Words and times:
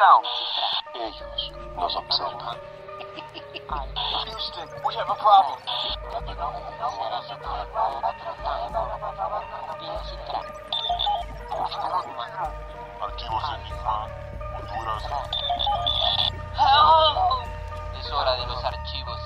Going 0.00 0.22
down. 0.22 0.24
Ellos 0.94 1.52
nos 1.76 1.96
observan. 1.96 2.58
Houston, 4.24 4.68
we 4.86 4.94
have 4.94 5.10
a 5.10 5.14
problem. 5.14 5.58
Archivos 13.00 13.44
Enigma, 13.54 14.08
Honduras. 14.56 15.04
Es 17.98 18.10
hora 18.10 18.36
de 18.36 18.46
los 18.46 18.64
archivos 18.64 19.19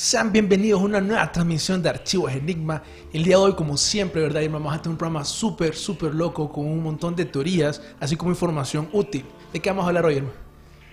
Sean 0.00 0.30
bienvenidos 0.30 0.80
a 0.80 0.84
una 0.84 1.00
nueva 1.00 1.32
transmisión 1.32 1.82
de 1.82 1.88
Archivos 1.88 2.32
Enigma. 2.32 2.84
El 3.12 3.24
día 3.24 3.36
de 3.36 3.42
hoy, 3.42 3.54
como 3.56 3.76
siempre, 3.76 4.22
¿verdad? 4.22 4.42
Y 4.42 4.46
vamos 4.46 4.72
a 4.72 4.76
tener 4.76 4.90
un 4.92 4.96
programa 4.96 5.24
súper, 5.24 5.74
súper 5.74 6.14
loco 6.14 6.52
con 6.52 6.66
un 6.66 6.84
montón 6.84 7.16
de 7.16 7.24
teorías, 7.24 7.82
así 7.98 8.14
como 8.14 8.30
información 8.30 8.88
útil. 8.92 9.24
¿De 9.52 9.58
qué 9.58 9.70
vamos 9.70 9.86
a 9.86 9.88
hablar 9.88 10.06
hoy, 10.06 10.18
Irma? 10.18 10.30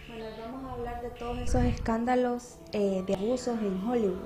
Bueno, 0.07 0.25
vamos 0.41 0.63
a 0.63 0.73
hablar 0.73 1.03
de 1.03 1.09
todos 1.11 1.37
esos 1.37 1.61
escándalos 1.65 2.55
eh, 2.71 3.03
de 3.05 3.13
abusos 3.13 3.59
en 3.59 3.87
Hollywood, 3.87 4.25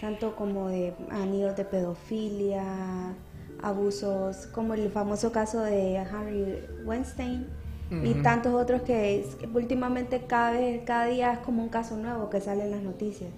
tanto 0.00 0.34
como 0.34 0.66
de 0.66 0.92
anillos 1.12 1.54
de 1.54 1.64
pedofilia, 1.64 3.14
abusos 3.62 4.48
como 4.48 4.74
el 4.74 4.90
famoso 4.90 5.30
caso 5.30 5.60
de 5.60 5.98
Harry 5.98 6.66
Weinstein 6.84 7.46
y 8.02 8.14
tantos 8.24 8.54
otros 8.54 8.82
que 8.82 9.24
últimamente 9.54 10.24
cada 10.26 10.50
vez, 10.50 10.82
cada 10.84 11.06
día 11.06 11.34
es 11.34 11.38
como 11.38 11.62
un 11.62 11.68
caso 11.68 11.96
nuevo 11.96 12.28
que 12.28 12.40
sale 12.40 12.64
en 12.64 12.72
las 12.72 12.82
noticias. 12.82 13.30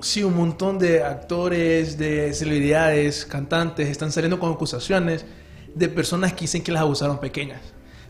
Sí, 0.00 0.22
un 0.22 0.36
montón 0.36 0.78
de 0.78 1.02
actores, 1.02 1.98
de 1.98 2.32
celebridades, 2.32 3.26
cantantes 3.26 3.88
están 3.88 4.12
saliendo 4.12 4.38
con 4.38 4.52
acusaciones 4.52 5.24
de 5.74 5.88
personas 5.88 6.32
que 6.34 6.42
dicen 6.42 6.62
que 6.62 6.70
las 6.70 6.82
abusaron 6.82 7.18
pequeñas. 7.18 7.60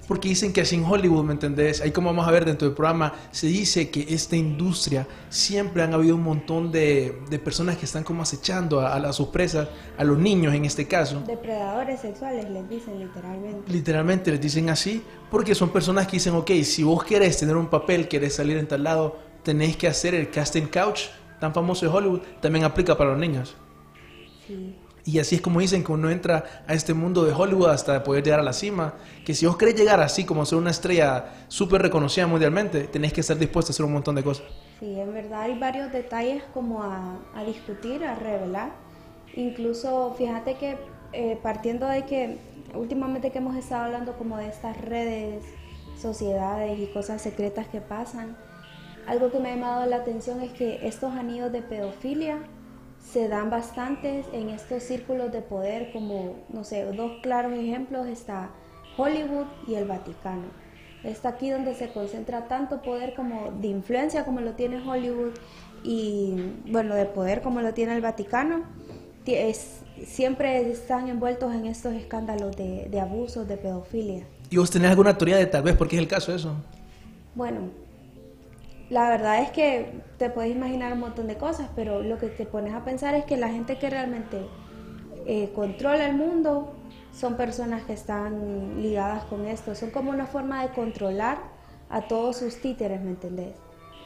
Porque 0.06 0.28
dicen 0.28 0.54
que 0.54 0.62
así 0.62 0.74
en 0.74 0.84
Hollywood, 0.84 1.24
¿me 1.24 1.32
entendés? 1.32 1.82
Ahí 1.82 1.90
como 1.90 2.08
vamos 2.08 2.26
a 2.26 2.30
ver 2.30 2.44
dentro 2.44 2.66
del 2.66 2.74
programa, 2.74 3.12
se 3.30 3.46
dice 3.46 3.90
que 3.90 4.06
esta 4.08 4.36
industria 4.36 5.06
siempre 5.28 5.82
han 5.82 5.92
habido 5.92 6.14
un 6.14 6.22
montón 6.22 6.72
de, 6.72 7.20
de 7.28 7.38
personas 7.38 7.76
que 7.76 7.84
están 7.84 8.04
como 8.04 8.22
acechando 8.22 8.80
a, 8.80 8.94
a 8.94 9.12
sus 9.12 9.28
presas, 9.28 9.68
a 9.98 10.04
los 10.04 10.18
niños 10.18 10.54
en 10.54 10.64
este 10.64 10.86
caso. 10.86 11.22
Depredadores 11.26 12.00
sexuales 12.00 12.48
les 12.50 12.68
dicen 12.70 12.98
literalmente. 12.98 13.72
Literalmente 13.72 14.30
les 14.30 14.40
dicen 14.40 14.70
así 14.70 15.02
porque 15.30 15.54
son 15.54 15.70
personas 15.70 16.06
que 16.06 16.12
dicen, 16.12 16.34
ok, 16.34 16.50
si 16.64 16.82
vos 16.82 17.04
querés 17.04 17.36
tener 17.38 17.56
un 17.56 17.68
papel, 17.68 18.08
querés 18.08 18.34
salir 18.34 18.56
en 18.56 18.66
tal 18.66 18.84
lado, 18.84 19.18
tenés 19.42 19.76
que 19.76 19.88
hacer 19.88 20.14
el 20.14 20.30
casting 20.30 20.68
couch 20.68 21.00
tan 21.40 21.54
famoso 21.54 21.86
de 21.86 21.92
Hollywood, 21.92 22.20
también 22.40 22.64
aplica 22.64 22.96
para 22.96 23.10
los 23.10 23.18
niños. 23.18 23.56
Sí. 24.46 24.76
Y 25.04 25.18
así 25.20 25.36
es 25.36 25.40
como 25.40 25.60
dicen 25.60 25.82
que 25.82 25.90
uno 25.90 26.10
entra 26.10 26.64
a 26.66 26.74
este 26.74 26.92
mundo 26.92 27.24
de 27.24 27.32
Hollywood 27.32 27.70
hasta 27.70 28.02
poder 28.04 28.22
llegar 28.22 28.40
a 28.40 28.42
la 28.42 28.52
cima. 28.52 28.94
Que 29.24 29.34
si 29.34 29.46
vos 29.46 29.56
querés 29.56 29.74
llegar 29.74 30.00
así 30.00 30.24
como 30.24 30.44
ser 30.44 30.58
una 30.58 30.70
estrella 30.70 31.46
súper 31.48 31.80
reconocida 31.80 32.26
mundialmente, 32.26 32.88
tenés 32.88 33.14
que 33.14 33.22
estar 33.22 33.38
dispuesto 33.38 33.70
a 33.70 33.72
hacer 33.72 33.86
un 33.86 33.94
montón 33.94 34.16
de 34.16 34.22
cosas. 34.22 34.44
Sí, 34.80 35.00
en 35.00 35.14
verdad 35.14 35.42
hay 35.42 35.58
varios 35.58 35.90
detalles 35.92 36.42
como 36.52 36.82
a, 36.82 37.16
a 37.34 37.42
discutir, 37.44 38.04
a 38.04 38.16
revelar. 38.16 38.72
Incluso 39.34 40.14
fíjate 40.18 40.56
que 40.56 40.76
eh, 41.12 41.38
partiendo 41.42 41.86
de 41.88 42.04
que 42.04 42.38
últimamente 42.74 43.30
que 43.30 43.38
hemos 43.38 43.56
estado 43.56 43.84
hablando 43.84 44.12
como 44.18 44.36
de 44.36 44.48
estas 44.48 44.78
redes, 44.78 45.42
sociedades 45.98 46.78
y 46.78 46.86
cosas 46.92 47.22
secretas 47.22 47.66
que 47.68 47.80
pasan, 47.80 48.36
algo 49.08 49.30
que 49.30 49.38
me 49.38 49.50
ha 49.50 49.54
llamado 49.56 49.86
la 49.86 49.96
atención 49.96 50.40
es 50.42 50.52
que 50.52 50.86
estos 50.86 51.12
anillos 51.14 51.50
de 51.52 51.62
pedofilia 51.62 52.38
se 53.00 53.28
dan 53.28 53.48
bastantes 53.50 54.26
en 54.32 54.50
estos 54.50 54.82
círculos 54.82 55.32
de 55.32 55.40
poder 55.40 55.92
como, 55.92 56.36
no 56.50 56.62
sé, 56.64 56.84
dos 56.92 57.12
claros 57.22 57.52
ejemplos 57.54 58.06
está 58.06 58.50
Hollywood 58.96 59.46
y 59.66 59.74
el 59.76 59.86
Vaticano. 59.86 60.46
Está 61.04 61.30
aquí 61.30 61.48
donde 61.50 61.74
se 61.74 61.88
concentra 61.90 62.48
tanto 62.48 62.82
poder 62.82 63.14
como 63.14 63.52
de 63.52 63.68
influencia 63.68 64.24
como 64.24 64.40
lo 64.40 64.52
tiene 64.54 64.76
Hollywood 64.86 65.32
y 65.84 66.34
bueno, 66.70 66.94
de 66.94 67.04
poder 67.06 67.40
como 67.40 67.60
lo 67.62 67.72
tiene 67.72 67.94
el 67.94 68.02
Vaticano. 68.02 68.64
Ti- 69.24 69.34
es- 69.36 69.80
siempre 70.04 70.70
están 70.70 71.08
envueltos 71.08 71.54
en 71.54 71.66
estos 71.66 71.94
escándalos 71.94 72.56
de, 72.56 72.88
de 72.90 73.00
abusos, 73.00 73.46
de 73.48 73.56
pedofilia. 73.56 74.24
¿Y 74.50 74.56
vos 74.56 74.70
tenés 74.70 74.90
alguna 74.90 75.16
teoría 75.16 75.36
de 75.36 75.46
tal 75.46 75.62
vez 75.62 75.76
por 75.76 75.86
qué 75.88 75.96
es 75.96 76.02
el 76.02 76.08
caso 76.08 76.34
eso? 76.34 76.52
Bueno, 77.34 77.60
la 78.90 79.10
verdad 79.10 79.42
es 79.42 79.50
que 79.50 80.00
te 80.16 80.30
puedes 80.30 80.50
imaginar 80.50 80.92
un 80.92 81.00
montón 81.00 81.26
de 81.26 81.36
cosas, 81.36 81.68
pero 81.76 82.02
lo 82.02 82.18
que 82.18 82.28
te 82.28 82.46
pones 82.46 82.74
a 82.74 82.84
pensar 82.84 83.14
es 83.14 83.24
que 83.24 83.36
la 83.36 83.48
gente 83.48 83.78
que 83.78 83.90
realmente 83.90 84.46
eh, 85.26 85.52
controla 85.54 86.06
el 86.06 86.16
mundo 86.16 86.72
son 87.12 87.36
personas 87.36 87.84
que 87.84 87.92
están 87.92 88.80
ligadas 88.80 89.24
con 89.24 89.46
esto. 89.46 89.74
Son 89.74 89.90
como 89.90 90.10
una 90.10 90.26
forma 90.26 90.62
de 90.62 90.72
controlar 90.72 91.38
a 91.90 92.02
todos 92.02 92.36
sus 92.36 92.60
títeres, 92.60 93.00
¿me 93.02 93.10
entendés? 93.10 93.54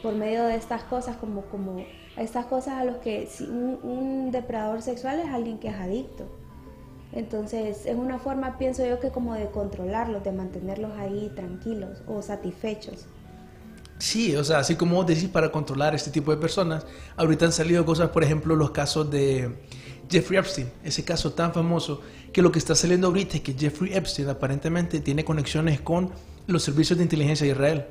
Por 0.02 0.14
medio 0.14 0.44
de 0.44 0.56
estas 0.56 0.82
cosas, 0.84 1.16
como, 1.16 1.42
como 1.42 1.84
estas 2.16 2.46
cosas 2.46 2.74
a 2.74 2.84
los 2.84 2.96
que 2.96 3.28
un 3.84 4.30
depredador 4.32 4.82
sexual 4.82 5.20
es 5.20 5.28
alguien 5.28 5.58
que 5.58 5.68
es 5.68 5.74
adicto. 5.74 6.26
Entonces, 7.12 7.86
es 7.86 7.94
una 7.94 8.18
forma, 8.18 8.58
pienso 8.58 8.84
yo, 8.84 8.98
que 8.98 9.10
como 9.10 9.34
de 9.34 9.46
controlarlos, 9.46 10.24
de 10.24 10.32
mantenerlos 10.32 10.92
ahí 10.98 11.30
tranquilos 11.36 12.02
o 12.08 12.22
satisfechos. 12.22 13.06
Sí, 14.02 14.34
o 14.34 14.42
sea, 14.42 14.58
así 14.58 14.74
como 14.74 14.96
vos 14.96 15.06
decís 15.06 15.28
para 15.28 15.52
controlar 15.52 15.94
este 15.94 16.10
tipo 16.10 16.32
de 16.32 16.36
personas, 16.36 16.84
ahorita 17.16 17.44
han 17.46 17.52
salido 17.52 17.84
cosas, 17.86 18.08
por 18.08 18.24
ejemplo, 18.24 18.56
los 18.56 18.72
casos 18.72 19.08
de 19.12 19.60
Jeffrey 20.10 20.40
Epstein, 20.40 20.68
ese 20.82 21.04
caso 21.04 21.34
tan 21.34 21.54
famoso, 21.54 22.00
que 22.32 22.42
lo 22.42 22.50
que 22.50 22.58
está 22.58 22.74
saliendo 22.74 23.06
ahorita 23.06 23.36
es 23.36 23.42
que 23.42 23.54
Jeffrey 23.54 23.94
Epstein 23.94 24.28
aparentemente 24.28 24.98
tiene 24.98 25.24
conexiones 25.24 25.80
con 25.80 26.10
los 26.48 26.64
servicios 26.64 26.98
de 26.98 27.04
inteligencia 27.04 27.46
de 27.46 27.52
Israel. 27.52 27.84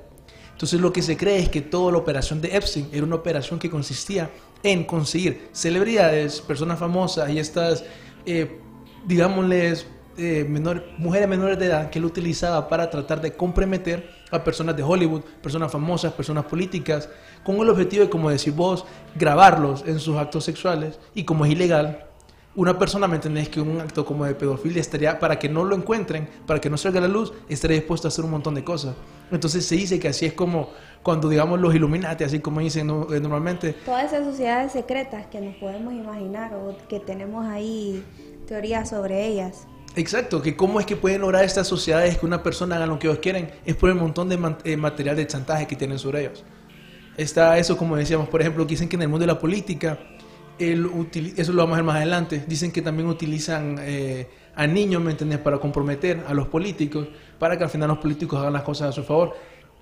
Entonces 0.51 0.81
lo 0.81 0.91
que 0.91 1.01
se 1.01 1.15
cree 1.15 1.39
es 1.39 1.47
que 1.47 1.61
toda 1.61 1.93
la 1.93 1.99
operación 1.99 2.41
de 2.41 2.57
Epstein 2.57 2.89
era 2.91 3.05
una 3.05 3.15
operación 3.15 3.57
que 3.57 3.69
consistía 3.69 4.29
en 4.63 4.83
conseguir 4.83 5.47
celebridades, 5.53 6.41
personas 6.41 6.77
famosas 6.77 7.29
y 7.29 7.39
estas, 7.39 7.85
eh, 8.25 8.59
digámosles, 9.07 9.87
eh, 10.17 10.45
menor- 10.45 10.83
mujeres 10.97 11.29
menores 11.29 11.57
de 11.57 11.67
edad 11.67 11.89
que 11.89 11.99
él 11.99 12.05
utilizaba 12.05 12.67
para 12.67 12.89
tratar 12.89 13.21
de 13.21 13.31
comprometer 13.31 14.19
a 14.31 14.43
personas 14.43 14.75
de 14.75 14.83
Hollywood, 14.83 15.21
personas 15.41 15.71
famosas, 15.71 16.13
personas 16.13 16.45
políticas, 16.45 17.09
con 17.43 17.57
el 17.57 17.69
objetivo 17.69 18.03
de, 18.03 18.09
como 18.09 18.29
decís 18.29 18.55
vos, 18.55 18.85
grabarlos 19.15 19.83
en 19.85 19.99
sus 19.99 20.17
actos 20.17 20.43
sexuales 20.45 20.99
y 21.13 21.23
como 21.23 21.45
es 21.45 21.51
ilegal, 21.51 22.07
una 22.53 22.77
persona, 22.77 23.07
¿me 23.07 23.15
entendés? 23.15 23.47
Que 23.47 23.61
un 23.61 23.79
acto 23.79 24.05
como 24.05 24.25
de 24.25 24.35
pedofilia 24.35 24.81
estaría, 24.81 25.17
para 25.19 25.39
que 25.39 25.47
no 25.47 25.63
lo 25.63 25.75
encuentren, 25.75 26.27
para 26.45 26.59
que 26.59 26.69
no 26.69 26.77
salga 26.77 26.99
la 26.99 27.07
luz, 27.07 27.31
estaría 27.47 27.77
dispuesto 27.77 28.07
a 28.07 28.09
hacer 28.09 28.25
un 28.25 28.31
montón 28.31 28.55
de 28.55 28.63
cosas. 28.63 28.93
Entonces 29.31 29.65
se 29.65 29.75
dice 29.75 29.99
que 29.99 30.09
así 30.09 30.25
es 30.25 30.33
como 30.33 30.69
cuando, 31.01 31.29
digamos, 31.29 31.59
los 31.59 31.73
Illuminati, 31.73 32.25
así 32.25 32.39
como 32.39 32.59
dicen. 32.59 32.89
Eh, 32.89 33.19
normalmente, 33.21 33.73
Todas 33.85 34.11
esas 34.11 34.25
sociedades 34.25 34.73
secretas 34.73 35.27
que 35.27 35.39
nos 35.39 35.55
podemos 35.55 35.93
imaginar 35.93 36.53
o 36.55 36.75
que 36.89 36.99
tenemos 36.99 37.45
ahí 37.45 38.03
teorías 38.47 38.89
sobre 38.89 39.25
ellas. 39.27 39.67
Exacto, 39.95 40.41
que 40.41 40.55
cómo 40.55 40.79
es 40.79 40.85
que 40.85 40.95
pueden 40.95 41.21
lograr 41.21 41.43
estas 41.43 41.67
sociedades 41.67 42.17
que 42.17 42.25
una 42.25 42.41
persona 42.41 42.77
haga 42.77 42.85
lo 42.85 42.97
que 42.97 43.07
ellos 43.07 43.19
quieren, 43.19 43.51
es 43.65 43.75
por 43.75 43.89
el 43.89 43.95
montón 43.95 44.29
de 44.29 44.39
eh, 44.63 44.77
material 44.77 45.17
de 45.17 45.27
chantaje 45.27 45.67
que 45.67 45.75
tienen 45.75 45.99
sobre 45.99 46.21
ellos. 46.21 46.43
Está 47.17 47.57
eso, 47.57 47.75
como 47.75 47.97
decíamos, 47.97 48.29
por 48.29 48.39
ejemplo, 48.39 48.65
que 48.65 48.71
dicen 48.71 48.87
que 48.87 48.95
en 48.95 49.01
el 49.01 49.09
mundo 49.09 49.23
de 49.25 49.33
la 49.33 49.39
política, 49.39 49.99
el 50.57 50.89
eso 51.35 51.51
lo 51.51 51.63
vamos 51.63 51.73
a 51.73 51.77
ver 51.77 51.83
más 51.83 51.95
adelante, 51.97 52.43
dicen 52.47 52.71
que 52.71 52.81
también 52.81 53.09
utilizan 53.09 53.77
eh, 53.81 54.29
a 54.55 54.65
niños, 54.65 55.01
¿me 55.01 55.11
entiendes?, 55.11 55.39
para 55.39 55.57
comprometer 55.57 56.23
a 56.25 56.33
los 56.33 56.47
políticos, 56.47 57.07
para 57.37 57.57
que 57.57 57.65
al 57.65 57.69
final 57.69 57.89
los 57.89 57.97
políticos 57.97 58.39
hagan 58.39 58.53
las 58.53 58.63
cosas 58.63 58.89
a 58.89 58.91
su 58.93 59.03
favor. 59.03 59.35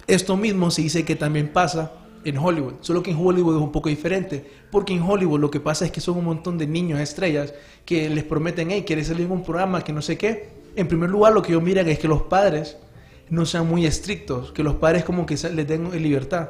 Esto 0.08 0.36
mismo 0.38 0.72
se 0.72 0.82
dice 0.82 1.06
que 1.06 1.16
también 1.16 1.50
pasa 1.50 1.92
en 2.24 2.38
Hollywood, 2.38 2.74
solo 2.81 3.01
que 3.01 3.12
en 3.12 3.18
Hollywood 3.18 3.56
es 3.56 3.62
un 3.62 3.71
poco 3.71 3.89
diferente, 3.89 4.45
porque 4.71 4.94
en 4.94 5.01
Hollywood 5.01 5.39
lo 5.39 5.51
que 5.51 5.60
pasa 5.60 5.86
es 5.86 5.92
que 5.92 6.01
son 6.01 6.18
un 6.18 6.25
montón 6.25 6.57
de 6.57 6.68
niños 6.68 7.00
estrellas 7.00 7.54
que 7.86 8.10
les 8.10 8.24
prometen, 8.24 8.71
hey, 8.71 8.83
quieres 8.86 9.07
salir 9.07 9.25
en 9.25 9.31
un 9.31 9.44
programa 9.44 9.83
que 9.83 9.94
no 9.94 10.01
sé 10.01 10.18
qué. 10.18 10.50
En 10.75 10.88
primer 10.88 11.10
lugar, 11.10 11.33
lo 11.33 11.42
que 11.42 11.51
ellos 11.51 11.63
miran 11.63 11.88
es 11.88 12.00
que 12.00 12.07
los 12.07 12.24
padres 12.24 12.77
no 13.30 13.45
sean 13.45 13.68
muy 13.68 13.86
estrictos, 13.86 14.51
que 14.51 14.63
los 14.63 14.75
padres 14.75 15.04
como 15.04 15.25
que 15.25 15.36
les 15.36 15.68
den 15.68 15.92
libertad. 16.01 16.50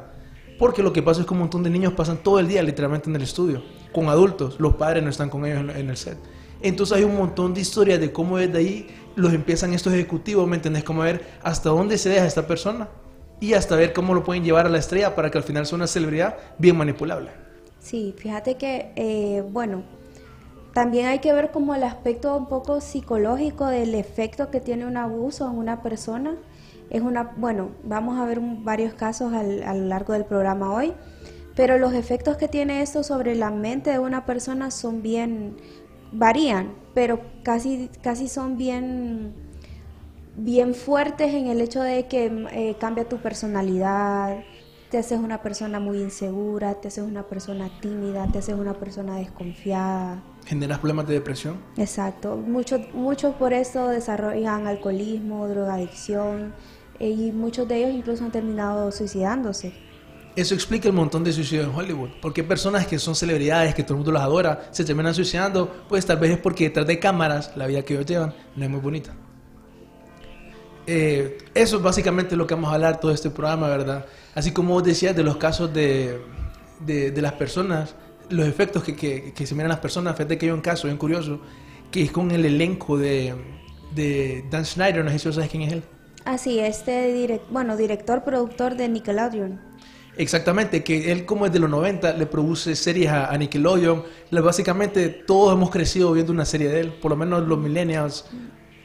Porque 0.58 0.82
lo 0.82 0.92
que 0.92 1.02
pasa 1.02 1.22
es 1.22 1.26
que 1.26 1.32
un 1.32 1.40
montón 1.40 1.62
de 1.62 1.70
niños 1.70 1.94
pasan 1.94 2.18
todo 2.18 2.38
el 2.38 2.48
día 2.48 2.62
literalmente 2.62 3.08
en 3.08 3.16
el 3.16 3.22
estudio, 3.22 3.62
con 3.92 4.08
adultos, 4.08 4.56
los 4.58 4.74
padres 4.74 5.02
no 5.02 5.08
están 5.08 5.30
con 5.30 5.46
ellos 5.46 5.74
en, 5.74 5.88
el 5.88 5.96
set. 5.96 6.18
Entonces 6.60 6.98
hay 6.98 7.04
un 7.04 7.16
montón 7.16 7.54
de 7.54 7.62
historias 7.62 7.98
de 7.98 8.12
cómo 8.12 8.36
desde 8.36 8.58
ahí 8.58 8.86
los 9.16 9.32
empiezan 9.32 9.72
estos 9.72 9.94
ejecutivos, 9.94 10.46
¿me 10.46 10.56
entendés? 10.56 10.84
Como 10.84 11.00
ver 11.00 11.38
hasta 11.42 11.70
dónde 11.70 11.96
se 11.96 12.10
deja 12.10 12.26
esta 12.26 12.46
persona 12.46 12.88
y 13.40 13.54
hasta 13.54 13.76
ver 13.76 13.92
cómo 13.92 14.14
lo 14.14 14.22
pueden 14.24 14.44
llevar 14.44 14.66
a 14.66 14.70
la 14.70 14.78
estrella 14.78 15.14
para 15.14 15.30
que 15.30 15.38
al 15.38 15.44
final 15.44 15.66
sea 15.66 15.76
una 15.76 15.86
celebridad 15.86 16.36
bien 16.58 16.76
manipulable. 16.76 17.32
Sí, 17.78 18.14
fíjate 18.18 18.56
que, 18.56 18.92
eh, 18.96 19.42
bueno, 19.50 19.84
también 20.74 21.06
hay 21.06 21.20
que 21.20 21.32
ver 21.32 21.50
como 21.50 21.74
el 21.74 21.84
aspecto 21.84 22.36
un 22.36 22.48
poco 22.48 22.80
psicológico 22.80 23.66
del 23.66 23.94
efecto 23.94 24.50
que 24.50 24.60
tiene 24.60 24.86
un 24.86 24.96
abuso 24.96 25.48
en 25.50 25.56
una 25.58 25.82
persona. 25.82 26.36
Es 26.90 27.02
una, 27.02 27.32
bueno, 27.36 27.70
vamos 27.84 28.18
a 28.18 28.26
ver 28.26 28.40
varios 28.42 28.94
casos 28.94 29.32
al- 29.34 29.62
a 29.64 29.74
lo 29.74 29.86
largo 29.86 30.12
del 30.14 30.24
programa 30.26 30.72
hoy, 30.74 30.94
pero 31.56 31.78
los 31.78 31.94
efectos 31.94 32.36
que 32.36 32.48
tiene 32.48 32.82
esto 32.82 33.02
sobre 33.02 33.34
la 33.36 33.50
mente 33.50 33.90
de 33.90 33.98
una 33.98 34.26
persona 34.26 34.70
son 34.70 35.02
bien, 35.02 35.56
varían, 36.12 36.74
pero 36.94 37.20
casi, 37.44 37.90
casi 38.02 38.28
son 38.28 38.56
bien, 38.58 39.34
bien 40.36 40.74
fuertes 40.74 41.34
en 41.34 41.48
el 41.48 41.60
hecho 41.60 41.82
de 41.82 42.06
que 42.06 42.26
eh, 42.52 42.76
cambia 42.78 43.08
tu 43.08 43.18
personalidad, 43.18 44.44
te 44.90 44.98
haces 44.98 45.18
una 45.18 45.40
persona 45.40 45.78
muy 45.78 45.98
insegura, 45.98 46.74
te 46.74 46.88
haces 46.88 47.04
una 47.04 47.22
persona 47.22 47.70
tímida, 47.80 48.26
te 48.26 48.38
haces 48.38 48.56
una 48.56 48.74
persona 48.74 49.16
desconfiada. 49.16 50.22
Generas 50.44 50.78
problemas 50.78 51.06
de 51.06 51.14
depresión. 51.14 51.56
Exacto, 51.76 52.36
muchos 52.36 52.80
muchos 52.92 53.34
por 53.36 53.52
eso 53.52 53.88
desarrollan 53.88 54.66
alcoholismo, 54.66 55.46
drogadicción 55.46 56.52
eh, 56.98 57.10
y 57.10 57.32
muchos 57.32 57.68
de 57.68 57.76
ellos 57.76 57.94
incluso 57.94 58.24
han 58.24 58.32
terminado 58.32 58.90
suicidándose. 58.90 59.72
Eso 60.36 60.54
explica 60.54 60.88
el 60.88 60.94
montón 60.94 61.24
de 61.24 61.32
suicidios 61.32 61.66
en 61.66 61.74
Hollywood. 61.74 62.10
Porque 62.22 62.44
personas 62.44 62.86
que 62.86 62.98
son 62.98 63.14
celebridades, 63.16 63.74
que 63.74 63.82
todo 63.82 63.94
el 63.94 63.98
mundo 63.98 64.12
las 64.12 64.22
adora, 64.22 64.68
se 64.70 64.84
terminan 64.84 65.12
suicidando, 65.12 65.84
pues 65.88 66.06
tal 66.06 66.18
vez 66.18 66.30
es 66.30 66.38
porque 66.38 66.64
detrás 66.64 66.86
de 66.86 67.00
cámaras 67.00 67.56
la 67.56 67.66
vida 67.66 67.82
que 67.82 67.94
ellos 67.94 68.06
llevan 68.06 68.32
no 68.54 68.64
es 68.64 68.70
muy 68.70 68.80
bonita. 68.80 69.12
Eh, 70.92 71.38
eso 71.54 71.76
es 71.76 71.82
básicamente 71.82 72.34
lo 72.36 72.46
que 72.46 72.54
vamos 72.54 72.70
a 72.72 72.74
hablar 72.74 72.98
todo 73.00 73.12
este 73.12 73.30
programa, 73.30 73.68
¿verdad? 73.68 74.06
Así 74.34 74.50
como 74.52 74.74
vos 74.74 74.82
decías 74.84 75.14
de 75.14 75.22
los 75.22 75.36
casos 75.36 75.72
de, 75.72 76.20
de, 76.80 77.10
de 77.12 77.22
las 77.22 77.34
personas, 77.34 77.94
los 78.28 78.46
efectos 78.46 78.82
que, 78.82 78.96
que, 78.96 79.32
que 79.32 79.46
se 79.46 79.54
miran 79.54 79.68
las 79.70 79.78
personas. 79.80 80.16
Fíjate 80.16 80.38
que 80.38 80.46
hay 80.46 80.52
un 80.52 80.60
caso 80.62 80.88
bien 80.88 80.98
curioso 80.98 81.40
que 81.90 82.02
es 82.02 82.10
con 82.12 82.30
el 82.30 82.44
elenco 82.44 82.96
de, 82.98 83.34
de 83.94 84.44
Dan 84.50 84.64
Schneider, 84.64 85.04
no 85.04 85.10
sé 85.10 85.18
si 85.18 85.32
sabes 85.32 85.50
quién 85.50 85.62
es 85.64 85.72
él. 85.74 85.82
Así, 86.24 86.58
este 86.60 87.12
direc- 87.14 87.46
bueno, 87.50 87.76
director, 87.76 88.24
productor 88.24 88.74
de 88.76 88.88
Nickelodeon. 88.88 89.60
Exactamente, 90.16 90.82
que 90.84 91.12
él 91.12 91.24
como 91.24 91.46
es 91.46 91.52
de 91.52 91.60
los 91.60 91.70
90 91.70 92.12
le 92.14 92.26
produce 92.26 92.74
series 92.74 93.10
a, 93.10 93.30
a 93.32 93.38
Nickelodeon. 93.38 94.04
Básicamente 94.30 95.08
todos 95.08 95.54
hemos 95.54 95.70
crecido 95.70 96.12
viendo 96.12 96.32
una 96.32 96.44
serie 96.44 96.68
de 96.68 96.80
él, 96.80 96.92
por 96.94 97.10
lo 97.10 97.16
menos 97.16 97.46
los 97.46 97.58
millennials. 97.58 98.26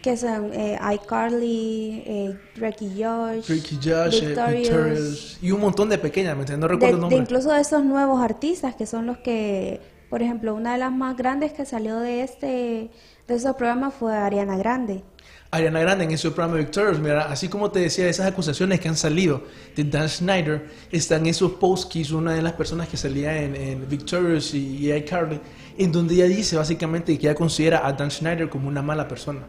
Que 0.05 0.15
son 0.15 0.53
eh, 0.53 0.77
iCarly, 0.93 2.03
eh, 2.05 2.37
Drake 2.55 2.85
y 2.85 3.03
Josh, 3.03 3.49
Ricky 3.49 3.77
Josh, 3.77 4.21
eh, 4.21 4.27
Victorious, 4.27 5.39
y 5.41 5.49
un 5.49 5.59
montón 5.59 5.89
de 5.89 5.97
pequeñas, 5.97 6.35
¿me 6.35 6.41
entiendes? 6.41 6.59
No 6.59 6.67
de, 6.67 6.73
recuerdo 6.75 6.89
el 6.89 6.95
de 6.97 7.01
nombre. 7.01 7.17
incluso 7.17 7.51
de 7.51 7.59
esos 7.59 7.83
nuevos 7.83 8.21
artistas 8.21 8.75
que 8.75 8.85
son 8.85 9.07
los 9.07 9.17
que, 9.17 9.81
por 10.11 10.21
ejemplo, 10.21 10.53
una 10.53 10.73
de 10.73 10.77
las 10.77 10.91
más 10.91 11.17
grandes 11.17 11.53
que 11.53 11.65
salió 11.65 11.97
de 11.97 12.21
este 12.21 12.91
de 13.27 13.33
esos 13.33 13.55
programas 13.55 13.95
fue 13.95 14.15
Ariana 14.15 14.57
Grande. 14.57 15.03
Ariana 15.49 15.79
Grande 15.79 16.03
en 16.03 16.11
ese 16.11 16.29
programa 16.29 16.59
Victorious, 16.59 16.99
mira, 16.99 17.23
así 17.23 17.49
como 17.49 17.71
te 17.71 17.79
decía, 17.79 18.07
esas 18.07 18.27
acusaciones 18.27 18.79
que 18.79 18.87
han 18.87 18.97
salido 18.97 19.41
de 19.75 19.85
Dan 19.85 20.07
Schneider, 20.07 20.67
están 20.91 21.25
esos 21.25 21.53
posts 21.53 21.87
que 21.87 21.99
hizo 21.99 22.19
una 22.19 22.35
de 22.35 22.43
las 22.43 22.53
personas 22.53 22.87
que 22.89 22.97
salía 22.97 23.41
en, 23.41 23.55
en 23.55 23.89
Victorious 23.89 24.53
y, 24.53 24.85
y 24.85 24.93
iCarly, 24.93 25.41
en 25.79 25.91
donde 25.91 26.13
ella 26.13 26.25
dice 26.25 26.57
básicamente 26.57 27.17
que 27.17 27.25
ella 27.25 27.33
considera 27.33 27.87
a 27.87 27.93
Dan 27.93 28.11
Schneider 28.11 28.49
como 28.49 28.67
una 28.67 28.83
mala 28.83 29.07
persona. 29.07 29.47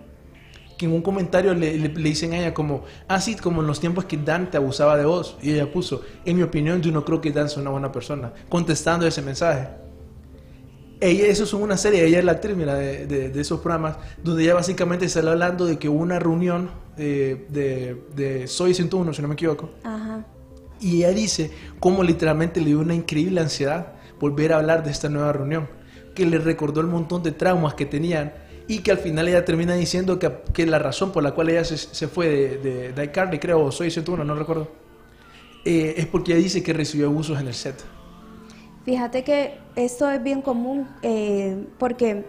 Que 0.76 0.84
en 0.86 0.92
un 0.92 1.00
comentario 1.02 1.54
le, 1.54 1.76
le- 1.78 1.88
le 1.88 2.08
dicen 2.08 2.32
a 2.34 2.38
ella 2.38 2.52
como, 2.54 2.84
así 3.08 3.34
como 3.36 3.60
en 3.62 3.66
los 3.66 3.80
tiempos 3.80 4.04
que 4.04 4.16
Dan 4.18 4.50
te 4.50 4.56
abusaba 4.58 4.96
de 4.96 5.04
vos. 5.06 5.38
Y 5.42 5.52
ella 5.52 5.70
puso, 5.72 6.02
en 6.24 6.36
mi 6.36 6.42
opinión 6.42 6.82
yo 6.82 6.92
no 6.92 7.04
creo 7.04 7.20
que 7.20 7.32
Dan 7.32 7.48
sea 7.48 7.62
una 7.62 7.70
buena 7.70 7.90
persona, 7.92 8.32
contestando 8.48 9.06
ese 9.06 9.22
mensaje. 9.22 9.68
Ella, 11.00 11.26
eso 11.26 11.44
es 11.44 11.52
una 11.52 11.76
serie, 11.76 12.06
ella 12.06 12.20
es 12.20 12.24
la 12.24 12.32
actriz 12.32 12.56
mira, 12.56 12.74
de, 12.74 13.06
de- 13.06 13.28
de 13.28 13.40
esos 13.40 13.60
programas, 13.60 13.96
donde 14.22 14.42
ella 14.44 14.54
básicamente 14.54 15.08
sale 15.10 15.30
hablando 15.30 15.66
de 15.66 15.78
que 15.78 15.88
hubo 15.90 16.00
una 16.00 16.18
reunión 16.18 16.70
eh, 16.96 17.46
de, 17.50 18.02
de 18.14 18.46
Soy 18.46 18.72
101, 18.72 19.12
si 19.12 19.20
no 19.20 19.28
me 19.28 19.34
equivoco, 19.34 19.68
Ajá. 19.84 20.24
y 20.80 20.98
ella 20.98 21.10
dice 21.10 21.50
cómo 21.80 22.02
literalmente 22.02 22.60
le 22.60 22.66
dio 22.68 22.80
una 22.80 22.94
increíble 22.94 23.42
ansiedad 23.42 23.92
volver 24.18 24.54
a 24.54 24.56
hablar 24.56 24.84
de 24.84 24.90
esta 24.90 25.10
nueva 25.10 25.34
reunión, 25.34 25.68
que 26.14 26.24
le 26.24 26.38
recordó 26.38 26.80
el 26.80 26.86
montón 26.86 27.22
de 27.22 27.32
traumas 27.32 27.74
que 27.74 27.84
tenían 27.84 28.32
y 28.68 28.80
que 28.80 28.90
al 28.92 28.98
final 28.98 29.28
ella 29.28 29.44
termina 29.44 29.74
diciendo 29.74 30.18
que, 30.18 30.32
que 30.52 30.66
la 30.66 30.78
razón 30.78 31.12
por 31.12 31.22
la 31.22 31.32
cual 31.32 31.50
ella 31.50 31.64
se, 31.64 31.76
se 31.78 32.08
fue 32.08 32.28
de, 32.28 32.58
de, 32.58 32.92
de 32.92 33.04
iCarly, 33.04 33.38
creo, 33.38 33.62
o 33.62 33.72
Soy 33.72 33.90
101, 33.90 34.24
no 34.24 34.34
recuerdo, 34.34 34.72
eh, 35.64 35.94
es 35.98 36.06
porque 36.06 36.32
ella 36.32 36.42
dice 36.42 36.62
que 36.62 36.72
recibió 36.72 37.06
abusos 37.08 37.40
en 37.40 37.48
el 37.48 37.54
set. 37.54 37.84
Fíjate 38.84 39.24
que 39.24 39.70
esto 39.74 40.08
es 40.10 40.22
bien 40.22 40.42
común 40.42 40.96
eh, 41.02 41.66
porque, 41.78 42.24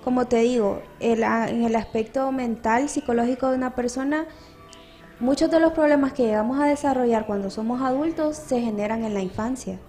como 0.00 0.26
te 0.28 0.38
digo, 0.38 0.82
el 1.00 1.22
en 1.22 1.64
el 1.64 1.76
aspecto 1.76 2.32
mental, 2.32 2.88
psicológico 2.88 3.50
de 3.50 3.56
una 3.56 3.74
persona, 3.74 4.26
muchos 5.18 5.50
de 5.50 5.60
los 5.60 5.72
problemas 5.72 6.12
que 6.14 6.24
llegamos 6.24 6.60
a 6.60 6.66
desarrollar 6.66 7.26
cuando 7.26 7.50
somos 7.50 7.82
adultos 7.82 8.36
se 8.36 8.60
generan 8.60 9.04
en 9.04 9.14
la 9.14 9.20
infancia. 9.22 9.80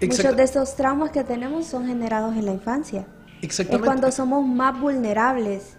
Muchos 0.00 0.32
Exacta- 0.32 0.36
de 0.36 0.44
estos 0.44 0.76
traumas 0.76 1.10
que 1.12 1.24
tenemos 1.24 1.66
son 1.66 1.86
generados 1.86 2.36
en 2.36 2.46
la 2.46 2.52
infancia. 2.52 3.08
Es 3.44 3.50
Exactamente. 3.50 3.86
cuando 3.86 4.10
somos 4.10 4.46
más 4.46 4.80
vulnerables. 4.80 5.76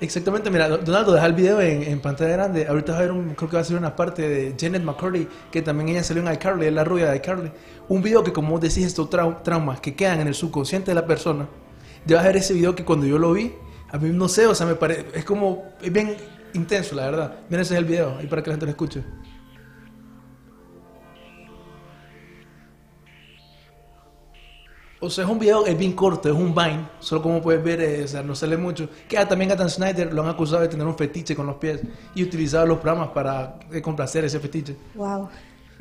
Exactamente, 0.00 0.50
mira, 0.50 0.68
Donaldo, 0.68 1.12
deja 1.12 1.26
el 1.26 1.34
video 1.34 1.60
en, 1.60 1.82
en 1.82 2.00
pantalla 2.00 2.32
grande. 2.32 2.66
Ahorita 2.66 2.92
va 2.92 2.98
a 2.98 3.02
ver, 3.02 3.12
un, 3.12 3.34
creo 3.34 3.48
que 3.48 3.56
va 3.56 3.62
a 3.62 3.64
ser 3.64 3.76
una 3.76 3.94
parte 3.94 4.28
de 4.28 4.54
Janet 4.58 4.82
McCurdy, 4.82 5.28
que 5.52 5.62
también 5.62 5.88
ella 5.90 6.02
salió 6.02 6.22
en 6.26 6.32
iCarly, 6.32 6.66
es 6.66 6.72
la 6.72 6.84
rubia 6.84 7.10
de 7.10 7.16
iCarly. 7.16 7.52
Un 7.88 8.02
video 8.02 8.24
que, 8.24 8.32
como 8.32 8.58
decís, 8.58 8.84
estos 8.84 9.08
trau- 9.08 9.42
traumas 9.42 9.80
que 9.80 9.94
quedan 9.94 10.20
en 10.20 10.26
el 10.28 10.34
subconsciente 10.34 10.90
de 10.90 10.94
la 10.96 11.06
persona. 11.06 11.46
Ya 12.06 12.16
vas 12.16 12.24
a 12.24 12.28
ver 12.28 12.38
ese 12.38 12.54
video 12.54 12.74
que 12.74 12.84
cuando 12.84 13.06
yo 13.06 13.18
lo 13.18 13.32
vi, 13.32 13.52
a 13.90 13.98
mí 13.98 14.10
no 14.10 14.28
sé, 14.28 14.46
o 14.46 14.54
sea, 14.54 14.66
me 14.66 14.74
parece, 14.74 15.06
es 15.14 15.24
como, 15.24 15.64
es 15.80 15.92
bien 15.92 16.16
intenso, 16.54 16.94
la 16.96 17.04
verdad. 17.04 17.34
Mira, 17.48 17.62
ese 17.62 17.74
es 17.74 17.78
el 17.78 17.84
video, 17.84 18.16
ahí 18.18 18.26
para 18.26 18.42
que 18.42 18.50
la 18.50 18.54
gente 18.54 18.66
lo 18.66 18.70
escuche. 18.70 19.02
O 25.04 25.10
sea, 25.10 25.24
es 25.24 25.30
un 25.30 25.38
video, 25.38 25.66
es 25.66 25.76
bien 25.76 25.92
corto, 25.92 26.28
es 26.28 26.34
un 26.34 26.54
Vine, 26.54 26.88
solo 26.98 27.20
como 27.22 27.42
puedes 27.42 27.62
ver, 27.62 27.80
eh, 27.80 28.04
o 28.04 28.08
sea, 28.08 28.22
no 28.22 28.34
sale 28.34 28.56
mucho. 28.56 28.88
Que 29.08 29.18
ah, 29.18 29.28
también 29.28 29.52
a 29.52 29.54
Dan 29.54 29.68
Snyder 29.68 30.12
lo 30.12 30.22
han 30.22 30.28
acusado 30.28 30.62
de 30.62 30.68
tener 30.68 30.86
un 30.86 30.96
fetiche 30.96 31.36
con 31.36 31.46
los 31.46 31.56
pies 31.56 31.80
y 32.14 32.22
utilizaba 32.22 32.64
los 32.64 32.78
programas 32.78 33.08
para 33.10 33.58
eh, 33.72 33.82
complacer 33.82 34.24
ese 34.24 34.40
fetiche. 34.40 34.76
Wow. 34.94 35.28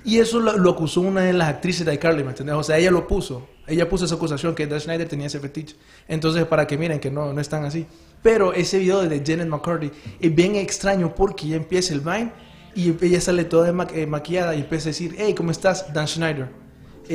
Y 0.06 0.20
eso 0.20 0.39
lo, 0.42 0.58
lo 0.58 0.72
acusó 0.72 1.00
una 1.01 1.22
de 1.22 1.32
las 1.32 1.48
actrices 1.48 1.86
de 1.86 1.94
iCarly, 1.94 2.24
¿me 2.24 2.30
entiendes? 2.32 2.56
O 2.58 2.63
sea, 2.63 2.77
ella 2.77 2.92
lo 2.92 3.08
puso, 3.08 3.48
ella 3.65 3.88
puso 3.88 4.03
esa 4.03 4.15
acusación 4.15 4.53
que 4.53 4.68
Dan 4.68 4.82
Schneider 4.82 5.08
tenía 5.08 5.27
ese 5.27 5.39
fetiche. 5.39 5.77
Entonces, 6.10 6.46
para 6.46 6.68
que 6.68 6.77
miren 6.77 7.00
que 7.00 7.10
no, 7.10 7.32
no 7.32 7.39
están 7.39 7.63
así. 7.63 7.86
Pero 8.22 8.51
ese 8.53 8.80
video 8.80 9.01
de 9.03 9.24
Janet 9.25 9.48
McCurdy 9.48 9.89
es 10.20 10.36
bien 10.36 10.56
extraño 10.56 11.15
porque 11.15 11.48
ya 11.48 11.56
empieza 11.56 11.94
el 11.94 12.01
Vine 12.01 12.32
y 12.75 12.94
ella 13.06 13.22
sale 13.22 13.46
toda 13.46 13.72
ma- 13.72 13.88
eh, 13.94 14.06
maquillada 14.06 14.53
y 14.56 14.60
empieza 14.62 14.89
a 14.89 14.92
decir, 14.92 15.15
hey, 15.18 15.34
¿cómo 15.34 15.51
estás, 15.51 15.94
Dan 15.94 16.08
Schneider? 16.10 16.50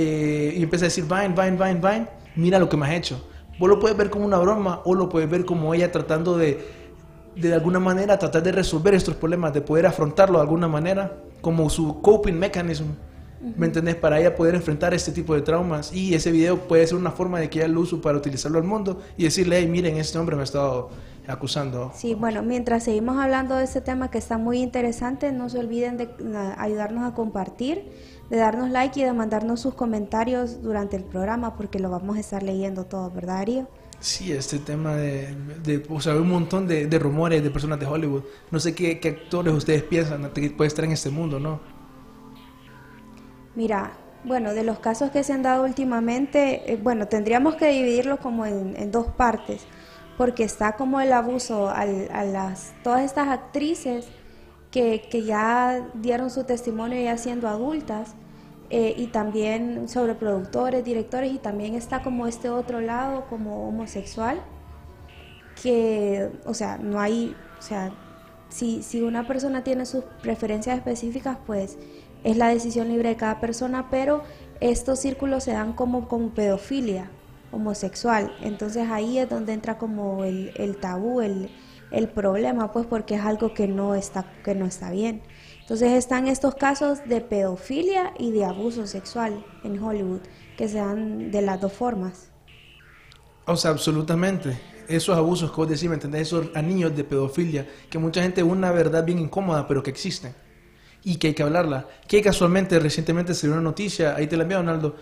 Eh, 0.00 0.54
y 0.56 0.62
empieza 0.62 0.84
a 0.84 0.88
decir, 0.88 1.06
Vine, 1.06 1.30
Vine, 1.30 1.50
Vine, 1.50 1.74
Vine, 1.74 2.06
mira 2.36 2.60
lo 2.60 2.68
que 2.68 2.76
me 2.76 2.86
has 2.86 2.92
hecho. 2.92 3.28
Vos 3.58 3.68
lo 3.68 3.80
puedes 3.80 3.96
ver 3.96 4.10
como 4.10 4.24
una 4.24 4.38
broma 4.38 4.80
o 4.84 4.94
lo 4.94 5.08
puedes 5.08 5.28
ver 5.28 5.44
como 5.44 5.74
ella 5.74 5.90
tratando 5.90 6.38
de, 6.38 6.64
de 7.34 7.52
alguna 7.52 7.80
manera, 7.80 8.16
tratar 8.16 8.44
de 8.44 8.52
resolver 8.52 8.94
estos 8.94 9.16
problemas, 9.16 9.52
de 9.52 9.60
poder 9.60 9.86
afrontarlo 9.86 10.38
de 10.38 10.42
alguna 10.42 10.68
manera, 10.68 11.16
como 11.40 11.68
su 11.68 12.00
coping 12.00 12.34
mechanism, 12.34 12.84
¿me 13.40 13.66
entendés? 13.66 13.96
Para 13.96 14.20
ella 14.20 14.34
poder 14.34 14.54
enfrentar 14.54 14.94
este 14.94 15.12
tipo 15.12 15.34
de 15.34 15.42
traumas. 15.42 15.92
Y 15.92 16.14
ese 16.14 16.30
video 16.30 16.68
puede 16.68 16.86
ser 16.86 16.96
una 16.96 17.10
forma 17.10 17.40
de 17.40 17.48
que 17.50 17.60
ella 17.60 17.68
lo 17.68 17.80
use 17.80 17.96
para 17.96 18.18
utilizarlo 18.18 18.58
al 18.58 18.64
mundo 18.64 19.00
y 19.16 19.24
decirle, 19.24 19.58
hey, 19.58 19.68
miren, 19.68 19.96
este 19.96 20.18
hombre 20.18 20.36
me 20.36 20.42
ha 20.42 20.44
estado 20.44 20.90
acusando. 21.26 21.92
Sí, 21.94 22.14
bueno, 22.14 22.42
mientras 22.42 22.84
seguimos 22.84 23.18
hablando 23.18 23.54
de 23.56 23.64
este 23.64 23.80
tema 23.80 24.10
que 24.10 24.18
está 24.18 24.38
muy 24.38 24.60
interesante, 24.60 25.30
no 25.30 25.48
se 25.48 25.58
olviden 25.58 25.96
de 25.96 26.08
ayudarnos 26.56 27.04
a 27.04 27.14
compartir, 27.14 27.90
de 28.30 28.36
darnos 28.38 28.70
like 28.70 28.98
y 28.98 29.04
de 29.04 29.12
mandarnos 29.12 29.60
sus 29.60 29.74
comentarios 29.74 30.62
durante 30.62 30.96
el 30.96 31.04
programa 31.04 31.54
porque 31.56 31.78
lo 31.78 31.90
vamos 31.90 32.16
a 32.16 32.20
estar 32.20 32.42
leyendo 32.42 32.84
todo, 32.84 33.10
¿verdad, 33.10 33.38
Darío? 33.38 33.68
Sí, 34.00 34.32
este 34.32 34.58
tema 34.58 34.94
de, 34.94 35.34
de 35.62 35.84
o 35.88 36.00
sea, 36.00 36.14
un 36.14 36.28
montón 36.28 36.68
de, 36.68 36.86
de 36.86 36.98
rumores 36.98 37.42
de 37.42 37.50
personas 37.50 37.80
de 37.80 37.86
Hollywood. 37.86 38.22
No 38.50 38.60
sé 38.60 38.74
qué, 38.74 39.00
qué 39.00 39.08
actores 39.08 39.52
ustedes 39.52 39.82
piensan 39.82 40.30
que 40.30 40.50
puede 40.50 40.68
estar 40.68 40.84
en 40.84 40.92
este 40.92 41.10
mundo, 41.10 41.40
¿no? 41.40 41.77
Mira, 43.58 43.92
bueno, 44.24 44.54
de 44.54 44.62
los 44.64 44.78
casos 44.78 45.10
que 45.10 45.22
se 45.24 45.32
han 45.32 45.42
dado 45.42 45.64
últimamente, 45.64 46.72
eh, 46.72 46.76
bueno, 46.76 47.08
tendríamos 47.08 47.56
que 47.56 47.68
dividirlo 47.70 48.18
como 48.18 48.46
en, 48.46 48.90
dos 48.92 49.06
partes, 49.08 49.66
porque 50.16 50.44
está 50.44 50.76
como 50.76 51.00
el 51.00 51.12
abuso 51.12 51.68
al- 51.70 52.08
a 52.12 52.24
las 52.24 52.74
todas 52.84 53.02
estas 53.02 53.28
actrices 53.28 54.06
que, 54.70 55.02
que 55.10 55.24
ya 55.24 55.90
dieron 55.94 56.30
su 56.30 56.44
testimonio 56.44 57.00
ya 57.02 57.16
siendo 57.18 57.48
adultas, 57.48 58.14
eh, 58.70 58.94
y 58.98 59.06
también 59.08 59.88
sobre 59.88 60.14
productores, 60.14 60.84
directores 60.84 61.32
y 61.32 61.38
también 61.38 61.74
está 61.74 62.02
como 62.02 62.26
este 62.26 62.50
otro 62.50 62.80
lado 62.80 63.26
como 63.28 63.66
homosexual 63.68 64.40
que, 65.62 66.30
o 66.44 66.54
sea, 66.54 66.78
no 66.78 67.00
hay, 67.00 67.36
o 67.58 67.62
sea, 67.62 67.92
si, 68.48 68.82
si 68.82 69.02
una 69.02 69.26
persona 69.26 69.64
tiene 69.64 69.86
sus 69.86 70.04
preferencias 70.22 70.76
específicas, 70.78 71.38
pues 71.46 71.78
es 72.24 72.36
la 72.36 72.48
decisión 72.48 72.88
libre 72.88 73.10
de 73.10 73.16
cada 73.16 73.40
persona, 73.40 73.88
pero 73.90 74.22
estos 74.60 74.98
círculos 75.00 75.44
se 75.44 75.52
dan 75.52 75.72
como, 75.72 76.08
como 76.08 76.30
pedofilia 76.30 77.10
homosexual, 77.50 78.32
entonces 78.42 78.88
ahí 78.90 79.18
es 79.18 79.28
donde 79.28 79.54
entra 79.54 79.78
como 79.78 80.24
el, 80.24 80.52
el 80.56 80.76
tabú, 80.76 81.20
el, 81.22 81.50
el 81.90 82.08
problema, 82.08 82.72
pues 82.72 82.86
porque 82.86 83.14
es 83.14 83.22
algo 83.22 83.54
que 83.54 83.66
no 83.66 83.94
está, 83.94 84.32
que 84.44 84.54
no 84.54 84.66
está 84.66 84.90
bien. 84.90 85.22
Entonces 85.60 85.92
están 85.92 86.28
estos 86.28 86.54
casos 86.54 87.00
de 87.06 87.20
pedofilia 87.20 88.12
y 88.18 88.30
de 88.30 88.44
abuso 88.44 88.86
sexual 88.86 89.44
en 89.64 89.82
Hollywood, 89.82 90.20
que 90.56 90.68
se 90.68 90.78
dan 90.78 91.30
de 91.30 91.42
las 91.42 91.60
dos 91.60 91.72
formas. 91.72 92.30
O 93.46 93.56
sea, 93.56 93.70
absolutamente. 93.70 94.58
Esos 94.88 95.16
abusos 95.16 95.54
vos 95.54 95.68
decís, 95.68 95.88
¿me 95.88 95.94
entendés? 95.94 96.22
Esos 96.22 96.48
anillos 96.54 96.96
de 96.96 97.04
pedofilia, 97.04 97.66
que 97.90 97.98
mucha 97.98 98.22
gente 98.22 98.42
una 98.42 98.72
verdad 98.72 99.04
bien 99.04 99.18
incómoda, 99.18 99.66
pero 99.68 99.82
que 99.82 99.90
existen. 99.90 100.34
Y 101.04 101.16
que 101.16 101.28
hay 101.28 101.34
que 101.34 101.42
hablarla. 101.42 101.86
Que 102.06 102.20
casualmente 102.22 102.78
recientemente 102.78 103.34
se 103.34 103.46
dio 103.46 103.54
una 103.54 103.62
noticia, 103.62 104.14
ahí 104.16 104.26
te 104.26 104.36
la 104.36 104.42
envié, 104.42 104.56
Donaldo, 104.58 104.96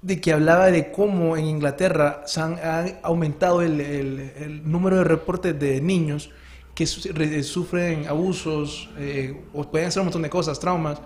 de 0.00 0.20
que 0.20 0.32
hablaba 0.32 0.66
de 0.70 0.90
cómo 0.90 1.36
en 1.36 1.44
Inglaterra 1.44 2.22
se 2.26 2.40
han, 2.40 2.54
ha 2.54 2.84
aumentado 3.02 3.62
el, 3.62 3.80
el, 3.80 4.32
el 4.36 4.70
número 4.70 4.96
de 4.96 5.04
reportes 5.04 5.58
de 5.60 5.80
niños 5.80 6.30
que 6.74 6.86
su- 6.86 7.12
re- 7.12 7.42
sufren 7.42 8.06
abusos 8.08 8.88
eh, 8.98 9.44
o 9.52 9.62
pueden 9.70 9.92
ser 9.92 10.00
un 10.00 10.06
montón 10.06 10.22
de 10.22 10.30
cosas, 10.30 10.58
traumas, 10.58 10.98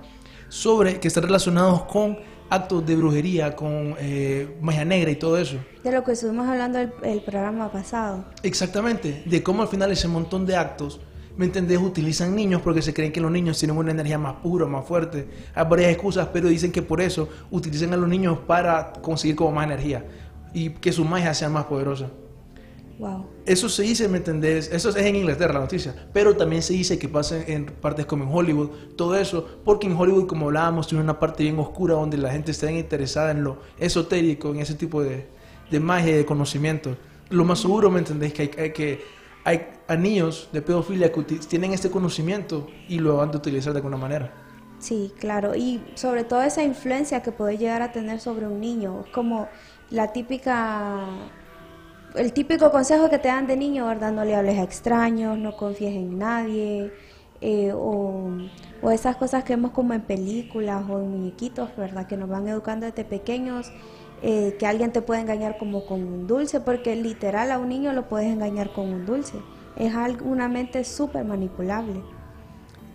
sobre 0.49 1.01
que 1.01 1.09
están 1.09 1.25
relacionados 1.25 1.83
con 1.85 2.17
actos 2.49 2.87
de 2.87 2.95
brujería, 2.95 3.57
con 3.57 3.97
eh, 3.99 4.57
magia 4.63 4.85
negra 4.85 5.11
y 5.11 5.17
todo 5.17 5.37
eso. 5.37 5.57
De 5.83 5.91
lo 5.91 6.05
que 6.05 6.13
estuvimos 6.13 6.47
hablando 6.47 6.79
el, 6.79 6.93
el 7.03 7.21
programa 7.21 7.71
pasado. 7.73 8.25
Exactamente, 8.45 9.25
de 9.27 9.43
cómo 9.43 9.63
al 9.63 9.69
final 9.69 9.91
ese 9.91 10.07
montón 10.09 10.47
de 10.47 10.57
actos, 10.57 11.01
¿me 11.37 11.47
entendés? 11.47 11.79
Utilizan 11.79 12.35
niños 12.35 12.63
porque 12.63 12.83
se 12.83 12.95
creen 12.95 13.13
que 13.13 13.21
los 13.21 13.31
niños 13.31 13.59
tienen 13.59 13.77
una 13.77 13.91
energía 13.91 14.19
más 14.19 14.35
pura, 14.37 14.67
más 14.67 14.87
fuerte. 14.87 15.29
Hay 15.55 15.65
varias 15.69 15.91
excusas, 15.91 16.29
pero 16.33 16.49
dicen 16.49 16.73
que 16.73 16.83
por 16.83 17.01
eso 17.01 17.29
utilizan 17.51 17.93
a 17.93 17.97
los 17.97 18.09
niños 18.09 18.39
para 18.47 18.93
conseguir 18.95 19.37
como 19.37 19.53
más 19.53 19.67
energía 19.67 20.05
y 20.55 20.71
que 20.71 20.93
su 20.93 21.05
magia 21.05 21.35
sea 21.35 21.49
más 21.49 21.67
poderosa. 21.67 22.11
Wow. 22.99 23.27
Eso 23.45 23.69
se 23.69 23.83
dice, 23.83 24.09
¿me 24.09 24.17
entendés? 24.17 24.71
Eso 24.73 24.89
es 24.89 24.97
en 24.97 25.17
Inglaterra 25.17 25.53
la 25.53 25.61
noticia, 25.61 25.95
pero 26.15 26.35
también 26.35 26.63
se 26.63 26.73
dice 26.73 26.99
que 26.99 27.11
pasa 27.11 27.37
en 27.47 27.67
partes 27.67 28.07
como 28.07 28.25
en 28.25 28.31
Hollywood, 28.33 28.71
todo 28.97 29.17
eso, 29.17 29.47
porque 29.67 29.87
en 29.87 29.95
Hollywood, 29.95 30.27
como 30.27 30.47
hablábamos, 30.47 30.87
tiene 30.87 31.05
una 31.05 31.21
parte 31.21 31.43
bien 31.43 31.59
oscura 31.59 31.95
donde 31.95 32.17
la 32.17 32.33
gente 32.33 32.53
está 32.53 32.73
interesada 32.73 33.33
en 33.33 33.45
lo 33.45 33.59
esotérico, 33.79 34.49
en 34.49 34.61
ese 34.61 34.75
tipo 34.75 35.03
de, 35.03 35.27
de 35.71 35.79
magia 35.81 36.13
y 36.13 36.15
de 36.15 36.25
conocimiento. 36.25 36.97
Lo 37.29 37.45
más 37.45 37.59
seguro, 37.59 37.91
¿me 37.91 37.99
entendés? 37.99 38.33
Que 38.33 38.51
hay 38.57 38.73
que 38.73 39.05
hay 39.47 39.59
anillos 39.89 40.51
de 40.53 40.63
pedofilia 40.63 41.13
que 41.13 41.23
tienen 41.53 41.73
este 41.73 41.91
conocimiento 41.91 42.57
y 42.89 42.99
lo 43.01 43.17
van 43.19 43.31
a 43.35 43.39
utilizar 43.39 43.73
de 43.75 43.79
alguna 43.81 43.97
manera. 43.99 44.27
Sí, 44.79 45.15
claro. 45.19 45.55
Y 45.57 45.91
sobre 45.97 46.25
todo 46.25 46.43
esa 46.43 46.63
influencia 46.63 47.23
que 47.23 47.33
puede 47.33 47.59
llegar 47.59 47.83
a 47.83 47.93
tener 47.93 48.21
sobre 48.21 48.47
un 48.47 48.61
niño. 48.61 49.07
Como 49.13 49.49
la 49.91 50.13
típica, 50.13 51.31
el 52.15 52.33
típico 52.33 52.71
consejo 52.73 53.11
que 53.11 53.19
te 53.19 53.29
dan 53.29 53.47
de 53.47 53.57
niño, 53.57 53.87
¿verdad? 53.87 54.13
No 54.13 54.25
le 54.25 54.35
hables 54.37 54.59
a 54.59 54.63
extraños, 54.65 55.39
no 55.39 55.57
confíes 55.57 55.95
en 55.97 56.19
nadie. 56.19 56.95
eh, 57.41 57.73
o, 57.75 58.31
o 58.81 58.91
esas 58.91 59.17
cosas 59.17 59.45
que 59.45 59.55
vemos 59.55 59.73
como 59.73 59.93
en 59.95 60.03
películas 60.03 60.85
o 60.89 61.01
en 61.01 61.11
muñequitos, 61.11 61.77
¿verdad? 61.77 62.07
Que 62.07 62.17
nos 62.17 62.29
van 62.31 62.49
educando 62.49 62.87
desde 62.87 63.05
pequeños. 63.05 63.73
Eh, 64.29 64.57
que 64.59 64.67
alguien 64.67 64.93
te 64.93 65.01
puede 65.03 65.21
engañar 65.21 65.57
como 65.57 65.87
con 65.87 66.03
un 66.03 66.27
dulce, 66.27 66.61
porque 66.61 66.97
literal 66.97 67.53
a 67.53 67.59
un 67.59 67.69
niño 67.69 67.93
lo 67.93 68.09
puedes 68.09 68.27
engañar 68.29 68.73
con 68.73 68.89
un 68.89 69.07
dulce. 69.07 69.35
Es 69.77 69.95
algo, 69.95 70.27
una 70.27 70.49
mente 70.49 70.83
súper 70.85 71.25
manipulable. 71.25 72.03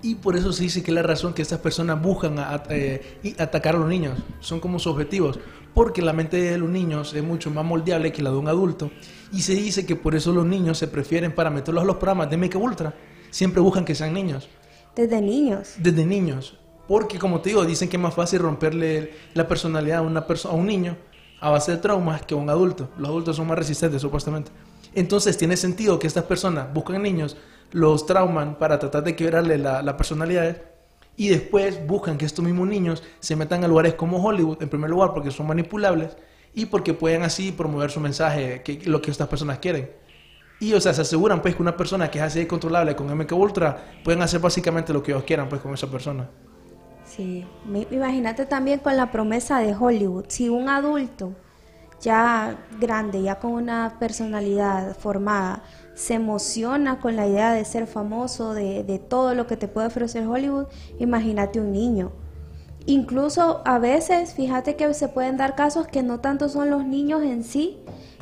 Y 0.04 0.16
por 0.16 0.36
eso 0.36 0.52
se 0.52 0.64
dice 0.64 0.82
que 0.84 0.92
es 0.92 0.96
la 0.96 1.04
razón 1.04 1.34
que 1.34 1.42
estas 1.44 1.60
personas 1.60 2.02
buscan 2.02 2.38
a- 2.40 2.56
a- 2.56 2.64
eh, 2.70 3.20
y 3.24 3.40
atacar 3.42 3.76
a 3.76 3.80
los 3.80 3.88
niños. 3.88 4.18
Son 4.40 4.60
como 4.60 4.78
sus 4.80 4.92
objetivos. 4.94 5.40
Porque 5.74 6.02
la 6.02 6.12
mente 6.12 6.36
de 6.38 6.58
los 6.58 6.70
niños 6.70 7.14
es 7.14 7.24
mucho 7.24 7.50
más 7.52 7.64
moldeable 7.64 8.12
que 8.12 8.22
la 8.22 8.32
de 8.32 8.38
un 8.38 8.48
adulto. 8.50 8.92
Y 9.32 9.42
se 9.44 9.54
dice 9.54 9.86
que 9.86 9.96
por 9.96 10.16
eso 10.16 10.34
los 10.34 10.46
niños 10.46 10.78
se 10.80 10.88
prefieren 10.88 11.34
para 11.34 11.50
meterlos 11.50 11.84
a 11.84 11.86
los 11.88 11.96
programas 11.98 12.30
de 12.30 12.38
Make 12.38 12.58
Ultra. 12.58 12.94
Siempre 13.30 13.62
buscan 13.62 13.86
que 13.86 13.96
sean 13.96 14.14
niños. 14.14 14.50
Desde 14.96 15.22
niños. 15.22 15.76
Desde 15.78 16.04
niños. 16.06 16.58
Porque 16.88 17.18
como 17.20 17.40
te 17.40 17.52
digo, 17.52 17.64
dicen 17.64 17.88
que 17.88 17.96
es 17.96 18.04
más 18.04 18.14
fácil 18.16 18.40
romperle 18.40 19.14
la 19.34 19.48
personalidad 19.48 20.00
a, 20.00 20.02
una 20.02 20.28
perso- 20.28 20.50
a 20.50 20.54
un 20.54 20.66
niño 20.66 20.98
a 21.42 21.50
base 21.50 21.74
de 21.74 21.78
traumas 21.80 22.22
que 22.22 22.36
un 22.36 22.50
adulto. 22.50 22.90
Los 22.98 23.10
adultos 23.10 23.36
son 23.36 23.48
más 23.48 23.58
resistentes 23.58 24.02
supuestamente. 24.02 24.52
Entonces 24.94 25.38
tiene 25.38 25.58
sentido 25.58 26.00
que 26.00 26.08
estas 26.08 26.24
personas 26.24 26.74
buscan 26.74 27.02
niños, 27.02 27.36
los 27.72 28.06
trauman 28.06 28.58
para 28.58 28.80
tratar 28.80 29.04
de 29.04 29.16
quebrarle 29.16 29.58
la, 29.58 29.82
la 29.82 29.98
personalidad 29.98 30.58
y 31.18 31.30
después 31.30 31.86
buscan 31.86 32.18
que 32.18 32.26
estos 32.26 32.46
mismos 32.46 32.68
niños 32.68 33.04
se 33.20 33.36
metan 33.36 33.64
a 33.64 33.68
lugares 33.68 33.96
como 33.96 34.24
Hollywood, 34.24 34.62
en 34.62 34.70
primer 34.70 34.90
lugar 34.90 35.14
porque 35.14 35.32
son 35.32 35.48
manipulables 35.48 36.16
y 36.54 36.66
porque 36.66 36.94
pueden 36.94 37.24
así 37.24 37.52
promover 37.52 37.92
su 37.92 38.00
mensaje, 38.00 38.62
que, 38.64 38.82
lo 38.86 39.02
que 39.02 39.12
estas 39.12 39.28
personas 39.28 39.60
quieren. 39.60 39.92
Y, 40.60 40.74
o 40.74 40.82
sea, 40.82 40.94
se 40.94 41.02
aseguran, 41.02 41.42
pues, 41.42 41.56
que 41.56 41.62
una 41.62 41.76
persona 41.76 42.12
que 42.12 42.20
es 42.20 42.24
así 42.24 42.40
de 42.40 42.48
controlable 42.48 42.96
con 42.96 43.08
MK 43.18 43.32
Ultra 43.32 43.94
pueden 44.04 44.22
hacer 44.22 44.40
básicamente 44.40 44.94
lo 44.94 45.02
que 45.02 45.12
ellos 45.12 45.24
quieran, 45.24 45.50
pues, 45.50 45.60
con 45.60 45.74
esa 45.74 45.88
persona. 45.90 46.30
Sí, 47.15 47.46
imagínate 47.91 48.46
también 48.46 48.80
con 48.80 48.96
la 48.96 49.12
promesa 49.12 49.60
de 49.60 49.75
Hollywood. 49.75 50.25
Si 50.30 50.48
un 50.48 50.70
adulto 50.70 51.34
ya 52.00 52.58
grande, 52.80 53.22
ya 53.22 53.38
con 53.38 53.51
una 53.51 53.98
personalidad 54.00 54.96
formada, 54.96 55.62
se 55.94 56.13
emociona 56.13 57.01
con 57.01 57.18
la 57.18 57.27
idea 57.27 57.51
de 57.51 57.65
ser 57.65 57.86
famoso, 57.86 58.53
de, 58.53 59.03
todo 59.10 59.36
lo 59.36 59.46
que 59.46 59.58
te 59.58 59.68
puede 59.68 59.88
ofrecer 59.88 60.25
Hollywood, 60.25 60.68
imagínate 61.00 61.60
un 61.60 61.74
niño. 61.74 62.13
Incluso 62.86 63.62
a 63.65 63.77
veces, 63.77 64.34
fíjate 64.34 64.77
que 64.77 64.94
se 64.94 65.10
pueden 65.10 65.36
dar 65.36 65.56
casos 65.56 65.88
que 65.88 66.03
no 66.03 66.22
tanto 66.22 66.48
son 66.48 66.70
los 66.70 66.86
niños 66.86 67.24
en 67.24 67.44
sí 67.44 67.77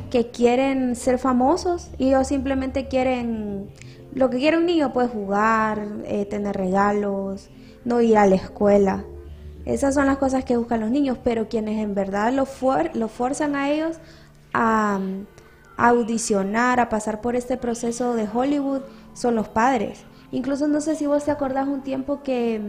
que 0.10 0.31
quieren 0.31 0.96
ser 0.96 1.19
famosos, 1.19 1.91
ellos 2.00 2.27
simplemente 2.27 2.88
quieren, 2.88 3.69
lo 4.15 4.31
que 4.31 4.39
quiere 4.39 4.58
un 4.58 4.65
niño 4.65 4.91
pues 4.91 5.12
jugar, 5.12 5.88
eh, 6.05 6.25
tener 6.25 6.58
regalos, 6.58 7.51
no 7.89 8.00
ir 8.01 8.17
a 8.17 8.25
la 8.27 8.36
escuela. 8.36 9.03
Esas 9.65 9.93
son 9.96 10.05
las 10.08 10.17
cosas 10.17 10.46
que 10.46 10.55
buscan 10.58 10.79
los 10.79 10.89
niños, 10.89 11.17
pero 11.24 11.50
quienes 11.50 11.79
en 11.84 11.93
verdad 11.93 12.31
lo, 12.31 12.46
fuer- 12.46 12.93
lo 12.93 13.08
forzan 13.10 13.55
a 13.55 13.69
ellos 13.69 13.98
a, 14.53 15.00
a 15.77 15.88
audicionar, 15.89 16.79
a 16.79 16.88
pasar 16.89 17.19
por 17.22 17.36
este 17.36 17.58
proceso 17.58 18.13
de 18.15 18.27
Hollywood, 18.34 18.81
son 19.13 19.36
los 19.36 19.50
padres. 19.50 20.05
Incluso 20.31 20.67
no 20.67 20.79
sé 20.79 20.96
si 20.96 21.08
vos 21.08 21.25
te 21.25 21.31
acordás 21.31 21.67
un 21.67 21.81
tiempo 21.81 22.24
que 22.24 22.62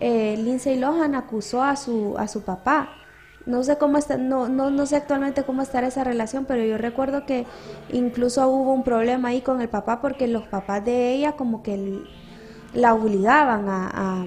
eh, 0.00 0.36
Lindsay 0.38 0.78
Lohan 0.78 1.14
acusó 1.14 1.62
a 1.62 1.76
su, 1.76 2.14
a 2.18 2.28
su 2.28 2.42
papá. 2.42 2.90
No 3.46 3.62
sé 3.62 3.78
cómo 3.78 3.96
está, 3.98 4.18
no, 4.18 4.48
no, 4.48 4.70
no 4.70 4.84
sé 4.86 4.96
actualmente 4.96 5.44
cómo 5.44 5.62
estará 5.62 5.86
esa 5.88 6.04
relación, 6.04 6.44
pero 6.44 6.62
yo 6.62 6.76
recuerdo 6.78 7.24
que 7.24 7.46
incluso 7.90 8.46
hubo 8.48 8.72
un 8.72 8.84
problema 8.84 9.28
ahí 9.30 9.40
con 9.40 9.60
el 9.62 9.68
papá 9.68 10.00
porque 10.02 10.26
los 10.28 10.46
papás 10.46 10.84
de 10.84 11.14
ella 11.14 11.32
como 11.32 11.62
que 11.62 12.02
la 12.72 12.94
obligaban 12.94 13.68
a, 13.68 13.90
a- 13.92 14.26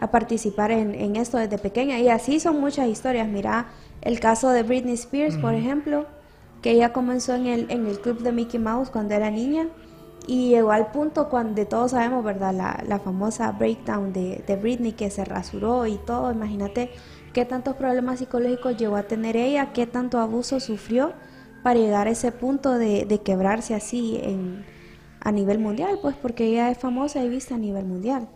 a 0.00 0.10
participar 0.10 0.72
en, 0.72 0.94
en 0.94 1.16
esto 1.16 1.38
desde 1.38 1.58
pequeña. 1.58 1.98
Y 2.00 2.08
así 2.08 2.40
son 2.40 2.60
muchas 2.60 2.88
historias. 2.88 3.28
Mira 3.28 3.68
el 4.02 4.20
caso 4.20 4.50
de 4.50 4.62
Britney 4.62 4.94
Spears, 4.94 5.36
por 5.38 5.54
ejemplo, 5.54 6.06
que 6.62 6.72
ella 6.72 6.92
comenzó 6.92 7.34
en 7.34 7.46
el, 7.46 7.70
en 7.70 7.86
el 7.86 8.00
club 8.00 8.20
de 8.22 8.32
Mickey 8.32 8.58
Mouse 8.60 8.90
cuando 8.90 9.14
era 9.14 9.30
niña 9.30 9.68
y 10.26 10.48
llegó 10.50 10.72
al 10.72 10.90
punto 10.90 11.28
cuando 11.28 11.66
todos 11.66 11.90
sabemos, 11.92 12.24
¿verdad? 12.24 12.54
La, 12.54 12.82
la 12.86 12.98
famosa 12.98 13.52
breakdown 13.52 14.12
de, 14.12 14.42
de 14.46 14.56
Britney 14.56 14.92
que 14.92 15.10
se 15.10 15.24
rasuró 15.24 15.86
y 15.86 15.98
todo. 15.98 16.32
Imagínate 16.32 16.90
qué 17.32 17.44
tantos 17.44 17.76
problemas 17.76 18.18
psicológicos 18.20 18.76
llegó 18.76 18.96
a 18.96 19.04
tener 19.04 19.36
ella, 19.36 19.72
qué 19.72 19.86
tanto 19.86 20.18
abuso 20.18 20.60
sufrió 20.60 21.12
para 21.62 21.78
llegar 21.78 22.06
a 22.08 22.10
ese 22.10 22.32
punto 22.32 22.72
de, 22.78 23.04
de 23.04 23.22
quebrarse 23.22 23.74
así 23.74 24.18
en, 24.22 24.64
a 25.24 25.32
nivel 25.32 25.58
mundial, 25.58 25.98
pues 26.00 26.14
porque 26.14 26.46
ella 26.46 26.70
es 26.70 26.78
famosa 26.78 27.24
y 27.24 27.28
vista 27.28 27.54
a 27.54 27.58
nivel 27.58 27.86
mundial. 27.86 28.28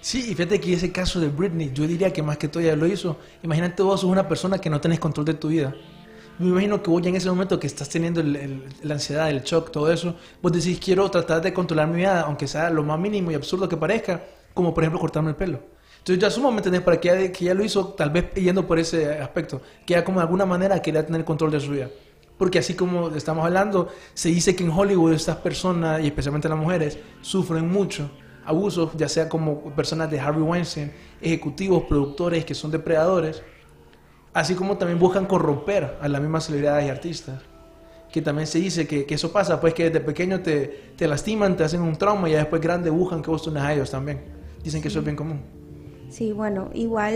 Sí, 0.00 0.30
y 0.30 0.34
fíjate 0.34 0.60
que 0.60 0.74
ese 0.74 0.92
caso 0.92 1.18
de 1.18 1.28
Britney, 1.28 1.72
yo 1.74 1.86
diría 1.86 2.12
que 2.12 2.22
más 2.22 2.36
que 2.36 2.46
todo 2.46 2.62
ella 2.62 2.76
lo 2.76 2.86
hizo. 2.86 3.16
Imagínate 3.42 3.82
vos 3.82 4.00
sos 4.00 4.10
una 4.10 4.28
persona 4.28 4.58
que 4.58 4.70
no 4.70 4.80
tenés 4.80 5.00
control 5.00 5.26
de 5.26 5.34
tu 5.34 5.48
vida. 5.48 5.74
Me 6.38 6.50
imagino 6.50 6.80
que 6.80 6.90
vos 6.90 7.02
ya 7.02 7.08
en 7.08 7.16
ese 7.16 7.28
momento 7.28 7.58
que 7.58 7.66
estás 7.66 7.88
teniendo 7.88 8.22
la 8.22 8.94
ansiedad, 8.94 9.28
el 9.28 9.42
shock, 9.42 9.72
todo 9.72 9.90
eso, 9.92 10.14
vos 10.40 10.52
decís 10.52 10.78
quiero 10.78 11.10
tratar 11.10 11.42
de 11.42 11.52
controlar 11.52 11.88
mi 11.88 11.96
vida, 11.96 12.20
aunque 12.20 12.46
sea 12.46 12.70
lo 12.70 12.84
más 12.84 12.98
mínimo 13.00 13.32
y 13.32 13.34
absurdo 13.34 13.68
que 13.68 13.76
parezca, 13.76 14.22
como 14.54 14.72
por 14.72 14.84
ejemplo 14.84 15.00
cortarme 15.00 15.30
el 15.30 15.36
pelo. 15.36 15.58
Entonces 15.98 16.22
ya 16.22 16.28
asumo, 16.28 16.52
¿me 16.52 16.58
entendés? 16.58 16.82
Para 16.82 17.00
que 17.00 17.08
ella, 17.10 17.32
que 17.32 17.44
ella 17.44 17.54
lo 17.54 17.64
hizo 17.64 17.88
tal 17.88 18.10
vez 18.10 18.32
yendo 18.34 18.66
por 18.66 18.78
ese 18.78 19.18
aspecto, 19.18 19.60
que 19.84 19.94
ella 19.94 20.04
como 20.04 20.20
de 20.20 20.26
alguna 20.26 20.46
manera 20.46 20.80
quería 20.80 21.04
tener 21.04 21.24
control 21.24 21.50
de 21.50 21.58
su 21.58 21.72
vida. 21.72 21.90
Porque 22.38 22.60
así 22.60 22.74
como 22.74 23.08
estamos 23.08 23.44
hablando, 23.44 23.88
se 24.14 24.28
dice 24.28 24.54
que 24.56 24.64
en 24.64 24.70
Hollywood 24.70 25.12
estas 25.12 25.36
personas, 25.36 26.00
y 26.02 26.06
especialmente 26.06 26.48
las 26.48 26.58
mujeres, 26.58 26.98
sufren 27.20 27.68
mucho 27.68 28.10
abusos, 28.44 28.92
ya 28.96 29.08
sea 29.08 29.28
como 29.28 29.60
personas 29.74 30.10
de 30.10 30.18
Harvey 30.18 30.42
Weinstein, 30.42 30.90
ejecutivos, 31.20 31.82
productores 31.82 32.44
que 32.46 32.54
son 32.54 32.70
depredadores, 32.70 33.42
Así 34.38 34.54
como 34.54 34.76
también 34.76 34.98
buscan 34.98 35.26
corromper 35.26 35.96
a 36.00 36.08
las 36.08 36.20
mismas 36.20 36.44
celebridades 36.46 36.86
y 36.86 36.90
artistas. 36.90 37.42
Que 38.12 38.22
también 38.22 38.46
se 38.46 38.58
dice 38.58 38.86
que, 38.86 39.04
que 39.04 39.14
eso 39.14 39.32
pasa, 39.32 39.60
pues 39.60 39.74
que 39.74 39.90
desde 39.90 40.00
pequeño 40.00 40.40
te, 40.40 40.92
te 40.96 41.06
lastiman, 41.08 41.56
te 41.56 41.64
hacen 41.64 41.82
un 41.82 41.96
trauma 41.96 42.28
y 42.28 42.32
después 42.32 42.62
grande 42.62 42.88
buscan 42.88 43.20
que 43.20 43.30
vos 43.30 43.42
tunes 43.42 43.62
a 43.62 43.74
ellos 43.74 43.90
también. 43.90 44.20
Dicen 44.62 44.80
que 44.80 44.88
eso 44.88 45.00
es 45.00 45.04
bien 45.04 45.16
común. 45.16 45.40
Sí, 46.08 46.32
bueno, 46.32 46.70
igual 46.72 47.14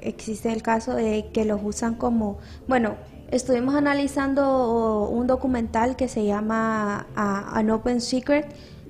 existe 0.00 0.52
el 0.52 0.62
caso 0.62 0.94
de 0.94 1.26
que 1.32 1.44
los 1.44 1.60
usan 1.62 1.94
como, 1.94 2.38
bueno, 2.66 2.96
estuvimos 3.30 3.74
analizando 3.74 5.08
un 5.08 5.26
documental 5.26 5.96
que 5.96 6.08
se 6.08 6.24
llama 6.24 7.06
uh, 7.16 7.56
An 7.56 7.70
Open 7.70 8.00
Secret, 8.00 8.46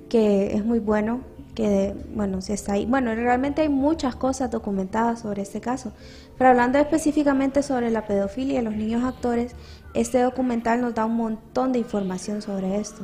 que 0.09 0.55
es 0.55 0.65
muy 0.65 0.79
bueno, 0.79 1.21
que 1.55 1.95
bueno, 2.15 2.41
si 2.43 2.53
está 2.53 2.75
ahí. 2.75 2.87
Bueno, 2.87 3.15
realmente 3.15 3.63
hay 3.63 3.69
muchas 3.69 4.17
cosas 4.17 4.51
documentadas 4.51 5.21
sobre 5.21 5.43
este 5.43 5.61
caso, 5.61 5.93
pero 6.37 6.51
hablando 6.51 6.79
específicamente 6.79 7.63
sobre 7.63 7.91
la 7.91 8.07
pedofilia 8.07 8.61
y 8.61 8.63
los 8.63 8.75
niños 8.75 9.05
actores, 9.05 9.55
este 9.95 10.21
documental 10.21 10.81
nos 10.81 10.95
da 10.95 11.07
un 11.07 11.17
montón 11.17 11.73
de 11.73 11.79
información 11.79 12.43
sobre 12.43 12.79
esto 12.79 13.03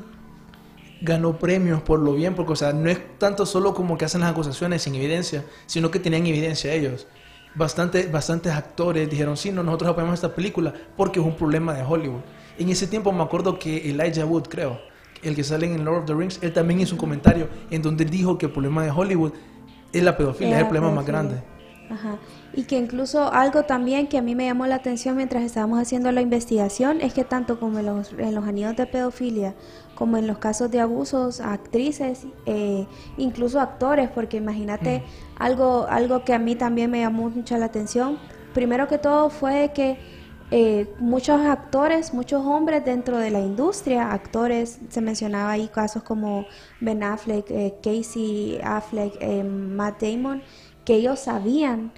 ganó 1.02 1.36
premios 1.36 1.82
por 1.82 1.98
lo 1.98 2.14
bien, 2.14 2.34
porque 2.34 2.52
o 2.52 2.56
sea, 2.56 2.72
no 2.72 2.88
es 2.88 3.00
tanto 3.18 3.44
solo 3.44 3.74
como 3.74 3.98
que 3.98 4.04
hacen 4.04 4.20
las 4.20 4.30
acusaciones 4.30 4.82
sin 4.82 4.94
evidencia, 4.94 5.44
sino 5.66 5.90
que 5.90 5.98
tenían 5.98 6.26
evidencia 6.26 6.72
ellos. 6.72 7.08
Bastante, 7.54 8.06
bastantes 8.06 8.52
actores 8.52 9.10
dijeron, 9.10 9.36
sí, 9.36 9.50
no, 9.50 9.62
nosotros 9.62 9.90
apoyamos 9.90 10.14
esta 10.14 10.34
película 10.34 10.72
porque 10.96 11.20
es 11.20 11.26
un 11.26 11.36
problema 11.36 11.74
de 11.74 11.82
Hollywood. 11.82 12.20
En 12.58 12.68
ese 12.70 12.86
tiempo 12.86 13.12
me 13.12 13.22
acuerdo 13.22 13.58
que 13.58 13.90
Elijah 13.90 14.24
Wood, 14.24 14.44
creo, 14.48 14.78
el 15.22 15.34
que 15.34 15.44
sale 15.44 15.66
en 15.66 15.84
Lord 15.84 16.00
of 16.00 16.06
the 16.06 16.14
Rings, 16.14 16.38
él 16.42 16.52
también 16.52 16.80
hizo 16.80 16.94
un 16.94 16.98
comentario 16.98 17.48
en 17.70 17.82
donde 17.82 18.04
dijo 18.04 18.38
que 18.38 18.46
el 18.46 18.52
problema 18.52 18.84
de 18.84 18.90
Hollywood 18.90 19.32
es 19.92 20.02
la 20.02 20.16
pedofilia, 20.16 20.56
es 20.56 20.62
el 20.62 20.68
problema 20.68 20.90
más 20.90 21.06
grande. 21.06 21.42
Ajá. 21.90 22.16
Y 22.54 22.64
que 22.64 22.78
incluso 22.78 23.30
algo 23.32 23.64
también 23.64 24.06
que 24.06 24.16
a 24.16 24.22
mí 24.22 24.34
me 24.34 24.46
llamó 24.46 24.66
la 24.66 24.76
atención 24.76 25.16
mientras 25.16 25.42
estábamos 25.42 25.78
haciendo 25.78 26.10
la 26.10 26.22
investigación 26.22 27.02
es 27.02 27.12
que 27.12 27.24
tanto 27.24 27.60
como 27.60 27.78
en 27.80 27.86
los, 27.86 28.12
en 28.12 28.34
los 28.34 28.46
anillos 28.46 28.76
de 28.76 28.86
pedofilia 28.86 29.54
como 30.02 30.16
en 30.16 30.26
los 30.26 30.38
casos 30.38 30.68
de 30.68 30.80
abusos 30.80 31.40
a 31.40 31.52
actrices, 31.52 32.26
eh, 32.44 32.88
incluso 33.18 33.60
actores, 33.60 34.10
porque 34.10 34.38
imagínate 34.38 34.98
mm. 34.98 35.02
algo, 35.40 35.86
algo 35.88 36.24
que 36.24 36.34
a 36.34 36.40
mí 36.40 36.56
también 36.56 36.90
me 36.90 37.02
llamó 37.02 37.30
mucho 37.30 37.56
la 37.56 37.66
atención. 37.66 38.18
Primero 38.52 38.88
que 38.88 38.98
todo 38.98 39.30
fue 39.30 39.70
que 39.72 39.98
eh, 40.50 40.92
muchos 40.98 41.40
actores, 41.42 42.12
muchos 42.12 42.44
hombres 42.44 42.84
dentro 42.84 43.16
de 43.16 43.30
la 43.30 43.38
industria, 43.38 44.10
actores, 44.10 44.80
se 44.88 45.00
mencionaba 45.00 45.52
ahí 45.52 45.68
casos 45.68 46.02
como 46.02 46.46
Ben 46.80 47.04
Affleck, 47.04 47.48
eh, 47.52 47.76
Casey 47.80 48.58
Affleck, 48.60 49.22
Matt 49.44 50.02
Damon, 50.02 50.42
que 50.84 50.94
ellos 50.96 51.20
sabían 51.20 51.92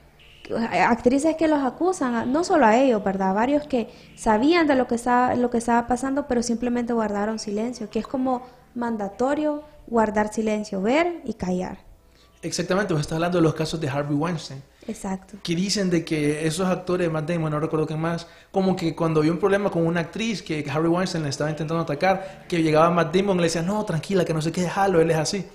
actrices 0.53 1.37
que 1.37 1.49
los 1.49 1.63
acusan, 1.63 2.33
no 2.33 2.45
solo 2.45 2.67
a 2.67 2.77
ellos, 2.77 3.03
¿verdad? 3.03 3.35
Varios 3.35 3.67
que 3.67 3.89
sabían 4.15 4.67
de 4.67 4.75
lo 4.75 4.87
que 4.87 4.97
estaba, 4.97 5.35
lo 5.35 5.51
que 5.51 5.59
estaba 5.59 5.87
pasando, 5.87 6.27
pero 6.27 6.43
simplemente 6.43 6.93
guardaron 6.93 7.39
silencio, 7.39 7.89
que 7.91 7.99
es 7.99 8.07
como 8.07 8.43
mandatorio 8.75 9.63
guardar 9.87 10.33
silencio, 10.33 10.83
ver 10.83 11.21
y 11.25 11.35
callar. 11.35 11.79
Exactamente, 12.43 12.93
vos 12.93 13.01
estás 13.01 13.17
hablando 13.17 13.39
de 13.39 13.43
los 13.43 13.55
casos 13.55 13.81
de 13.81 13.89
Harvey 13.89 14.15
Weinstein. 14.15 14.63
Exacto. 14.87 15.39
Que 15.43 15.57
dicen 15.57 15.89
de 15.89 16.05
que 16.05 16.47
esos 16.47 16.69
actores, 16.69 17.11
Matt 17.11 17.31
Damon, 17.31 17.51
no 17.51 17.59
recuerdo 17.59 17.87
qué 17.87 17.97
más, 17.97 18.27
como 18.51 18.77
que 18.77 18.95
cuando 18.95 19.21
había 19.21 19.33
un 19.33 19.39
problema 19.39 19.71
con 19.71 19.87
una 19.87 20.01
actriz 20.01 20.43
que 20.43 20.63
Harvey 20.71 20.91
Weinstein 20.91 21.25
le 21.25 21.31
estaba 21.31 21.49
intentando 21.49 21.83
atacar, 21.83 22.45
que 22.47 22.63
llegaba 22.63 22.91
Matt 22.91 23.17
Damon 23.17 23.37
y 23.37 23.41
le 23.41 23.45
decía, 23.45 23.63
no, 23.63 23.83
tranquila, 23.85 24.27
que 24.27 24.35
no 24.35 24.43
sé 24.43 24.53
qué, 24.53 24.61
déjalo, 24.61 25.01
él 25.01 25.11
es 25.11 25.17
así. 25.17 25.47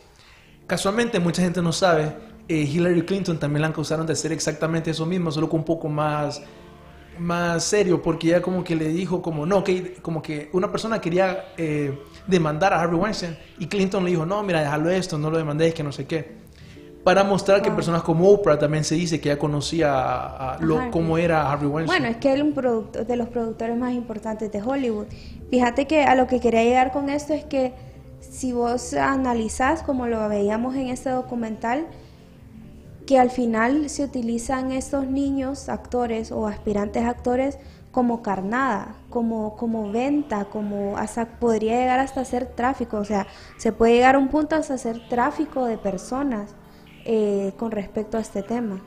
Casualmente, 0.66 1.20
mucha 1.20 1.44
gente 1.44 1.62
no 1.62 1.72
sabe 1.72 2.12
eh, 2.50 2.64
Hillary 2.64 3.04
Clinton 3.04 3.38
también 3.38 3.62
la 3.62 3.68
acusaron 3.68 4.08
de 4.08 4.14
hacer 4.14 4.32
exactamente 4.32 4.90
eso 4.90 5.06
mismo, 5.06 5.32
solo 5.32 5.48
con 5.48 5.60
un 5.60 5.66
poco 5.66 5.88
más, 5.88 6.42
más 7.20 7.64
serio, 7.64 8.02
porque 8.02 8.30
ella 8.30 8.42
como 8.42 8.64
que 8.64 8.76
le 8.76 8.88
dijo 8.88 9.22
como 9.22 9.46
no, 9.46 9.64
que 9.64 9.94
como 10.02 10.20
que 10.24 10.50
una 10.54 10.72
persona 10.72 11.00
quería 11.00 11.54
eh, 11.58 11.96
demandar 12.26 12.74
a 12.74 12.82
Harvey 12.82 13.00
Weinstein 13.00 13.38
y 13.60 13.68
Clinton 13.68 14.04
le 14.04 14.10
dijo, 14.10 14.26
no, 14.26 14.42
mira, 14.42 14.62
déjalo 14.62 14.90
esto, 14.90 15.20
no 15.20 15.30
lo 15.30 15.38
demandéis, 15.38 15.76
que 15.76 15.84
no 15.84 15.92
sé 15.92 16.08
qué. 16.08 16.40
Para 17.04 17.24
mostrar 17.24 17.62
que 17.62 17.70
personas 17.70 18.02
como 18.02 18.28
Oprah 18.28 18.58
también 18.58 18.84
se 18.84 18.96
dice 18.96 19.22
que 19.22 19.30
ya 19.30 19.38
conocía 19.38 19.94
a, 19.94 20.58
lo, 20.60 20.90
cómo 20.90 21.20
era 21.20 21.50
Harvey 21.50 21.68
Weinstein. 21.68 22.02
Bueno, 22.02 22.14
es 22.14 22.20
que 22.20 22.34
él 22.34 22.40
es 22.40 22.46
un 22.46 22.54
producto, 22.54 23.06
de 23.06 23.16
los 23.16 23.30
productores 23.30 23.78
más 23.78 23.94
importantes 23.94 24.52
de 24.52 24.62
Hollywood. 24.62 25.06
Fíjate 25.52 25.86
que 25.86 26.04
a 26.04 26.16
lo 26.16 26.26
que 26.26 26.40
quería 26.40 26.64
llegar 26.64 26.92
con 26.92 27.10
esto 27.10 27.34
es 27.34 27.46
que 27.46 27.74
si 28.20 28.54
vos 28.54 28.96
analizás, 28.96 29.84
como 29.84 30.08
lo 30.08 30.28
veíamos 30.28 30.76
en 30.76 30.90
este 30.90 31.10
documental, 31.12 31.88
que 33.10 33.18
al 33.18 33.32
final 33.32 33.90
se 33.90 34.04
utilizan 34.04 34.72
estos 34.72 35.08
niños 35.08 35.68
actores 35.68 36.32
o 36.32 36.46
aspirantes 36.46 37.06
actores 37.06 37.58
como 37.92 38.22
carnada, 38.22 38.98
como, 39.10 39.58
como 39.58 39.92
venta, 39.92 40.46
como 40.46 40.96
hasta 40.96 41.26
podría 41.26 41.80
llegar 41.80 42.00
hasta 42.00 42.22
hacer 42.22 42.46
tráfico, 42.46 42.98
o 42.98 43.06
sea, 43.06 43.26
se 43.58 43.72
puede 43.72 43.94
llegar 43.94 44.14
a 44.14 44.20
un 44.20 44.28
punto 44.28 44.56
hasta 44.56 44.76
hacer 44.76 45.10
tráfico 45.10 45.66
de 45.66 45.80
personas 45.80 46.52
eh, 47.04 47.52
con 47.58 47.72
respecto 47.72 48.16
a 48.16 48.20
este 48.20 48.44
tema. 48.44 48.80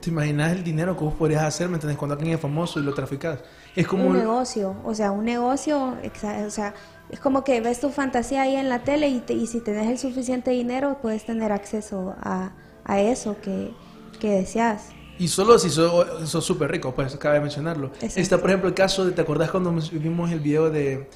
¿Te 0.00 0.10
imaginas 0.10 0.52
el 0.52 0.62
dinero 0.62 0.96
que 0.96 1.02
vos 1.02 1.14
podrías 1.14 1.42
hacer, 1.42 1.68
¿me 1.68 1.74
entiendes? 1.74 1.98
Cuando 1.98 2.14
alguien 2.14 2.34
es 2.34 2.40
famoso 2.40 2.78
y 2.78 2.84
lo 2.84 2.94
traficas. 2.94 3.40
Es 3.74 3.88
como 3.88 4.06
un 4.06 4.16
negocio, 4.16 4.76
o 4.84 4.94
sea, 4.94 5.10
un 5.10 5.24
negocio, 5.24 5.96
o 6.46 6.50
sea, 6.50 6.72
es 7.10 7.18
como 7.18 7.42
que 7.42 7.60
ves 7.60 7.80
tu 7.80 7.90
fantasía 7.90 8.42
ahí 8.42 8.54
en 8.54 8.68
la 8.68 8.84
tele 8.84 9.08
y, 9.08 9.24
y 9.28 9.48
si 9.48 9.60
tenés 9.60 9.88
el 9.88 9.98
suficiente 9.98 10.52
dinero 10.52 10.98
puedes 11.02 11.26
tener 11.26 11.50
acceso 11.50 12.14
a, 12.20 12.52
a 12.84 13.00
eso 13.00 13.36
que, 13.40 13.72
que 14.18 14.30
deseas. 14.30 14.90
Y 15.18 15.28
solo 15.28 15.58
si 15.58 15.68
sos 15.68 16.44
súper 16.44 16.70
rico, 16.70 16.94
pues 16.94 17.14
cabe 17.16 17.40
mencionarlo. 17.40 17.90
Está, 18.00 18.38
por 18.38 18.48
ejemplo, 18.48 18.68
el 18.68 18.74
caso 18.74 19.04
de, 19.04 19.12
¿te 19.12 19.20
acordás 19.20 19.50
cuando 19.50 19.70
vimos 19.92 20.30
el 20.30 20.40
video 20.40 20.70
de 20.70 21.08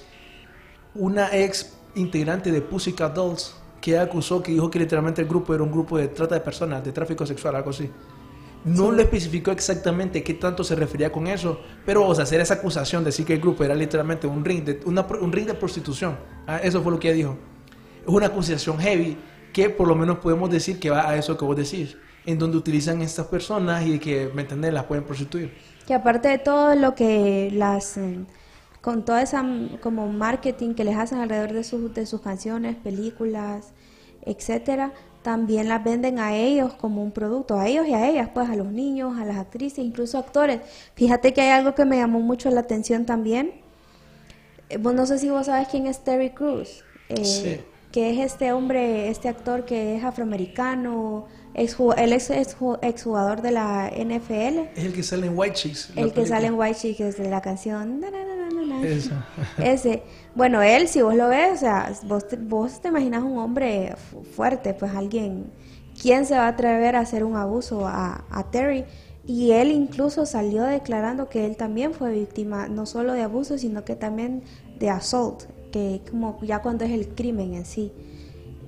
una 0.95 1.35
ex 1.35 1.75
integrante 1.95 2.53
de 2.53 2.61
Pussycat 2.61 3.15
Dolls 3.15 3.57
que 3.81 3.99
acusó, 3.99 4.43
que 4.43 4.53
dijo 4.53 4.71
que 4.71 4.79
literalmente 4.79 5.23
el 5.23 5.29
grupo 5.29 5.55
era 5.55 5.63
un 5.63 5.73
grupo 5.73 5.97
de 5.97 6.09
trata 6.09 6.35
de 6.35 6.43
personas, 6.43 6.85
de 6.85 6.93
tráfico 6.93 7.25
sexual, 7.25 7.57
algo 7.57 7.71
así? 7.71 7.91
No 8.65 8.91
lo 8.91 9.01
especificó 9.01 9.51
exactamente 9.51 10.23
qué 10.23 10.35
tanto 10.35 10.65
se 10.65 10.75
refería 10.75 11.11
con 11.11 11.27
eso, 11.27 11.61
pero 11.85 12.07
o 12.07 12.15
sea, 12.15 12.25
hacer 12.25 12.41
esa 12.41 12.55
acusación 12.55 13.05
de 13.05 13.09
decir 13.09 13.25
que 13.25 13.35
el 13.35 13.41
grupo 13.41 13.65
era 13.65 13.75
literalmente 13.75 14.27
un 14.27 14.45
ring 14.45 14.65
de, 14.65 14.81
una, 14.85 15.03
un 15.21 15.33
ring 15.33 15.47
de 15.47 15.55
prostitución, 15.55 16.19
ah, 16.47 16.59
eso 16.59 16.83
fue 16.83 16.93
lo 16.93 16.99
que 16.99 17.09
ella 17.09 17.17
dijo. 17.17 17.39
Es 18.03 18.09
una 18.09 18.27
acusación 18.27 18.79
heavy 18.79 19.17
que 19.55 19.71
por 19.71 19.87
lo 19.87 19.95
menos 19.95 20.19
podemos 20.19 20.51
decir 20.51 20.79
que 20.81 20.91
va 20.91 21.09
a 21.09 21.17
eso 21.17 21.39
que 21.39 21.45
vos 21.45 21.57
decís, 21.57 21.97
en 22.27 22.39
donde 22.39 22.59
utilizan 22.59 23.01
estas 23.01 23.29
personas 23.29 23.87
y 23.87 23.99
que, 24.01 24.29
¿me 24.35 24.43
entendés?, 24.43 24.75
las 24.75 24.85
pueden 24.85 25.05
prostituir. 25.05 25.55
Que 25.87 25.95
aparte 25.95 26.29
de 26.29 26.39
todo 26.39 26.75
lo 26.75 26.95
que 26.97 27.51
las, 27.53 27.97
eh, 27.97 28.19
con 28.81 29.05
toda 29.05 29.23
esa 29.23 29.43
mm, 29.43 29.79
como 29.81 30.09
marketing 30.09 30.75
que 30.75 30.83
les 30.83 30.97
hacen 30.97 31.19
alrededor 31.19 31.53
de, 31.53 31.63
sus 31.63 31.95
de 31.95 32.05
sus 32.05 32.21
canciones, 32.21 32.75
películas, 32.75 33.73
etcétera, 34.23 34.93
también 35.23 35.69
las 35.69 35.85
venden 35.85 36.19
a 36.19 36.35
ellos 36.35 36.75
como 36.75 37.03
un 37.05 37.13
producto, 37.13 37.57
a 37.59 37.69
ellos 37.69 37.87
y 37.87 37.95
a 37.95 38.09
ellas, 38.09 38.31
pues 38.35 38.51
a 38.51 38.57
los 38.57 38.67
niños, 38.67 39.17
a 39.19 39.25
las 39.25 39.37
actrices, 39.37 39.85
incluso 39.85 40.19
actores. 40.19 40.61
Fíjate 40.97 41.33
que 41.33 41.43
hay 41.43 41.51
algo 41.51 41.77
que 41.77 41.85
me 41.85 41.99
llamó 41.99 42.19
mucho 42.21 42.51
la 42.51 42.61
atención 42.61 43.07
también. 43.07 43.53
Eh, 44.69 44.79
no 44.79 45.07
sé 45.07 45.19
si 45.19 45.31
vos 45.31 45.47
sabes 45.47 45.69
quién 45.69 45.87
es 45.87 46.03
Terry 46.03 46.31
Cruz. 46.31 46.83
Eh, 47.09 47.25
sí 47.25 47.61
que 47.95 48.11
es 48.11 48.19
este 48.19 48.51
hombre, 48.51 49.09
este 49.09 49.29
actor 49.29 49.65
que 49.65 49.95
es 49.95 50.03
afroamericano, 50.03 51.27
ex, 51.55 51.77
él 51.97 52.13
es 52.13 52.29
ex, 52.29 52.57
jugador 52.57 53.41
de 53.41 53.53
la 53.53 53.89
NFL. 53.89 54.59
Es 54.75 54.85
el 54.85 54.93
que 54.93 55.05
sale 55.05 55.29
en 55.29 55.39
White 55.39 55.55
Chicks. 55.55 55.93
El 55.95 56.13
que 56.13 56.27
sale 56.27 56.49
en 56.49 56.55
White 56.55 56.75
Chicks 56.75 57.17
de 57.17 57.31
la 57.31 57.41
canción. 57.41 58.01
Ese. 59.59 60.03
Bueno, 60.35 60.61
él, 60.61 60.89
si 60.89 61.03
vos 61.03 61.15
lo 61.15 61.29
ves, 61.29 61.53
o 61.53 61.57
sea, 61.57 61.93
vos 62.03 62.27
te, 62.27 62.35
vos 62.35 62.81
te 62.81 62.89
imaginas 62.89 63.23
un 63.23 63.39
hombre 63.39 63.95
fuerte, 64.35 64.75
pues 64.75 64.93
alguien. 64.93 65.53
¿Quién 66.03 66.27
se 66.27 66.35
va 66.35 66.47
a 66.47 66.49
atrever 66.49 66.97
a 66.97 66.99
hacer 66.99 67.23
un 67.23 67.37
abuso 67.37 67.87
a, 67.87 68.25
a 68.29 68.51
Terry? 68.51 68.87
Y 69.25 69.53
él 69.53 69.71
incluso 69.71 70.27
salió 70.27 70.65
declarando 70.65 71.29
que 71.29 71.47
él 71.47 71.57
también 71.57 71.95
fue 71.95 72.11
víctima, 72.11 72.67
no 72.67 72.87
solo 72.87 73.13
de 73.13 73.23
abuso, 73.23 73.57
sino 73.57 73.85
que 73.85 73.95
también 73.95 74.43
de 74.81 74.91
assault 74.91 75.45
que 75.75 76.03
como 76.09 76.39
ya 76.43 76.63
cuando 76.63 76.85
es 76.85 76.93
el 76.93 77.09
crimen 77.09 77.55
en 77.55 77.67
sí. 77.67 77.93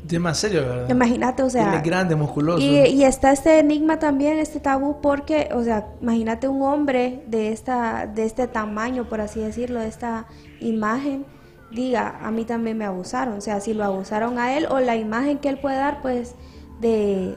Demasiado, 0.02 0.56
¿verdad? 0.56 0.90
Imagínate, 0.90 1.44
o 1.44 1.48
sea. 1.48 1.76
es 1.76 1.82
grande, 1.84 2.16
musculoso. 2.16 2.58
Y, 2.58 2.78
y, 2.78 3.04
está 3.04 3.30
este 3.30 3.60
enigma 3.60 4.00
también, 4.00 4.40
este 4.40 4.58
tabú, 4.58 5.00
porque, 5.00 5.48
o 5.54 5.62
sea, 5.62 5.86
imagínate 6.02 6.48
un 6.48 6.62
hombre 6.62 7.22
de 7.28 7.52
esta, 7.52 8.08
de 8.08 8.24
este 8.24 8.48
tamaño, 8.48 9.08
por 9.08 9.20
así 9.20 9.38
decirlo, 9.38 9.78
de 9.78 9.86
esta 9.86 10.26
imagen, 10.58 11.24
diga, 11.70 12.18
a 12.20 12.32
mí 12.32 12.44
también 12.44 12.76
me 12.76 12.84
abusaron. 12.84 13.38
O 13.38 13.40
sea, 13.40 13.60
si 13.60 13.72
lo 13.72 13.84
abusaron 13.84 14.40
a 14.40 14.56
él, 14.56 14.66
o 14.68 14.80
la 14.80 14.96
imagen 14.96 15.38
que 15.38 15.48
él 15.48 15.60
puede 15.60 15.76
dar, 15.76 16.02
pues, 16.02 16.34
de 16.80 17.36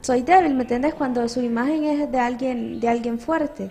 soy 0.00 0.22
débil, 0.22 0.54
¿me 0.54 0.62
entiendes? 0.62 0.94
Cuando 0.94 1.28
su 1.28 1.40
imagen 1.40 1.84
es 1.84 2.10
de 2.10 2.18
alguien, 2.18 2.80
de 2.80 2.88
alguien 2.88 3.20
fuerte 3.20 3.70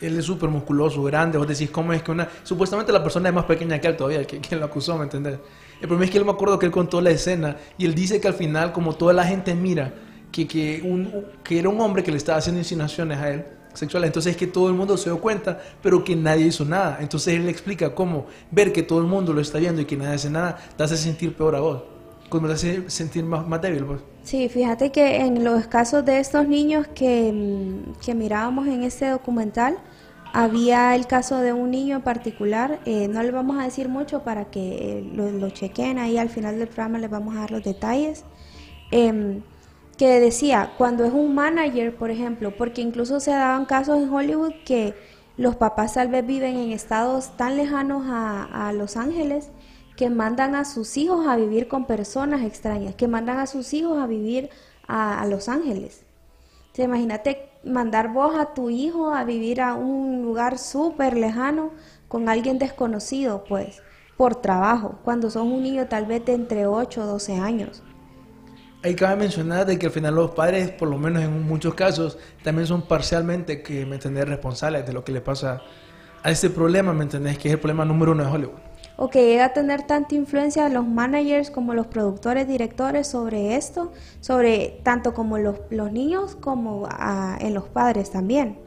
él 0.00 0.18
es 0.18 0.24
súper 0.24 0.48
musculoso, 0.48 1.02
grande, 1.02 1.38
vos 1.38 1.46
decís, 1.46 1.70
¿cómo 1.70 1.92
es 1.92 2.02
que 2.02 2.10
una... 2.10 2.28
Supuestamente 2.42 2.92
la 2.92 3.02
persona 3.02 3.28
es 3.28 3.34
más 3.34 3.44
pequeña 3.44 3.78
que 3.80 3.88
él 3.88 3.96
todavía, 3.96 4.26
que 4.26 4.40
quien 4.40 4.60
lo 4.60 4.66
acusó, 4.66 4.96
¿me 4.96 5.04
entendés? 5.04 5.38
El 5.80 5.88
problema 5.88 6.04
es 6.04 6.10
que 6.10 6.18
él 6.18 6.24
me 6.24 6.32
acuerdo 6.32 6.58
que 6.58 6.66
él 6.66 6.72
contó 6.72 7.00
la 7.00 7.10
escena 7.10 7.56
y 7.78 7.84
él 7.86 7.94
dice 7.94 8.20
que 8.20 8.28
al 8.28 8.34
final, 8.34 8.72
como 8.72 8.94
toda 8.94 9.12
la 9.12 9.24
gente 9.24 9.54
mira, 9.54 9.92
que, 10.30 10.46
que, 10.46 10.82
un, 10.84 11.26
que 11.42 11.58
era 11.58 11.68
un 11.68 11.80
hombre 11.80 12.02
que 12.02 12.10
le 12.10 12.16
estaba 12.16 12.38
haciendo 12.38 12.60
insinuaciones 12.60 13.18
a 13.18 13.30
él, 13.30 13.44
sexuales. 13.74 14.08
Entonces 14.08 14.32
es 14.32 14.36
que 14.36 14.46
todo 14.46 14.68
el 14.68 14.74
mundo 14.74 14.96
se 14.96 15.10
dio 15.10 15.20
cuenta, 15.20 15.58
pero 15.82 16.04
que 16.04 16.16
nadie 16.16 16.46
hizo 16.46 16.64
nada. 16.64 16.98
Entonces 17.00 17.34
él 17.34 17.44
le 17.44 17.50
explica 17.50 17.94
cómo 17.94 18.26
ver 18.50 18.72
que 18.72 18.82
todo 18.82 19.00
el 19.00 19.06
mundo 19.06 19.32
lo 19.32 19.40
está 19.40 19.58
viendo 19.58 19.80
y 19.80 19.84
que 19.84 19.96
nadie 19.96 20.14
hace 20.14 20.30
nada, 20.30 20.58
te 20.76 20.82
hace 20.82 20.96
sentir 20.96 21.34
peor 21.34 21.56
a 21.56 21.60
vos. 21.60 21.82
Como 22.28 22.46
te 22.46 22.54
hace 22.54 22.88
sentir 22.88 23.24
más, 23.24 23.46
más 23.46 23.60
débil, 23.60 23.84
pues. 23.84 24.00
Sí, 24.22 24.48
fíjate 24.48 24.92
que 24.92 25.16
en 25.16 25.42
los 25.42 25.66
casos 25.66 26.04
de 26.04 26.20
estos 26.20 26.46
niños 26.46 26.86
que, 26.94 27.32
mm, 27.32 28.00
que 28.04 28.14
mirábamos 28.14 28.68
en 28.68 28.84
este 28.84 29.08
documental, 29.08 29.78
había 30.32 30.94
el 30.94 31.06
caso 31.06 31.38
de 31.38 31.52
un 31.52 31.70
niño 31.70 31.96
en 31.96 32.02
particular, 32.02 32.80
eh, 32.84 33.08
no 33.08 33.22
le 33.22 33.30
vamos 33.30 33.58
a 33.58 33.64
decir 33.64 33.88
mucho 33.88 34.22
para 34.22 34.50
que 34.50 34.98
eh, 34.98 35.10
lo, 35.14 35.30
lo 35.30 35.50
chequen 35.50 35.98
ahí 35.98 36.18
al 36.18 36.28
final 36.28 36.58
del 36.58 36.68
programa, 36.68 36.98
les 36.98 37.10
vamos 37.10 37.36
a 37.36 37.40
dar 37.40 37.50
los 37.50 37.64
detalles, 37.64 38.24
em, 38.90 39.42
que 39.98 40.20
decía, 40.20 40.72
cuando 40.78 41.04
es 41.04 41.12
un 41.12 41.34
manager, 41.34 41.94
por 41.96 42.10
ejemplo, 42.10 42.56
porque 42.56 42.80
incluso 42.82 43.20
se 43.20 43.32
daban 43.32 43.66
casos 43.66 43.98
en 43.98 44.12
Hollywood 44.12 44.52
que 44.64 44.94
los 45.36 45.56
papás 45.56 45.94
tal 45.94 46.08
vez 46.08 46.26
viven 46.26 46.56
en 46.56 46.72
estados 46.72 47.36
tan 47.36 47.56
lejanos 47.56 48.04
a, 48.06 48.68
a 48.68 48.72
Los 48.72 48.96
Ángeles 48.96 49.50
que 49.96 50.10
mandan 50.10 50.54
a 50.54 50.64
sus 50.64 50.96
hijos 50.96 51.26
a 51.26 51.36
vivir 51.36 51.68
con 51.68 51.86
personas 51.86 52.42
extrañas, 52.42 52.94
que 52.94 53.08
mandan 53.08 53.38
a 53.38 53.46
sus 53.46 53.74
hijos 53.74 53.98
a 53.98 54.06
vivir 54.06 54.50
a, 54.86 55.20
a 55.20 55.26
Los 55.26 55.48
Ángeles. 55.48 56.04
Imagínate 56.78 57.49
mandar 57.64 58.12
vos 58.12 58.34
a 58.36 58.54
tu 58.54 58.70
hijo 58.70 59.12
a 59.12 59.24
vivir 59.24 59.60
a 59.60 59.74
un 59.74 60.22
lugar 60.22 60.58
súper 60.58 61.16
lejano 61.16 61.72
con 62.08 62.28
alguien 62.28 62.58
desconocido, 62.58 63.44
pues, 63.44 63.82
por 64.16 64.36
trabajo, 64.36 64.98
cuando 65.04 65.30
son 65.30 65.52
un 65.52 65.62
niño 65.62 65.86
tal 65.86 66.06
vez 66.06 66.24
de 66.24 66.34
entre 66.34 66.66
8 66.66 67.02
o 67.02 67.06
12 67.06 67.36
años. 67.36 67.82
Ahí 68.82 68.94
cabe 68.94 69.16
mencionar 69.16 69.66
de 69.66 69.78
que 69.78 69.86
al 69.86 69.92
final 69.92 70.14
los 70.14 70.30
padres, 70.30 70.70
por 70.70 70.88
lo 70.88 70.96
menos 70.98 71.22
en 71.22 71.42
muchos 71.42 71.74
casos, 71.74 72.18
también 72.42 72.66
son 72.66 72.82
parcialmente, 72.82 73.62
que 73.62 73.84
me 73.84 73.96
entendés, 73.96 74.26
responsables 74.26 74.86
de 74.86 74.92
lo 74.92 75.04
que 75.04 75.12
le 75.12 75.20
pasa 75.20 75.60
a 76.22 76.30
este 76.30 76.48
problema, 76.48 76.92
me 76.92 77.04
entendés, 77.04 77.38
que 77.38 77.48
es 77.48 77.54
el 77.54 77.60
problema 77.60 77.84
número 77.84 78.12
uno 78.12 78.24
de 78.24 78.30
Hollywood. 78.30 78.69
O 79.00 79.08
que 79.08 79.24
llega 79.24 79.46
a 79.46 79.52
tener 79.54 79.86
tanta 79.86 80.14
influencia 80.14 80.68
los 80.68 80.86
managers 80.86 81.50
como 81.50 81.72
los 81.72 81.86
productores, 81.86 82.46
directores 82.46 83.06
sobre 83.06 83.56
esto, 83.56 83.92
sobre 84.20 84.78
tanto 84.82 85.14
como 85.14 85.38
los, 85.38 85.56
los 85.70 85.90
niños 85.90 86.36
como 86.38 86.86
ah, 86.90 87.38
en 87.40 87.54
los 87.54 87.64
padres 87.64 88.10
también. 88.10 88.58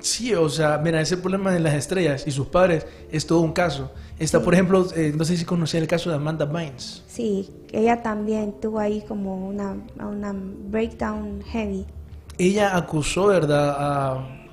Sí, 0.00 0.34
o 0.34 0.48
sea, 0.48 0.78
mira, 0.78 1.02
ese 1.02 1.18
problema 1.18 1.52
de 1.52 1.60
las 1.60 1.74
estrellas 1.74 2.26
y 2.26 2.30
sus 2.30 2.46
padres 2.46 2.86
es 3.12 3.26
todo 3.26 3.40
un 3.40 3.52
caso. 3.52 3.90
Está, 4.18 4.40
por 4.40 4.54
ejemplo, 4.54 4.86
eh, 4.96 5.12
no 5.14 5.26
sé 5.26 5.36
si 5.36 5.44
conocía 5.44 5.78
el 5.78 5.86
caso 5.86 6.08
de 6.08 6.16
Amanda 6.16 6.46
Bynes. 6.46 7.04
Sí, 7.06 7.50
ella 7.72 8.02
también 8.02 8.54
tuvo 8.62 8.78
ahí 8.78 9.04
como 9.06 9.46
una, 9.46 9.76
una 9.98 10.32
breakdown 10.34 11.42
heavy. 11.42 11.84
Ella 12.38 12.74
acusó, 12.74 13.26
¿verdad? 13.26 13.76
A... 13.78 14.45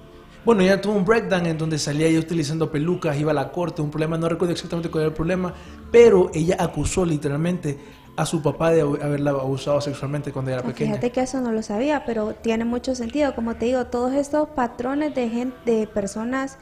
Bueno, 0.45 0.61
ella 0.61 0.81
tuvo 0.81 0.93
un 0.95 1.05
breakdown 1.05 1.45
en 1.45 1.57
donde 1.57 1.79
salía 1.79 2.07
ella 2.07 2.19
utilizando 2.19 2.69
pelucas, 2.69 3.17
iba 3.17 3.31
a 3.31 3.33
la 3.33 3.49
corte, 3.51 3.81
un 3.81 3.89
problema, 3.89 4.17
no 4.17 4.27
recuerdo 4.27 4.51
exactamente 4.51 4.89
cuál 4.89 5.03
era 5.03 5.09
el 5.09 5.15
problema, 5.15 5.53
pero 5.89 6.31
ella 6.33 6.57
acusó 6.59 7.05
literalmente 7.05 7.77
a 8.17 8.25
su 8.25 8.41
papá 8.41 8.71
de 8.71 8.81
haberla 8.81 9.31
abusado 9.31 9.79
sexualmente 9.79 10.31
cuando 10.33 10.51
era 10.51 10.59
Ah, 10.59 10.67
pequeña. 10.67 10.91
Fíjate 10.91 11.11
que 11.11 11.21
eso 11.21 11.39
no 11.39 11.51
lo 11.51 11.63
sabía, 11.63 12.03
pero 12.05 12.33
tiene 12.35 12.65
mucho 12.65 12.93
sentido. 12.93 13.33
Como 13.35 13.55
te 13.55 13.65
digo, 13.65 13.85
todos 13.85 14.13
estos 14.13 14.49
patrones 14.49 15.15
de 15.15 15.29
gente, 15.29 15.57
de 15.71 15.87
personas, 15.87 16.57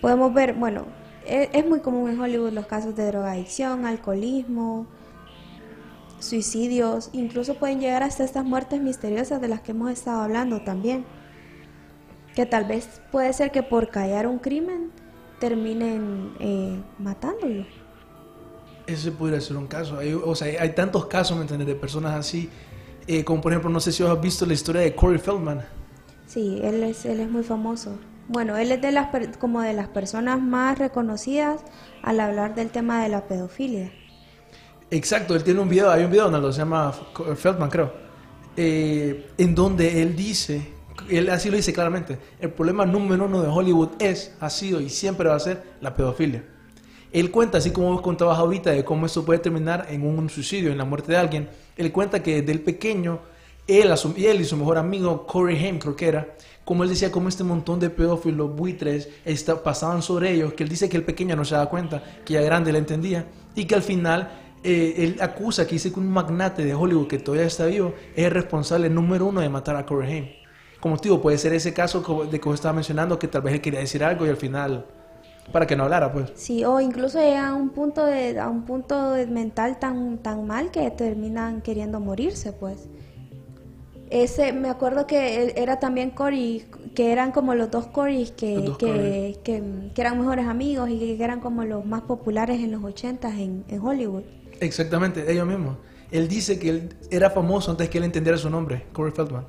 podemos 0.00 0.32
ver, 0.32 0.54
bueno, 0.54 0.86
e- 1.26 1.50
es, 1.52 1.66
muy 1.66 1.80
común 1.80 2.10
en 2.10 2.20
Hollywood 2.20 2.52
los 2.52 2.66
casos 2.66 2.94
de 2.94 3.04
drogadicción, 3.06 3.84
alcoholismo, 3.84 4.86
suicidios, 6.20 7.10
incluso 7.12 7.54
pueden 7.54 7.80
llegar 7.80 8.02
hasta 8.02 8.24
estas 8.24 8.44
muertes 8.44 8.80
misteriosas 8.80 9.40
de 9.40 9.48
las 9.48 9.60
que 9.60 9.72
hemos 9.72 9.90
estado 9.90 10.22
hablando 10.22 10.60
también. 10.60 11.04
Que 12.34 12.46
tal 12.46 12.64
vez 12.64 13.00
puede 13.12 13.32
ser 13.32 13.50
que 13.52 13.62
por 13.62 13.90
callar 13.90 14.26
un 14.26 14.38
crimen 14.38 14.90
terminen 15.38 16.34
eh, 16.40 16.82
matándolo. 16.98 17.64
Ese 18.86 19.12
podría 19.12 19.40
ser 19.40 19.56
un 19.56 19.66
caso. 19.66 19.98
Hay, 19.98 20.12
o 20.12 20.34
sea, 20.34 20.60
hay 20.60 20.70
tantos 20.74 21.06
casos, 21.06 21.36
¿me 21.36 21.42
entiendes? 21.42 21.68
De 21.68 21.74
personas 21.74 22.14
así. 22.14 22.50
eh, 23.06 23.24
como 23.24 23.40
por 23.40 23.52
ejemplo, 23.52 23.70
no 23.70 23.80
sé 23.80 23.92
si 23.92 24.02
has 24.02 24.20
visto 24.20 24.46
la 24.46 24.54
historia 24.54 24.82
de 24.82 24.94
Corey 24.94 25.18
Feldman. 25.18 25.62
Sí, 26.26 26.60
él 26.62 26.82
es, 26.82 27.04
él 27.04 27.20
es 27.20 27.30
muy 27.30 27.42
famoso. 27.42 27.98
Bueno, 28.28 28.56
él 28.56 28.72
es 28.72 28.80
de 28.80 28.90
las 28.92 29.08
como 29.38 29.60
de 29.60 29.74
las 29.74 29.88
personas 29.88 30.40
más 30.40 30.78
reconocidas 30.78 31.60
al 32.02 32.20
hablar 32.20 32.54
del 32.54 32.70
tema 32.70 33.02
de 33.02 33.10
la 33.10 33.26
pedofilia. 33.26 33.92
Exacto, 34.90 35.34
él 35.34 35.44
tiene 35.44 35.60
un 35.60 35.68
video, 35.68 35.90
hay 35.90 36.04
un 36.04 36.10
video 36.10 36.30
donde 36.30 36.52
se 36.52 36.58
llama 36.60 36.92
Feldman, 37.36 37.68
creo, 37.70 37.92
eh, 38.56 39.26
en 39.36 39.54
donde 39.54 40.02
él 40.02 40.14
dice, 40.16 40.73
él 41.08 41.28
así 41.30 41.50
lo 41.50 41.56
dice 41.56 41.72
claramente, 41.72 42.18
el 42.40 42.50
problema 42.50 42.86
número 42.86 43.24
uno 43.26 43.42
de 43.42 43.48
Hollywood 43.48 43.90
es, 43.98 44.34
ha 44.40 44.50
sido 44.50 44.80
y 44.80 44.88
siempre 44.88 45.28
va 45.28 45.36
a 45.36 45.40
ser 45.40 45.62
la 45.80 45.94
pedofilia. 45.94 46.44
Él 47.12 47.30
cuenta, 47.30 47.58
así 47.58 47.70
como 47.70 47.92
vos 47.92 48.00
contabas 48.00 48.38
ahorita, 48.38 48.70
de 48.70 48.84
cómo 48.84 49.06
esto 49.06 49.24
puede 49.24 49.38
terminar 49.38 49.86
en 49.88 50.04
un 50.04 50.28
suicidio, 50.28 50.72
en 50.72 50.78
la 50.78 50.84
muerte 50.84 51.12
de 51.12 51.18
alguien. 51.18 51.48
Él 51.76 51.92
cuenta 51.92 52.22
que 52.22 52.40
desde 52.40 52.52
el 52.52 52.60
pequeño, 52.60 53.20
él, 53.68 53.92
y 54.40 54.44
su 54.44 54.56
mejor 54.56 54.78
amigo, 54.78 55.26
Corey 55.26 55.56
Haim, 55.56 55.78
creo 55.78 55.94
que 55.94 56.08
era, 56.08 56.34
como 56.64 56.82
él 56.82 56.88
decía, 56.90 57.12
como 57.12 57.28
este 57.28 57.44
montón 57.44 57.78
de 57.78 57.90
pedófilos, 57.90 58.54
buitres, 58.56 59.08
está- 59.24 59.62
pasaban 59.62 60.02
sobre 60.02 60.32
ellos, 60.32 60.54
que 60.54 60.64
él 60.64 60.68
dice 60.68 60.88
que 60.88 60.96
el 60.96 61.04
pequeño 61.04 61.36
no 61.36 61.44
se 61.44 61.54
daba 61.54 61.70
cuenta, 61.70 62.02
que 62.24 62.34
ya 62.34 62.40
grande 62.40 62.72
le 62.72 62.78
entendía, 62.78 63.26
y 63.54 63.66
que 63.66 63.74
al 63.76 63.82
final 63.82 64.30
eh, 64.64 64.94
él 64.98 65.16
acusa 65.20 65.66
que 65.66 65.74
dice 65.74 65.92
que 65.92 66.00
un 66.00 66.10
magnate 66.10 66.64
de 66.64 66.74
Hollywood 66.74 67.06
que 67.06 67.18
todavía 67.18 67.46
está 67.46 67.66
vivo 67.66 67.94
es 68.16 68.24
el 68.24 68.30
responsable 68.32 68.88
número 68.88 69.26
uno 69.26 69.40
de 69.40 69.48
matar 69.50 69.76
a 69.76 69.84
Corey 69.86 70.10
Haim. 70.12 70.43
Como 70.84 70.98
te 70.98 71.04
digo, 71.08 71.22
puede 71.22 71.38
ser 71.38 71.54
ese 71.54 71.72
caso 71.72 72.02
de 72.30 72.38
que 72.38 72.44
vos 72.46 72.56
estabas 72.56 72.74
mencionando, 72.74 73.18
que 73.18 73.26
tal 73.26 73.40
vez 73.40 73.54
él 73.54 73.62
quería 73.62 73.80
decir 73.80 74.04
algo 74.04 74.26
y 74.26 74.28
al 74.28 74.36
final, 74.36 74.84
para 75.50 75.66
que 75.66 75.76
no 75.76 75.84
hablara, 75.84 76.12
pues. 76.12 76.30
Sí, 76.34 76.62
o 76.66 76.78
incluso 76.78 77.18
llega 77.18 77.48
a 77.48 77.54
un 77.54 77.70
punto 77.70 78.04
de, 78.04 78.38
a 78.38 78.50
un 78.50 78.64
punto 78.66 79.12
de 79.12 79.26
mental 79.26 79.78
tan, 79.78 80.18
tan 80.18 80.46
mal 80.46 80.70
que 80.70 80.90
terminan 80.90 81.62
queriendo 81.62 82.00
morirse, 82.00 82.52
pues. 82.52 82.86
Ese, 84.10 84.52
me 84.52 84.68
acuerdo 84.68 85.06
que 85.06 85.42
él- 85.42 85.52
era 85.56 85.80
también 85.80 86.10
Cory, 86.10 86.66
que 86.94 87.12
eran 87.12 87.32
como 87.32 87.54
los 87.54 87.70
dos 87.70 87.86
Corys 87.86 88.30
que, 88.32 88.60
dos 88.60 88.76
que, 88.78 89.38
que, 89.42 89.62
que 89.94 90.00
eran 90.00 90.18
mejores 90.18 90.46
amigos 90.46 90.90
y 90.90 90.98
que 91.16 91.24
eran 91.24 91.40
como 91.40 91.64
los 91.64 91.84
más 91.86 92.02
populares 92.02 92.60
en 92.60 92.70
los 92.72 92.84
80 92.84 93.28
en, 93.30 93.64
en 93.68 93.80
Hollywood. 93.80 94.24
Exactamente, 94.60 95.30
ellos 95.32 95.46
mismos. 95.46 95.78
Él 96.10 96.28
dice 96.28 96.58
que 96.58 96.68
él 96.70 96.96
era 97.10 97.30
famoso 97.30 97.70
antes 97.70 97.88
que 97.88 97.98
él 97.98 98.04
entendiera 98.04 98.38
su 98.38 98.50
nombre, 98.50 98.84
Corey 98.92 99.12
Feldman. 99.12 99.46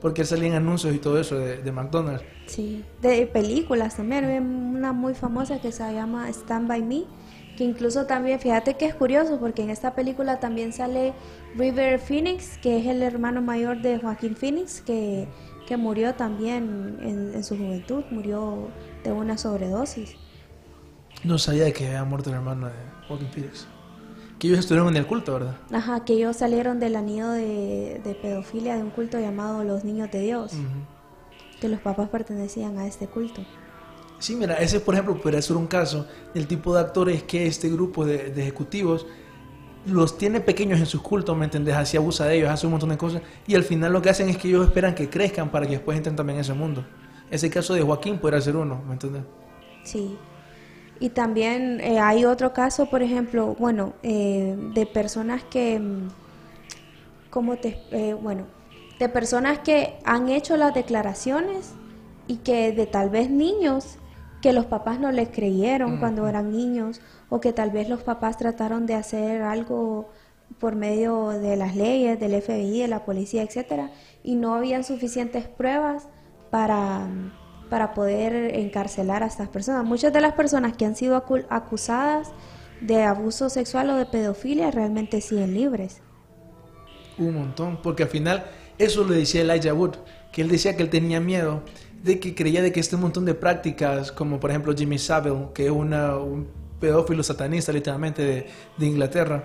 Porque 0.00 0.20
él 0.22 0.26
salía 0.26 0.48
en 0.48 0.54
anuncios 0.54 0.94
y 0.94 0.98
todo 0.98 1.18
eso 1.20 1.36
de, 1.36 1.58
de 1.58 1.72
McDonald's. 1.72 2.24
Sí, 2.46 2.84
de 3.02 3.26
películas 3.26 3.96
también. 3.96 4.24
Una 4.24 4.92
muy 4.92 5.14
famosa 5.14 5.60
que 5.60 5.72
se 5.72 5.92
llama 5.92 6.28
Stand 6.28 6.68
By 6.68 6.82
Me, 6.82 7.04
que 7.56 7.64
incluso 7.64 8.06
también, 8.06 8.38
fíjate 8.38 8.76
que 8.76 8.86
es 8.86 8.94
curioso, 8.94 9.40
porque 9.40 9.62
en 9.62 9.70
esta 9.70 9.96
película 9.96 10.38
también 10.38 10.72
sale 10.72 11.14
River 11.56 11.98
Phoenix, 11.98 12.58
que 12.58 12.78
es 12.78 12.86
el 12.86 13.02
hermano 13.02 13.42
mayor 13.42 13.82
de 13.82 13.98
Joaquín 13.98 14.36
Phoenix, 14.36 14.80
que, 14.80 15.26
que 15.66 15.76
murió 15.76 16.14
también 16.14 16.98
en, 17.02 17.34
en 17.34 17.42
su 17.42 17.56
juventud, 17.56 18.04
murió 18.10 18.68
de 19.02 19.10
una 19.10 19.36
sobredosis. 19.36 20.14
No 21.24 21.38
sabía 21.38 21.72
que 21.72 21.88
había 21.88 22.04
muerto 22.04 22.30
el 22.30 22.36
hermano 22.36 22.68
de 22.68 22.74
Joaquin 23.08 23.28
Phoenix. 23.32 23.66
Que 24.38 24.46
ellos 24.48 24.60
estuvieron 24.60 24.88
en 24.88 24.96
el 24.96 25.06
culto, 25.06 25.32
¿verdad? 25.34 25.56
Ajá, 25.72 26.04
que 26.04 26.12
ellos 26.14 26.36
salieron 26.36 26.78
del 26.80 26.94
anillo 26.96 27.28
de, 27.30 28.00
de 28.04 28.14
pedofilia 28.14 28.76
de 28.76 28.82
un 28.82 28.90
culto 28.90 29.18
llamado 29.18 29.64
Los 29.64 29.84
Niños 29.84 30.10
de 30.12 30.20
Dios, 30.20 30.52
Ujú. 30.52 31.60
que 31.60 31.68
los 31.68 31.80
papás 31.80 32.08
pertenecían 32.08 32.78
a 32.78 32.86
este 32.86 33.06
culto. 33.08 33.42
Sí, 34.20 34.34
mira, 34.36 34.54
ese 34.54 34.80
por 34.80 34.94
ejemplo 34.94 35.20
podría 35.20 35.40
ser 35.42 35.56
un 35.56 35.66
caso 35.66 36.06
del 36.34 36.46
tipo 36.46 36.74
de 36.74 36.80
actores 36.80 37.22
que 37.24 37.46
este 37.46 37.68
grupo 37.68 38.04
de, 38.04 38.30
de 38.30 38.42
ejecutivos 38.42 39.06
los 39.86 40.18
tiene 40.18 40.40
pequeños 40.40 40.80
en 40.80 40.86
sus 40.86 41.00
cultos, 41.02 41.36
¿me 41.36 41.44
entendés? 41.44 41.74
Así 41.76 41.96
abusa 41.96 42.26
de 42.26 42.36
ellos, 42.36 42.50
hace 42.50 42.66
un 42.66 42.72
montón 42.72 42.90
de 42.90 42.98
cosas 42.98 43.22
y 43.46 43.54
al 43.54 43.62
final 43.62 43.92
lo 43.92 44.02
que 44.02 44.10
hacen 44.10 44.28
es 44.28 44.36
que 44.36 44.48
ellos 44.48 44.66
esperan 44.66 44.94
que 44.94 45.08
crezcan 45.08 45.50
para 45.50 45.66
que 45.66 45.72
después 45.72 45.96
entren 45.96 46.14
también 46.16 46.36
en 46.38 46.40
ese 46.42 46.52
mundo. 46.52 46.84
Ese 47.30 47.48
caso 47.48 47.74
de 47.74 47.82
Joaquín 47.82 48.18
podría 48.18 48.40
ser 48.40 48.56
uno, 48.56 48.82
¿me 48.86 48.92
entendés? 48.94 49.22
Sí. 49.84 50.16
Y 51.00 51.10
también 51.10 51.80
eh, 51.80 52.00
hay 52.00 52.24
otro 52.24 52.52
caso, 52.52 52.86
por 52.86 53.02
ejemplo, 53.02 53.54
bueno, 53.58 53.92
eh, 54.02 54.56
de 54.74 54.86
personas 54.86 55.44
que, 55.44 55.78
mm, 55.78 56.08
¿cómo 57.30 57.56
te, 57.56 57.80
eh, 57.92 58.14
bueno, 58.14 58.46
de 58.98 59.08
personas 59.08 59.60
que 59.60 59.98
han 60.04 60.28
hecho 60.28 60.56
las 60.56 60.74
declaraciones 60.74 61.74
y 62.26 62.38
que 62.38 62.72
de 62.72 62.86
tal 62.86 63.10
vez 63.10 63.30
niños 63.30 63.98
que 64.42 64.52
los 64.52 64.66
papás 64.66 64.98
no 64.98 65.12
les 65.12 65.28
creyeron 65.28 65.98
cuando 65.98 66.26
eran 66.28 66.50
niños 66.52 67.00
o 67.28 67.40
que 67.40 67.52
tal 67.52 67.70
vez 67.70 67.88
los 67.88 68.02
papás 68.02 68.36
trataron 68.36 68.86
de 68.86 68.94
hacer 68.94 69.42
algo 69.42 70.08
por 70.58 70.74
medio 70.74 71.28
de 71.28 71.56
las 71.56 71.76
leyes, 71.76 72.18
del 72.18 72.40
FBI, 72.40 72.80
de 72.80 72.88
la 72.88 73.04
policía, 73.04 73.42
etcétera, 73.42 73.90
y 74.24 74.34
no 74.34 74.54
habían 74.54 74.82
suficientes 74.82 75.46
pruebas 75.46 76.08
para, 76.50 77.06
para 77.68 77.94
poder 77.94 78.54
encarcelar 78.56 79.22
a 79.22 79.26
estas 79.26 79.48
personas. 79.48 79.84
Muchas 79.84 80.12
de 80.12 80.20
las 80.20 80.34
personas 80.34 80.76
que 80.76 80.84
han 80.86 80.96
sido 80.96 81.16
acu- 81.24 81.46
acusadas 81.50 82.30
de 82.80 83.02
abuso 83.02 83.48
sexual 83.50 83.90
o 83.90 83.96
de 83.96 84.06
pedofilia 84.06 84.70
realmente 84.70 85.20
siguen 85.20 85.54
libres. 85.54 86.00
Un 87.18 87.34
montón, 87.34 87.80
porque 87.82 88.04
al 88.04 88.08
final 88.08 88.44
eso 88.78 89.04
lo 89.04 89.12
decía 89.14 89.40
Elijah 89.42 89.74
Wood. 89.74 89.96
que 90.32 90.42
él 90.42 90.48
decía 90.48 90.76
que 90.76 90.82
él 90.82 90.90
tenía 90.90 91.20
miedo 91.20 91.62
de 92.02 92.20
que 92.20 92.34
creía 92.34 92.62
de 92.62 92.70
que 92.70 92.80
este 92.80 92.96
montón 92.96 93.24
de 93.24 93.34
prácticas, 93.34 94.12
como 94.12 94.38
por 94.38 94.50
ejemplo 94.50 94.74
Jimmy 94.76 94.98
Savile, 94.98 95.48
que 95.54 95.64
es 95.66 95.70
un 95.72 96.46
pedófilo 96.78 97.22
satanista 97.24 97.72
literalmente 97.72 98.46
de 98.76 98.86
Inglaterra, 98.86 99.44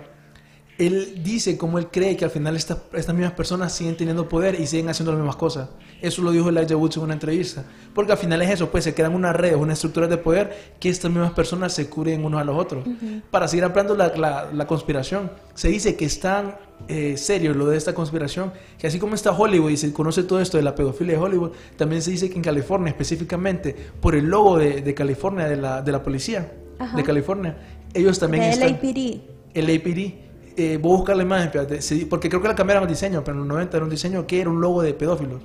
él 0.76 1.20
dice 1.22 1.56
como 1.56 1.78
él 1.78 1.86
cree 1.86 2.16
que 2.16 2.24
al 2.24 2.30
final 2.32 2.56
estas, 2.56 2.78
mismas 3.14 3.32
personas 3.32 3.72
siguen 3.72 3.96
teniendo 3.96 4.28
poder 4.28 4.58
y 4.60 4.66
siguen 4.66 4.88
haciendo 4.88 5.12
las 5.12 5.20
mismas 5.20 5.36
cosas. 5.36 5.68
Eso 6.02 6.20
lo 6.22 6.32
dijo 6.32 6.48
Elijah 6.48 6.76
Woods 6.76 6.96
en 6.96 7.04
una 7.04 7.14
entrevista. 7.14 7.64
Porque 7.94 8.10
al 8.12 8.18
final 8.18 8.42
es 8.42 8.50
eso, 8.50 8.68
pues 8.70 8.82
se 8.84 8.92
crean 8.92 9.14
unas 9.14 9.36
redes, 9.36 9.56
unas 9.56 9.78
estructuras 9.78 10.10
de 10.10 10.16
poder 10.18 10.74
que 10.80 10.88
estas 10.88 11.10
mismas 11.10 11.30
personas 11.32 11.72
se 11.72 11.88
cubren 11.88 12.24
unos 12.24 12.40
a 12.40 12.44
los 12.44 12.56
otros. 12.58 12.84
Para 13.30 13.46
seguir 13.46 13.64
ampliando 13.64 13.94
la, 13.94 14.08
la- 14.16 14.50
la 14.52 14.66
conspiración, 14.66 15.30
se 15.54 15.68
dice 15.68 15.94
que 15.94 16.04
es 16.06 16.18
tan 16.18 16.56
eh, 16.88 17.16
serio 17.16 17.54
lo 17.54 17.66
de 17.66 17.76
esta 17.76 17.94
conspiración 17.94 18.52
que 18.76 18.88
así 18.88 18.98
como 18.98 19.14
está 19.14 19.30
Hollywood 19.30 19.70
y 19.70 19.76
se 19.76 19.92
conoce 19.92 20.24
todo 20.24 20.40
esto 20.40 20.56
de 20.56 20.64
la 20.64 20.74
pedofilia 20.74 21.14
de 21.14 21.20
Hollywood, 21.20 21.52
también 21.76 22.02
se 22.02 22.10
dice 22.10 22.28
que 22.28 22.34
en 22.36 22.42
California, 22.42 22.90
específicamente 22.90 23.76
por 24.00 24.16
el 24.16 24.24
logo 24.26 24.58
de, 24.58 24.82
de 24.82 24.92
California, 24.94 25.46
de 25.46 25.56
la, 25.56 25.82
de 25.82 25.92
la 25.92 26.02
policía 26.02 26.52
Ajá. 26.80 26.96
de 26.96 27.02
California, 27.04 27.56
ellos 27.94 28.18
también 28.18 28.42
De 28.42 28.50
están 28.50 28.72
LAPD. 28.72 29.20
el 29.54 29.76
APD. 29.76 30.24
Eh, 30.56 30.78
voy 30.80 30.92
a 30.92 30.96
buscar 30.96 31.16
la 31.16 31.22
imagen, 31.24 31.46
espérate, 31.46 31.82
sí, 31.82 32.04
porque 32.04 32.28
creo 32.28 32.40
que 32.40 32.48
la 32.48 32.54
cambiaron 32.54 32.84
el 32.84 32.88
diseño, 32.88 33.22
pero 33.24 33.32
en 33.34 33.38
los 33.40 33.48
90 33.48 33.76
era 33.76 33.84
un 33.84 33.90
diseño 33.90 34.26
que 34.26 34.40
era 34.40 34.50
un 34.50 34.60
logo 34.60 34.82
de 34.82 34.94
pedófilos. 34.94 35.42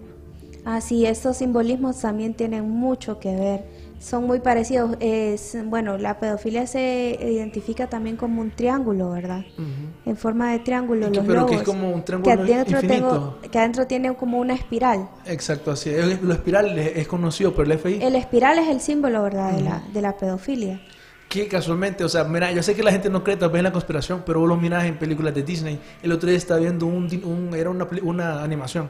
Así, 0.65 1.05
estos 1.05 1.37
simbolismos 1.37 1.99
también 1.99 2.33
tienen 2.35 2.69
mucho 2.69 3.19
que 3.19 3.33
ver. 3.35 3.79
Son 3.99 4.25
muy 4.25 4.39
parecidos. 4.39 4.95
Es, 5.01 5.57
bueno, 5.65 5.97
la 5.97 6.19
pedofilia 6.19 6.67
se 6.67 7.17
identifica 7.21 7.87
también 7.87 8.15
como 8.15 8.39
un 8.41 8.51
triángulo, 8.51 9.09
¿verdad? 9.11 9.43
En 10.05 10.15
forma 10.15 10.51
de 10.53 10.59
triángulo. 10.59 11.09
Que- 11.11 11.17
los 11.17 11.25
pero 11.25 11.45
que 11.47 11.55
es 11.55 11.63
como 11.63 11.89
un 11.89 12.03
triángulo 12.05 12.45
que 12.45 12.53
adentro, 12.53 12.77
infinito. 12.77 13.09
tengo- 13.41 13.51
que 13.51 13.59
adentro 13.59 13.87
tiene 13.87 14.13
como 14.15 14.37
una 14.39 14.53
espiral. 14.53 15.09
Exacto, 15.25 15.71
así 15.71 15.89
es. 15.89 16.21
Lo 16.21 16.33
espiral 16.33 16.77
es, 16.79 16.95
es 16.97 17.07
conocido 17.09 17.53
por 17.53 17.65
el 17.65 17.77
FBI. 17.77 18.01
El 18.01 18.15
espiral 18.15 18.59
es 18.59 18.69
el 18.69 18.79
símbolo, 18.79 19.23
¿verdad? 19.23 19.51
De, 19.53 19.63
la, 19.63 19.83
de 19.93 20.01
la 20.01 20.15
pedofilia. 20.15 20.79
Que 21.29 21.47
casualmente, 21.47 22.03
o 22.03 22.09
sea, 22.09 22.23
mira, 22.23 22.51
yo 22.51 22.63
sé 22.63 22.75
que 22.75 22.81
la 22.81 22.91
gente 22.91 23.07
no 23.07 23.23
cree 23.23 23.37
tal 23.37 23.49
vez 23.49 23.59
en 23.59 23.65
la 23.65 23.71
conspiración, 23.71 24.23
pero 24.25 24.39
vos 24.39 24.49
lo 24.49 24.57
miras 24.57 24.85
en 24.85 24.97
películas 24.97 25.35
de 25.35 25.43
Disney. 25.43 25.79
El 26.01 26.11
otro 26.11 26.27
día 26.27 26.35
estaba 26.35 26.59
viendo 26.59 26.87
un, 26.87 27.53
era 27.53 27.69
una, 27.69 27.87
una 28.01 28.43
animación. 28.43 28.89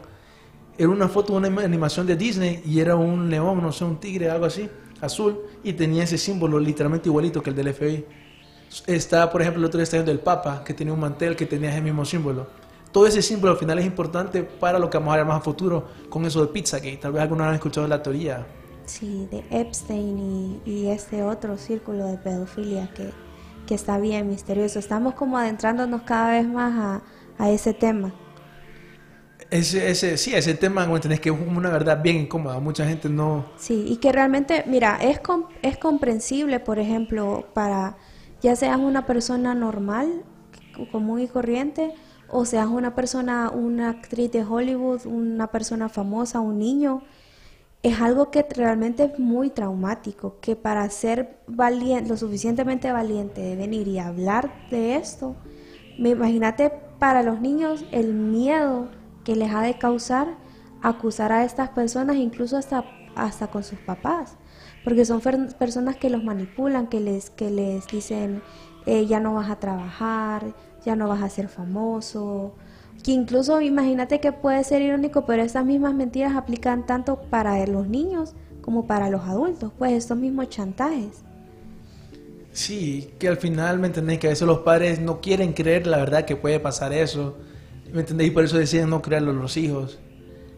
Era 0.78 0.88
una 0.88 1.10
foto 1.10 1.34
de 1.34 1.50
una 1.50 1.62
animación 1.62 2.08
de 2.08 2.16
Disney 2.16 2.64
y 2.66 2.80
era 2.80 2.96
un 2.96 3.30
león, 3.30 3.62
no 3.62 3.74
sé, 3.74 3.84
un 3.84 4.00
tigre, 4.00 4.30
algo 4.30 4.46
así, 4.46 4.70
azul, 5.02 5.38
y 5.66 5.74
tenía 5.74 6.04
ese 6.04 6.18
símbolo 6.18 6.58
literalmente 6.60 7.10
igualito 7.10 7.44
que 7.44 7.50
el 7.50 7.58
del 7.58 7.74
FBI. 7.74 8.06
Está, 8.88 9.30
por 9.30 9.42
ejemplo, 9.42 9.60
el 9.60 9.66
otro 9.66 9.78
día 9.78 9.84
estaba 9.84 10.04
viendo 10.04 10.14
el 10.14 10.24
Papa, 10.24 10.64
que 10.64 10.74
tenía 10.74 10.94
un 10.94 11.00
mantel 11.02 11.36
que 11.36 11.46
tenía 11.46 11.72
ese 11.72 11.82
mismo 11.82 12.06
símbolo. 12.06 12.48
Todo 12.94 13.06
ese 13.06 13.22
símbolo 13.22 13.52
al 13.52 13.60
final 13.60 13.78
es 13.80 13.86
importante 13.86 14.44
para 14.44 14.80
lo 14.80 14.90
que 14.90 14.98
vamos 14.98 15.14
a 15.14 15.18
ver 15.18 15.26
más 15.26 15.40
a 15.40 15.42
futuro 15.42 15.86
con 16.10 16.24
eso 16.24 16.40
de 16.40 16.48
Pizzagate. 16.48 16.96
Tal 16.96 17.12
vez 17.12 17.22
algunos 17.22 17.48
han 17.48 17.56
escuchado 17.56 17.86
la 17.86 18.02
teoría. 18.02 18.48
Sí, 18.90 19.28
de 19.30 19.46
Epstein 19.52 20.18
y, 20.18 20.62
y 20.66 20.88
este 20.88 21.22
otro 21.22 21.58
círculo 21.58 22.06
de 22.08 22.18
pedofilia 22.18 22.90
que, 22.96 23.12
que 23.68 23.76
está 23.76 24.00
bien 24.00 24.28
misterioso. 24.28 24.80
Estamos 24.80 25.14
como 25.14 25.38
adentrándonos 25.38 26.02
cada 26.02 26.32
vez 26.32 26.48
más 26.48 26.74
a, 26.76 27.44
a 27.44 27.52
ese 27.52 27.76
tema. 27.76 28.12
Ese, 29.52 29.92
ese, 29.92 30.18
sí, 30.18 30.34
ese 30.34 30.56
tema, 30.56 30.88
¿me 30.88 30.96
entendés? 30.96 31.20
Que 31.20 31.30
es 31.30 31.36
una 31.40 31.70
verdad 31.70 32.02
bien 32.02 32.18
incómoda. 32.18 32.60
Mucha 32.60 32.84
gente 32.84 33.10
no... 33.10 33.46
Sí, 33.58 33.86
y 33.88 33.98
que 33.98 34.12
realmente, 34.12 34.64
mira, 34.66 34.98
es, 35.02 35.20
com- 35.20 35.46
es 35.62 35.78
comprensible, 35.78 36.60
por 36.60 36.80
ejemplo, 36.80 37.48
para 37.54 37.96
ya 38.42 38.56
seas 38.56 38.80
una 38.80 39.06
persona 39.06 39.54
normal, 39.54 40.24
común 40.92 41.20
y 41.20 41.28
corriente, 41.28 41.94
o 42.28 42.44
seas 42.44 42.68
una 42.68 42.96
persona, 42.96 43.52
una 43.52 43.90
actriz 43.90 44.32
de 44.32 44.44
Hollywood, 44.44 45.06
una 45.06 45.48
persona 45.48 45.90
famosa, 45.90 46.40
un 46.40 46.58
niño, 46.58 47.04
es 47.84 48.02
algo 48.02 48.30
que 48.32 48.46
realmente 48.50 49.06
es 49.06 49.20
muy 49.20 49.50
traumático, 49.50 50.38
que 50.42 50.56
para 50.56 50.90
ser 50.90 51.40
valiente, 51.48 52.10
lo 52.10 52.18
suficientemente 52.18 52.92
valiente 52.92 53.42
de 53.42 53.56
venir 53.56 53.88
y 53.88 54.00
hablar 54.00 54.52
de 54.70 54.96
esto, 54.96 55.36
me 55.98 56.10
imagínate 56.10 56.72
para 57.00 57.24
los 57.24 57.40
niños 57.40 57.86
el 57.92 58.14
miedo 58.14 58.90
que 59.24 59.36
les 59.36 59.52
ha 59.54 59.62
de 59.62 59.78
causar 59.78 60.28
acusar 60.82 61.32
a 61.32 61.44
estas 61.44 61.70
personas, 61.70 62.16
incluso 62.16 62.58
hasta, 62.58 62.86
hasta 63.16 63.48
con 63.48 63.64
sus 63.64 63.80
papás, 63.80 64.36
porque 64.84 65.06
son 65.06 65.22
personas 65.58 65.98
que 65.98 66.10
los 66.10 66.24
manipulan, 66.24 66.88
que 66.88 67.00
les, 67.00 67.30
que 67.30 67.50
les 67.50 67.88
dicen, 67.88 68.42
eh, 68.86 69.06
ya 69.06 69.20
no 69.20 69.34
vas 69.34 69.50
a 69.50 69.60
trabajar, 69.60 70.54
ya 70.86 70.96
no 70.96 71.08
vas 71.08 71.22
a 71.22 71.30
ser 71.30 71.50
famoso, 71.50 72.54
que 73.04 73.12
incluso 73.12 73.62
imagínate 73.62 74.20
que 74.20 74.32
puede 74.32 74.64
ser 74.64 74.82
irónico, 74.82 75.26
pero 75.26 75.42
estas 75.44 75.66
mismas 75.66 75.94
mentiras 75.94 76.36
aplican 76.36 76.86
tanto 76.86 77.22
para 77.22 77.66
los 77.68 77.88
niños 77.88 78.36
como 78.62 78.88
para 78.88 79.10
los 79.10 79.22
adultos, 79.24 79.72
pues 79.78 79.94
estos 79.94 80.18
mismos 80.18 80.50
chantajes. 80.50 81.24
Sí, 82.52 83.14
que 83.20 83.28
al 83.28 83.38
final, 83.38 83.80
¿me 83.80 83.88
entendés? 83.88 84.20
Que 84.20 84.28
a 84.28 84.30
veces 84.32 84.48
los 84.48 84.60
padres 84.60 85.00
no 85.00 85.22
quieren 85.22 85.54
creer 85.54 85.88
la 85.88 85.98
verdad 85.98 86.26
que 86.26 86.36
puede 86.36 86.60
pasar 86.60 86.94
eso. 86.94 87.38
¿Me 87.92 88.02
entendés? 88.02 88.28
Y 88.28 88.32
por 88.32 88.44
eso 88.44 88.58
deciden 88.58 88.90
no 88.90 89.02
creerlo 89.02 89.34
los 89.34 89.58
hijos. 89.58 90.00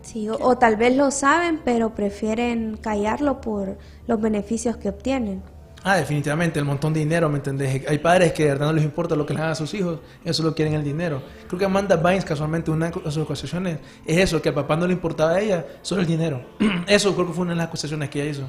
Sí, 0.02 0.30
o, 0.30 0.38
o 0.40 0.58
tal 0.58 0.78
vez 0.78 0.96
lo 0.96 1.12
saben, 1.12 1.62
pero 1.64 1.96
prefieren 1.96 2.78
callarlo 2.78 3.42
por 3.42 3.78
los 4.08 4.20
beneficios 4.22 4.78
que 4.78 4.90
obtienen. 4.90 5.44
Ah, 5.84 5.98
definitivamente, 5.98 6.60
el 6.60 6.66
montón 6.66 6.94
de 6.94 7.00
dinero, 7.00 7.28
¿me 7.28 7.38
entendés? 7.38 7.88
Hay 7.88 7.98
padres 7.98 8.34
que 8.34 8.44
de 8.44 8.50
verdad 8.50 8.68
no 8.68 8.74
les 8.74 8.84
importa 8.84 9.16
lo 9.16 9.26
que 9.26 9.34
les 9.34 9.42
hagan 9.42 9.54
a 9.54 9.56
sus 9.56 9.74
hijos, 9.74 10.00
eso 10.24 10.44
lo 10.44 10.54
quieren 10.54 10.76
el 10.76 10.84
dinero. 10.84 11.24
Creo 11.48 11.58
que 11.58 11.66
Amanda 11.66 11.96
Bynes, 11.96 12.24
casualmente, 12.24 12.70
una 12.70 12.92
de 12.92 13.12
sus 13.12 13.24
acusaciones 13.24 13.80
es 14.06 14.18
eso, 14.18 14.40
que 14.40 14.50
al 14.50 14.56
papá 14.56 14.76
no 14.76 14.86
le 14.86 14.94
importaba 14.94 15.32
a 15.32 15.40
ella, 15.42 15.66
solo 15.82 16.02
el 16.02 16.08
dinero. 16.08 16.46
eso 16.88 17.16
creo 17.16 17.26
que 17.26 17.34
fue 17.34 17.44
una 17.44 17.54
de 17.54 17.58
las 17.58 17.68
acusaciones 17.68 18.10
que 18.10 18.22
ella 18.22 18.32
hizo. 18.32 18.48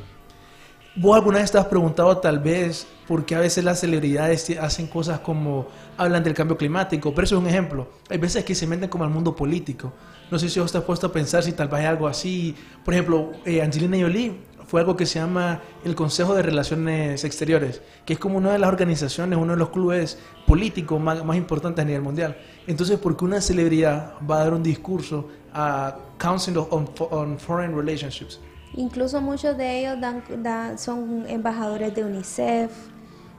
¿Vos 0.94 1.16
alguna 1.16 1.38
vez 1.38 1.50
te 1.50 1.56
has 1.56 1.64
preguntado 1.64 2.18
tal 2.18 2.38
vez 2.38 2.86
por 3.08 3.24
qué 3.24 3.34
a 3.34 3.40
veces 3.40 3.64
las 3.64 3.80
celebridades 3.80 4.50
hacen 4.60 4.86
cosas 4.86 5.20
como 5.20 5.68
hablan 5.96 6.22
del 6.22 6.34
cambio 6.34 6.58
climático? 6.58 7.14
Pero 7.14 7.24
eso 7.24 7.36
es 7.36 7.40
un 7.40 7.48
ejemplo. 7.48 7.88
Hay 8.10 8.18
veces 8.18 8.44
que 8.44 8.54
se 8.54 8.66
meten 8.66 8.90
como 8.90 9.04
al 9.04 9.08
mundo 9.08 9.34
político. 9.34 9.90
No 10.30 10.38
sé 10.38 10.50
si 10.50 10.60
vos 10.60 10.70
te 10.70 10.76
has 10.76 10.84
puesto 10.84 11.06
a 11.06 11.12
pensar 11.12 11.42
si 11.42 11.52
tal 11.52 11.68
vez 11.68 11.80
hay 11.80 11.86
algo 11.86 12.06
así. 12.06 12.54
Por 12.84 12.92
ejemplo, 12.92 13.32
eh, 13.46 13.62
Angelina 13.62 13.96
Jolie 13.98 14.36
fue 14.72 14.80
algo 14.80 14.96
que 14.96 15.04
se 15.04 15.18
llama 15.18 15.60
el 15.84 15.94
Consejo 15.94 16.34
de 16.34 16.40
Relaciones 16.40 17.24
Exteriores, 17.24 17.82
que 18.06 18.14
es 18.14 18.18
como 18.18 18.38
una 18.38 18.52
de 18.52 18.58
las 18.58 18.68
organizaciones, 18.68 19.38
uno 19.38 19.52
de 19.52 19.58
los 19.58 19.68
clubes 19.68 20.18
políticos 20.46 20.98
más, 20.98 21.22
más 21.22 21.36
importantes 21.36 21.82
a 21.82 21.84
nivel 21.84 22.00
mundial. 22.00 22.38
Entonces, 22.66 22.98
¿por 22.98 23.14
qué 23.14 23.26
una 23.26 23.42
celebridad 23.42 24.14
va 24.26 24.36
a 24.36 24.44
dar 24.44 24.54
un 24.54 24.62
discurso 24.62 25.28
a 25.52 25.94
Council 26.16 26.56
on, 26.70 26.88
on 27.10 27.38
Foreign 27.38 27.76
Relationships? 27.76 28.40
Incluso 28.74 29.20
muchos 29.20 29.58
de 29.58 29.80
ellos 29.80 30.00
dan, 30.00 30.24
dan- 30.42 30.78
son 30.78 31.26
embajadores 31.28 31.94
de 31.94 32.04
UNICEF, 32.04 32.70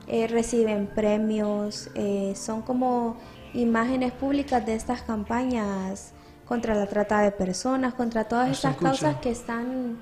eh, 0.06 0.28
reciben 0.28 0.86
premios, 0.94 1.90
eh, 1.96 2.32
son 2.36 2.62
como 2.62 3.16
imágenes 3.54 4.12
públicas 4.12 4.64
de 4.64 4.76
estas 4.76 5.02
campañas 5.02 6.12
contra 6.46 6.76
la 6.76 6.86
trata 6.86 7.22
de 7.22 7.32
personas, 7.32 7.92
contra 7.94 8.22
todas 8.22 8.50
Ashton 8.50 8.70
estas 8.70 8.82
causas 8.84 9.14
Kutcher. 9.16 9.20
que 9.20 9.30
están 9.30 9.96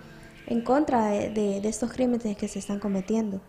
en 0.53 0.61
contra 0.63 1.07
de, 1.07 1.31
de- 1.31 1.61
de 1.61 1.69
estos 1.69 1.91
crímenes 1.93 2.37
que 2.37 2.47
se 2.49 2.59
están 2.59 2.79
cometiendo. 2.79 3.41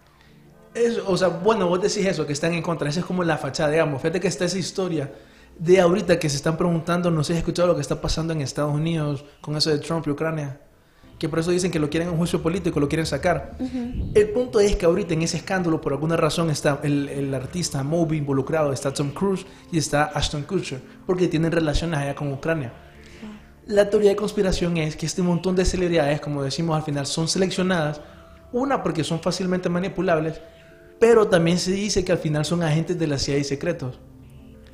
Es- 0.74 0.98
o 1.06 1.16
sea, 1.18 1.28
bueno, 1.28 1.68
vos 1.68 1.82
decís 1.82 2.06
eso, 2.06 2.26
que 2.26 2.34
están 2.34 2.54
en 2.54 2.62
contra. 2.64 2.90
Esa 2.90 3.02
es 3.02 3.06
como 3.06 3.24
la 3.24 3.38
fachada, 3.38 3.70
digamos. 3.72 4.02
Fíjate 4.02 4.20
que 4.20 4.28
está 4.28 4.46
esa 4.46 4.58
historia 4.58 5.12
de 5.60 5.80
ahorita 5.80 6.18
que 6.18 6.30
se 6.30 6.36
están 6.38 6.58
preguntando, 6.58 7.12
no 7.12 7.24
sé 7.24 7.28
si 7.28 7.34
has 7.34 7.40
escuchado 7.40 7.68
lo 7.68 7.76
que 7.76 7.82
está 7.82 8.02
pasando 8.02 8.34
en 8.34 8.42
Estados 8.42 8.74
Unidos 8.74 9.24
con 9.42 9.56
eso 9.56 9.70
de 9.70 9.78
Trump 9.80 10.08
y 10.08 10.10
Ucrania. 10.10 10.60
Que 11.20 11.30
por 11.30 11.40
eso 11.40 11.52
dicen 11.52 11.70
que 11.72 11.80
lo 11.80 11.90
quieren 11.92 12.08
en 12.08 12.14
un 12.14 12.18
juicio 12.18 12.42
político, 12.42 12.80
lo 12.80 12.90
quieren 12.90 13.06
sacar. 13.06 13.56
El 14.14 14.30
punto 14.32 14.60
es 14.60 14.76
que 14.76 14.86
ahorita 14.88 15.14
en 15.14 15.22
ese 15.22 15.38
escándalo, 15.38 15.80
por 15.80 15.94
alguna 15.94 16.18
razón, 16.18 16.50
está 16.50 16.80
el, 16.84 17.08
el 17.08 17.34
artista 17.34 17.84
Moby 17.84 18.18
involucrado, 18.18 18.74
está 18.74 18.92
Tom 18.92 19.12
Cruise 19.12 19.46
y 19.72 19.78
está 19.78 20.06
Ashton 20.06 20.42
Kutcher, 20.44 20.82
porque 21.06 21.28
tienen 21.28 21.52
relaciones 21.52 22.00
allá 22.00 22.16
con 22.16 22.34
Ucrania. 22.34 22.74
La 23.66 23.90
teoría 23.90 24.10
de 24.10 24.16
conspiración 24.16 24.78
es 24.78 24.96
que 24.96 25.06
este 25.06 25.22
montón 25.22 25.56
de 25.56 25.64
celebridades, 25.64 26.20
como 26.20 26.44
decimos 26.44 26.76
al 26.76 26.84
final, 26.84 27.06
son 27.06 27.28
seleccionadas, 27.28 28.02
una 28.52 28.84
porque 28.84 29.04
son 29.04 29.22
fácilmente 29.22 29.70
manipulables, 29.70 30.42
pero 31.00 31.28
también 31.28 31.58
se 31.58 31.72
dice 31.72 32.04
que 32.04 32.12
al 32.12 32.18
final 32.18 32.44
son 32.44 32.62
agentes 32.62 33.00
de 33.00 33.08
la 33.08 33.18
CIA 33.18 33.38
y 33.38 33.44
secretos. 33.44 34.00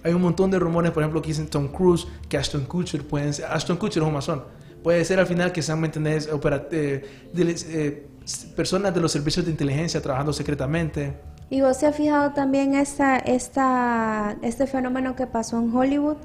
Hay 0.03 0.13
un 0.13 0.21
montón 0.21 0.49
de 0.49 0.57
rumores, 0.57 0.91
por 0.91 1.03
ejemplo, 1.03 1.21
que 1.21 1.27
dicen 1.27 1.47
Tom 1.47 1.67
Cruise, 1.67 2.07
que 2.27 2.37
Ashton 2.37 2.65
Kutcher 2.65 3.05
pueden 3.05 3.33
ser, 3.33 3.45
Ashton 3.45 3.77
Kutcher 3.77 4.01
es 4.01 4.07
un 4.07 4.13
masón, 4.13 4.43
puede 4.81 5.03
ser 5.05 5.19
al 5.19 5.27
final 5.27 5.51
que 5.51 5.61
sean, 5.61 5.83
eh, 5.85 7.03
eh, 7.35 8.07
personas 8.55 8.93
de 8.93 9.01
los 9.01 9.11
servicios 9.11 9.45
de 9.45 9.51
inteligencia 9.51 10.01
trabajando 10.01 10.33
secretamente. 10.33 11.13
Y 11.49 11.61
vos 11.61 11.79
te 11.79 11.87
has 11.87 11.95
fijado 11.95 12.31
también 12.31 12.75
esta, 12.75 13.17
este 13.17 14.67
fenómeno 14.67 15.15
que 15.15 15.27
pasó 15.27 15.59
en 15.59 15.75
Hollywood 15.75 16.17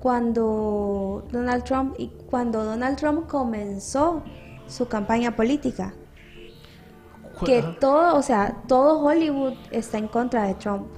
cuando 0.00 1.24
Donald 1.30 1.64
Trump 1.64 1.94
y 1.98 2.08
cuando 2.30 2.64
Donald 2.64 2.96
Trump 2.96 3.26
comenzó 3.26 4.22
su 4.66 4.88
campaña 4.88 5.34
política. 5.34 5.94
Que 7.44 7.62
todo, 7.80 8.16
o 8.16 8.22
sea, 8.22 8.62
todo 8.66 9.00
Hollywood 9.00 9.54
está 9.70 9.98
en 9.98 10.08
contra 10.08 10.44
de 10.44 10.54
Trump. 10.54 10.88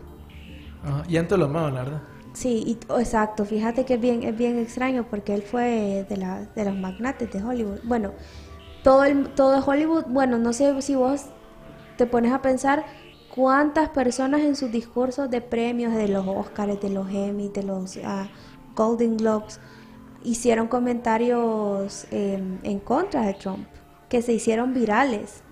Ajá, 0.83 1.03
Y 1.07 1.19
antes 1.19 1.39
lo 1.39 1.45
amaban, 1.45 1.75
la 1.75 1.83
verdad. 1.83 2.03
Sí, 2.33 2.63
y, 2.67 2.73
exacto. 2.99 3.45
Fíjate 3.45 3.85
que 3.85 3.95
es 3.95 4.01
bien, 4.01 4.23
es 4.23 4.37
bien 4.37 4.59
extraño 4.59 5.07
porque 5.09 5.35
él 5.35 5.43
fue 5.43 6.07
de, 6.09 6.17
la, 6.17 6.47
de 6.55 6.65
los 6.65 6.75
magnates 6.75 7.31
de 7.31 7.43
Hollywood. 7.43 7.81
Bueno, 7.85 8.13
todo, 8.83 9.05
el, 9.05 9.29
todo 9.35 9.63
Hollywood, 9.65 10.05
bueno, 10.09 10.39
no 10.39 10.53
sé 10.53 10.81
si 10.81 10.95
vos 10.95 11.27
te 11.97 12.07
pones 12.07 12.33
a 12.33 12.41
pensar 12.41 12.87
cuántas 13.35 13.91
personas 13.91 14.41
en 14.41 14.57
sus 14.57 14.71
discursos 14.71 15.31
de 15.31 15.41
premios, 15.41 15.95
de 15.95 16.09
los 16.09 16.27
Oscars, 16.27 16.81
de 16.81 16.91
los 16.91 17.09
Emmy, 17.11 17.49
de 17.49 17.63
los 17.63 17.99
ah, 18.05 18.29
Golden 18.81 19.19
Globes, 19.19 19.61
hicieron 20.25 20.67
comentarios 20.67 22.07
em, 22.11 22.59
en 22.63 22.79
contra 22.79 23.27
de 23.27 23.35
Trump, 23.35 23.67
que 24.09 24.23
se 24.23 24.33
hicieron 24.33 24.73
virales. 24.73 25.43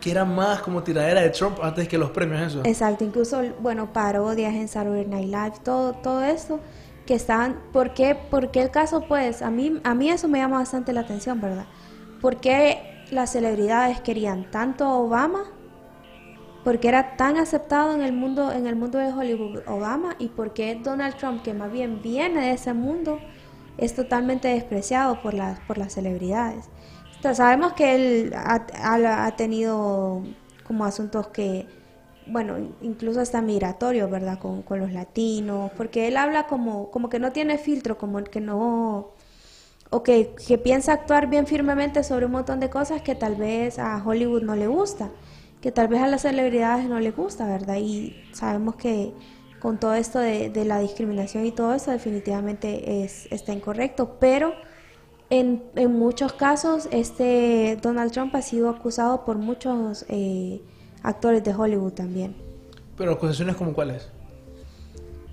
Que 0.00 0.10
era 0.10 0.24
más 0.24 0.62
como 0.62 0.82
tiradera 0.82 1.20
de 1.20 1.28
Trump 1.30 1.58
antes 1.62 1.86
que 1.86 1.98
los 1.98 2.10
premios, 2.10 2.40
eso. 2.40 2.62
Exacto, 2.64 3.04
incluso, 3.04 3.42
bueno, 3.60 3.92
parodias 3.92 4.54
en 4.54 4.68
Saturday 4.68 5.04
Night 5.06 5.26
Live, 5.26 5.52
todo, 5.62 5.92
todo 5.92 6.22
eso 6.24 6.60
que 7.04 7.14
estaban, 7.14 7.60
¿por 7.72 7.92
qué, 7.92 8.14
por 8.14 8.50
qué 8.50 8.62
el 8.62 8.70
caso? 8.70 9.02
Pues 9.06 9.42
a 9.42 9.50
mí, 9.50 9.78
a 9.84 9.94
mí 9.94 10.08
eso 10.08 10.26
me 10.26 10.38
llama 10.38 10.56
bastante 10.56 10.94
la 10.94 11.00
atención, 11.00 11.38
¿verdad? 11.42 11.66
¿Por 12.22 12.38
qué 12.38 13.04
las 13.10 13.32
celebridades 13.32 14.00
querían 14.00 14.50
tanto 14.50 14.86
a 14.86 14.94
Obama? 14.94 15.42
Porque 16.64 16.88
era 16.88 17.16
tan 17.16 17.36
aceptado 17.36 17.94
en 17.94 18.00
el 18.00 18.12
mundo, 18.12 18.50
en 18.50 18.66
el 18.66 18.74
mundo 18.74 18.98
de 18.98 19.12
Hollywood 19.12 19.68
Obama 19.68 20.16
y 20.18 20.28
por 20.28 20.54
qué 20.54 20.80
Donald 20.82 21.16
Trump, 21.16 21.42
que 21.42 21.52
más 21.52 21.70
bien 21.70 22.00
viene 22.02 22.40
de 22.40 22.52
ese 22.52 22.72
mundo, 22.72 23.20
es 23.78 23.94
totalmente 23.94 24.48
despreciado 24.48 25.20
por 25.20 25.34
las, 25.34 25.60
por 25.60 25.78
las 25.78 25.92
celebridades. 25.92 26.66
sabemos 27.20 27.72
que 27.72 27.94
él 27.94 28.32
ha, 28.34 28.66
ha, 29.26 29.36
tenido 29.36 30.22
como 30.66 30.84
asuntos 30.84 31.28
que, 31.28 31.66
bueno, 32.26 32.56
incluso 32.82 33.20
hasta 33.20 33.42
migratorios, 33.42 34.10
¿verdad? 34.10 34.38
Con, 34.38 34.62
con, 34.62 34.80
los 34.80 34.92
latinos, 34.92 35.70
porque 35.76 36.08
él 36.08 36.16
habla 36.16 36.46
como, 36.46 36.90
como 36.90 37.08
que 37.08 37.18
no 37.18 37.32
tiene 37.32 37.58
filtro, 37.58 37.98
como 37.98 38.22
que 38.24 38.40
no, 38.40 39.10
o 39.90 40.02
que, 40.02 40.34
que 40.46 40.58
piensa 40.58 40.92
actuar 40.92 41.28
bien 41.28 41.46
firmemente 41.46 42.02
sobre 42.04 42.26
un 42.26 42.32
montón 42.32 42.60
de 42.60 42.70
cosas 42.70 43.02
que 43.02 43.14
tal 43.14 43.36
vez 43.36 43.78
a 43.78 44.02
Hollywood 44.04 44.42
no 44.42 44.56
le 44.56 44.66
gusta, 44.66 45.10
que 45.64 45.72
tal 45.72 45.88
vez 45.88 46.02
a 46.02 46.06
las 46.06 46.20
celebridades 46.20 46.90
no 46.90 47.00
le 47.00 47.10
gusta, 47.10 47.46
¿verdad? 47.46 47.76
Y 47.78 48.14
sabemos 48.32 48.76
que 48.76 49.14
con 49.60 49.80
todo 49.80 49.94
esto 49.94 50.18
de, 50.18 50.52
la 50.66 50.78
discriminación 50.78 51.46
y 51.46 51.52
todo 51.52 51.72
eso, 51.72 51.90
definitivamente 51.90 53.02
es, 53.02 53.26
está 53.32 53.54
incorrecto. 53.54 54.18
Pero 54.20 54.52
en, 55.30 55.62
en, 55.74 55.98
muchos 55.98 56.34
casos, 56.34 56.86
este 56.90 57.78
Donald 57.80 58.12
Trump 58.12 58.36
ha 58.36 58.42
sido 58.42 58.68
acusado 58.68 59.24
por 59.24 59.38
muchos 59.38 60.04
eh, 60.10 60.60
actores 61.02 61.42
de 61.42 61.54
Hollywood 61.54 61.94
también. 61.94 62.36
¿Pero 62.98 63.12
acusaciones 63.12 63.56
como 63.56 63.72
cuáles? 63.72 64.10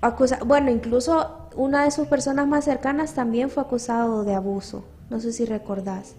Acusa 0.00 0.38
bueno, 0.46 0.70
incluso 0.70 1.50
una 1.56 1.84
de 1.84 1.90
sus 1.90 2.08
personas 2.08 2.48
más 2.48 2.64
cercanas 2.64 3.12
también 3.12 3.50
fue 3.50 3.64
acusado 3.64 4.24
de 4.24 4.34
abuso. 4.34 4.82
No 5.10 5.20
sé 5.20 5.30
si 5.30 5.44
recordás. 5.44 6.16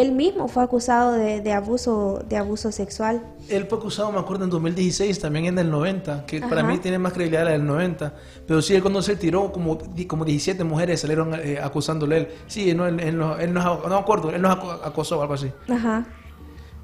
Él 0.00 0.12
mismo 0.12 0.46
fue 0.46 0.62
acusado 0.62 1.12
de, 1.12 1.52
abuso 1.52 2.22
de 2.28 2.36
abuso 2.36 2.70
sexual. 2.70 3.20
Él 3.48 3.66
fue 3.68 3.78
acusado, 3.78 4.12
me 4.12 4.20
acuerdo, 4.20 4.44
en 4.44 4.50
2016, 4.50 5.18
también 5.18 5.46
en 5.46 5.58
el 5.58 5.70
90, 5.70 6.24
que 6.24 6.40
para 6.40 6.62
mí 6.62 6.78
tiene 6.78 7.00
más 7.00 7.12
credibilidad 7.12 7.44
la 7.44 7.50
del 7.50 7.66
90. 7.66 8.14
Pero 8.46 8.62
sí, 8.62 8.76
él 8.76 8.82
cuando 8.82 9.02
se 9.02 9.16
tiró, 9.16 9.50
como, 9.50 9.76
como 10.06 10.24
17 10.24 10.62
mujeres 10.62 11.00
salieron 11.00 11.34
eh, 11.34 11.58
acusándole 11.60 12.14
a 12.14 12.18
él. 12.18 12.28
Sí, 12.46 12.72
no, 12.74 12.86
él, 12.86 13.00
él, 13.00 13.18
no, 13.18 13.36
él 13.38 13.52
no, 13.52 13.80
no 13.82 13.88
me 13.88 13.96
acuerdo, 13.96 14.30
él 14.30 14.40
nos 14.40 14.52
acosó 14.84 15.18
o 15.18 15.22
algo 15.22 15.34
así. 15.34 15.50
Ajá. 15.68 16.06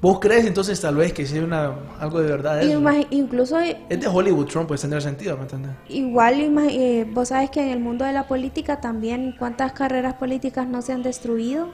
¿Vos 0.01 0.19
crees 0.19 0.45
entonces 0.45 0.79
tal 0.81 0.97
vez 0.97 1.13
que 1.13 1.25
sea 1.25 1.41
una, 1.41 1.73
algo 1.99 2.19
de 2.19 2.29
verdad? 2.29 2.61
Eso? 2.61 3.07
incluso... 3.11 3.57
Es 3.59 3.99
de 3.99 4.07
Hollywood 4.07 4.45
Trump, 4.47 4.67
pues 4.67 4.81
tendría 4.81 4.99
sentido, 4.99 5.37
¿me 5.37 5.43
entiendes? 5.43 5.71
Igual, 5.87 6.53
eh, 6.69 7.07
vos 7.11 7.29
sabes 7.29 7.49
que 7.49 7.63
en 7.63 7.69
el 7.69 7.79
mundo 7.79 8.03
de 8.03 8.11
la 8.11 8.27
política 8.27 8.81
también, 8.81 9.35
¿cuántas 9.39 9.71
carreras 9.71 10.15
políticas 10.15 10.67
no 10.67 10.81
se 10.81 10.91
han 10.91 11.01
destruido? 11.01 11.69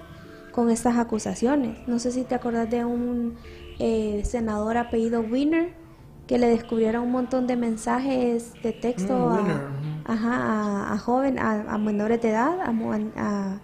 Con 0.51 0.69
estas 0.69 0.97
acusaciones. 0.97 1.77
No 1.87 1.99
sé 1.99 2.11
si 2.11 2.23
te 2.23 2.35
acordás 2.35 2.69
de 2.69 2.85
un 2.85 3.35
eh, 3.79 4.21
senador 4.25 4.77
apellido 4.77 5.21
Winner 5.21 5.73
que 6.27 6.37
le 6.37 6.47
descubrieron 6.47 7.03
un 7.03 7.11
montón 7.11 7.47
de 7.47 7.57
mensajes 7.57 8.53
de 8.63 8.71
texto 8.71 9.13
mm, 9.13 9.49
a, 10.05 10.13
ajá, 10.13 10.93
a, 10.93 10.97
joven, 10.97 11.39
a, 11.39 11.77
menores 11.77 12.21
de 12.21 12.29
edad, 12.29 12.59
a, 12.61 13.59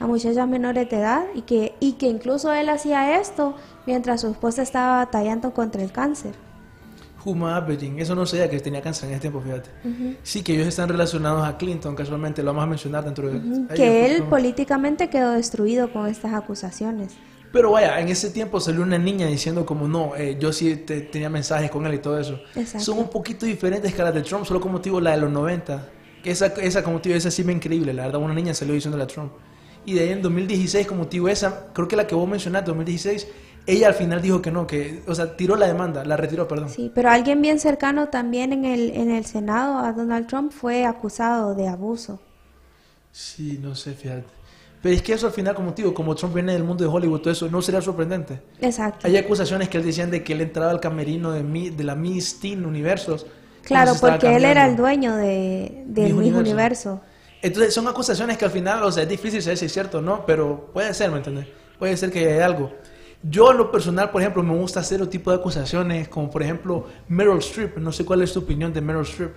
a, 0.00 0.06
muchachas 0.06 0.48
menores 0.48 0.88
de 0.90 0.96
edad 0.96 1.24
y 1.34 1.42
que, 1.42 1.74
y 1.78 1.92
que 1.92 2.06
incluso 2.06 2.52
él 2.52 2.68
hacía 2.68 3.20
esto 3.20 3.54
mientras 3.86 4.22
su 4.22 4.28
esposa 4.28 4.62
estaba 4.62 4.96
batallando 5.04 5.52
contra 5.54 5.82
el 5.82 5.92
cáncer. 5.92 6.34
Huma 7.24 7.66
eso 7.98 8.14
no 8.14 8.26
sabía 8.26 8.48
que 8.48 8.58
tenía 8.60 8.80
cáncer 8.80 9.08
en 9.08 9.14
ese 9.14 9.20
tiempo, 9.22 9.40
fíjate. 9.40 9.70
Sí, 10.22 10.42
que 10.42 10.54
ellos 10.54 10.66
están 10.66 10.88
relacionados 10.88 11.46
a 11.46 11.56
Clinton, 11.56 11.94
casualmente, 11.94 12.42
lo 12.42 12.48
vamos 12.50 12.64
a 12.64 12.66
mencionar 12.66 13.04
dentro 13.04 13.28
de... 13.28 13.74
Que 13.74 14.06
él 14.06 14.24
políticamente 14.24 15.10
quedó 15.10 15.32
destruido 15.32 15.92
con 15.92 16.06
estas 16.06 16.34
acusaciones. 16.34 17.16
Pero 17.52 17.72
vaya, 17.72 18.00
en 18.00 18.08
ese 18.08 18.30
tiempo 18.30 18.60
salió 18.60 18.82
una 18.82 18.98
niña 18.98 19.26
diciendo 19.26 19.66
como 19.66 19.88
no, 19.88 20.14
eh, 20.16 20.36
yo 20.38 20.52
sí 20.52 20.76
tenía 20.76 21.28
mensajes 21.28 21.70
con 21.70 21.84
él 21.84 21.94
y 21.94 21.98
todo 21.98 22.18
eso. 22.18 22.40
Son 22.78 22.98
un 22.98 23.08
poquito 23.08 23.44
diferentes 23.44 23.92
que 23.92 24.02
las 24.02 24.14
de 24.14 24.22
Trump, 24.22 24.44
solo 24.44 24.60
como 24.60 24.74
motivo 24.74 25.00
la 25.00 25.12
de 25.12 25.18
los 25.18 25.30
90. 25.30 25.88
Que 26.22 26.30
esa, 26.30 26.46
esa 26.46 26.82
como 26.82 26.96
motivo, 26.96 27.14
esa 27.16 27.30
sí 27.30 27.42
me 27.42 27.52
increíble, 27.52 27.92
la 27.92 28.04
verdad, 28.04 28.20
una 28.20 28.34
niña 28.34 28.54
salió 28.54 28.74
diciendo 28.74 29.02
a 29.02 29.06
Trump. 29.06 29.32
Y 29.84 29.94
de 29.94 30.00
ahí 30.00 30.08
en 30.10 30.22
2016, 30.22 30.86
como 30.86 31.04
motivo 31.04 31.28
esa, 31.28 31.66
creo 31.72 31.88
que 31.88 31.96
la 31.96 32.06
que 32.06 32.14
vos 32.14 32.28
mencionaste, 32.28 32.68
2016, 32.68 33.26
ella 33.66 33.88
al 33.88 33.94
final 33.94 34.20
dijo 34.22 34.42
que 34.42 34.50
no, 34.50 34.66
que, 34.66 35.02
o 35.06 35.14
sea, 35.14 35.36
tiró 35.36 35.56
la 35.56 35.66
demanda, 35.66 36.04
la 36.04 36.16
retiró, 36.16 36.48
perdón. 36.48 36.68
Sí, 36.68 36.90
pero 36.94 37.10
alguien 37.10 37.40
bien 37.40 37.58
cercano 37.58 38.08
también 38.08 38.52
en 38.52 38.64
el, 38.64 38.90
en 38.90 39.10
el 39.10 39.24
Senado 39.24 39.78
a 39.78 39.92
Donald 39.92 40.26
Trump 40.26 40.52
fue 40.52 40.84
acusado 40.84 41.54
de 41.54 41.68
abuso. 41.68 42.20
Sí, 43.12 43.58
no 43.62 43.74
sé, 43.74 43.92
fíjate. 43.94 44.40
Pero 44.82 44.94
es 44.94 45.02
que 45.02 45.12
eso 45.12 45.26
al 45.26 45.32
final, 45.32 45.54
como 45.54 45.72
digo, 45.72 45.92
como 45.92 46.14
Trump 46.14 46.34
viene 46.34 46.52
del 46.54 46.64
mundo 46.64 46.84
de 46.84 46.90
Hollywood, 46.90 47.20
todo 47.20 47.32
eso 47.32 47.48
no 47.50 47.60
sería 47.60 47.82
sorprendente. 47.82 48.40
Exacto. 48.60 49.06
Hay 49.06 49.16
acusaciones 49.16 49.68
que 49.68 49.76
él 49.76 49.84
decían 49.84 50.10
de 50.10 50.24
que 50.24 50.32
él 50.32 50.40
entraba 50.40 50.70
al 50.70 50.80
camerino 50.80 51.32
de, 51.32 51.42
de 51.70 51.84
la 51.84 51.94
Miss 51.94 52.40
Teen 52.40 52.64
Universos. 52.64 53.26
Claro, 53.62 53.92
porque 54.00 54.34
él 54.34 54.44
era 54.44 54.66
el 54.66 54.76
dueño 54.76 55.16
de, 55.16 55.84
del 55.86 56.14
Miss 56.14 56.32
Universo. 56.32 57.02
Entonces 57.42 57.72
son 57.72 57.88
acusaciones 57.88 58.36
que 58.36 58.44
al 58.44 58.50
final, 58.50 58.82
o 58.82 58.92
sea, 58.92 59.04
es 59.04 59.08
difícil 59.08 59.40
saber 59.40 59.56
si 59.56 59.66
es 59.66 59.72
cierto 59.72 59.98
o 59.98 60.02
no, 60.02 60.26
pero 60.26 60.70
puede 60.72 60.92
ser, 60.92 61.10
¿me 61.10 61.18
entiendes? 61.18 61.46
Puede 61.78 61.96
ser 61.96 62.10
que 62.10 62.32
haya 62.32 62.44
algo. 62.44 62.70
Yo 63.22 63.50
en 63.50 63.58
lo 63.58 63.70
personal, 63.70 64.10
por 64.10 64.20
ejemplo, 64.20 64.42
me 64.42 64.54
gusta 64.54 64.80
hacer 64.80 65.00
otro 65.00 65.10
tipo 65.10 65.30
de 65.30 65.36
acusaciones, 65.36 66.08
como 66.08 66.30
por 66.30 66.42
ejemplo 66.42 66.86
Meryl 67.08 67.38
Streep. 67.38 67.78
No 67.78 67.92
sé 67.92 68.04
cuál 68.04 68.22
es 68.22 68.32
tu 68.32 68.40
opinión 68.40 68.72
de 68.72 68.80
Meryl 68.80 69.02
Streep. 69.02 69.32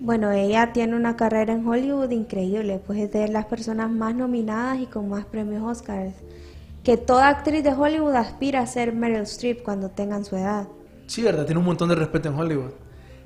Bueno, 0.00 0.30
ella 0.30 0.72
tiene 0.72 0.94
una 0.94 1.16
carrera 1.16 1.54
en 1.54 1.66
Hollywood 1.66 2.10
increíble, 2.10 2.80
pues 2.86 2.98
es 2.98 3.10
de 3.12 3.28
las 3.28 3.46
personas 3.46 3.90
más 3.90 4.14
nominadas 4.14 4.78
y 4.78 4.86
con 4.86 5.08
más 5.08 5.24
premios 5.24 5.62
Oscars. 5.62 6.14
Que 6.84 6.96
toda 6.96 7.28
actriz 7.28 7.64
de 7.64 7.72
Hollywood 7.72 8.14
aspira 8.14 8.60
a 8.60 8.66
ser 8.66 8.92
Meryl 8.92 9.22
Streep 9.22 9.62
cuando 9.62 9.90
tengan 9.90 10.24
su 10.24 10.36
edad. 10.36 10.68
Sí, 11.06 11.22
verdad, 11.22 11.46
tiene 11.46 11.58
un 11.58 11.66
montón 11.66 11.88
de 11.88 11.94
respeto 11.94 12.28
en 12.28 12.34
Hollywood. 12.34 12.72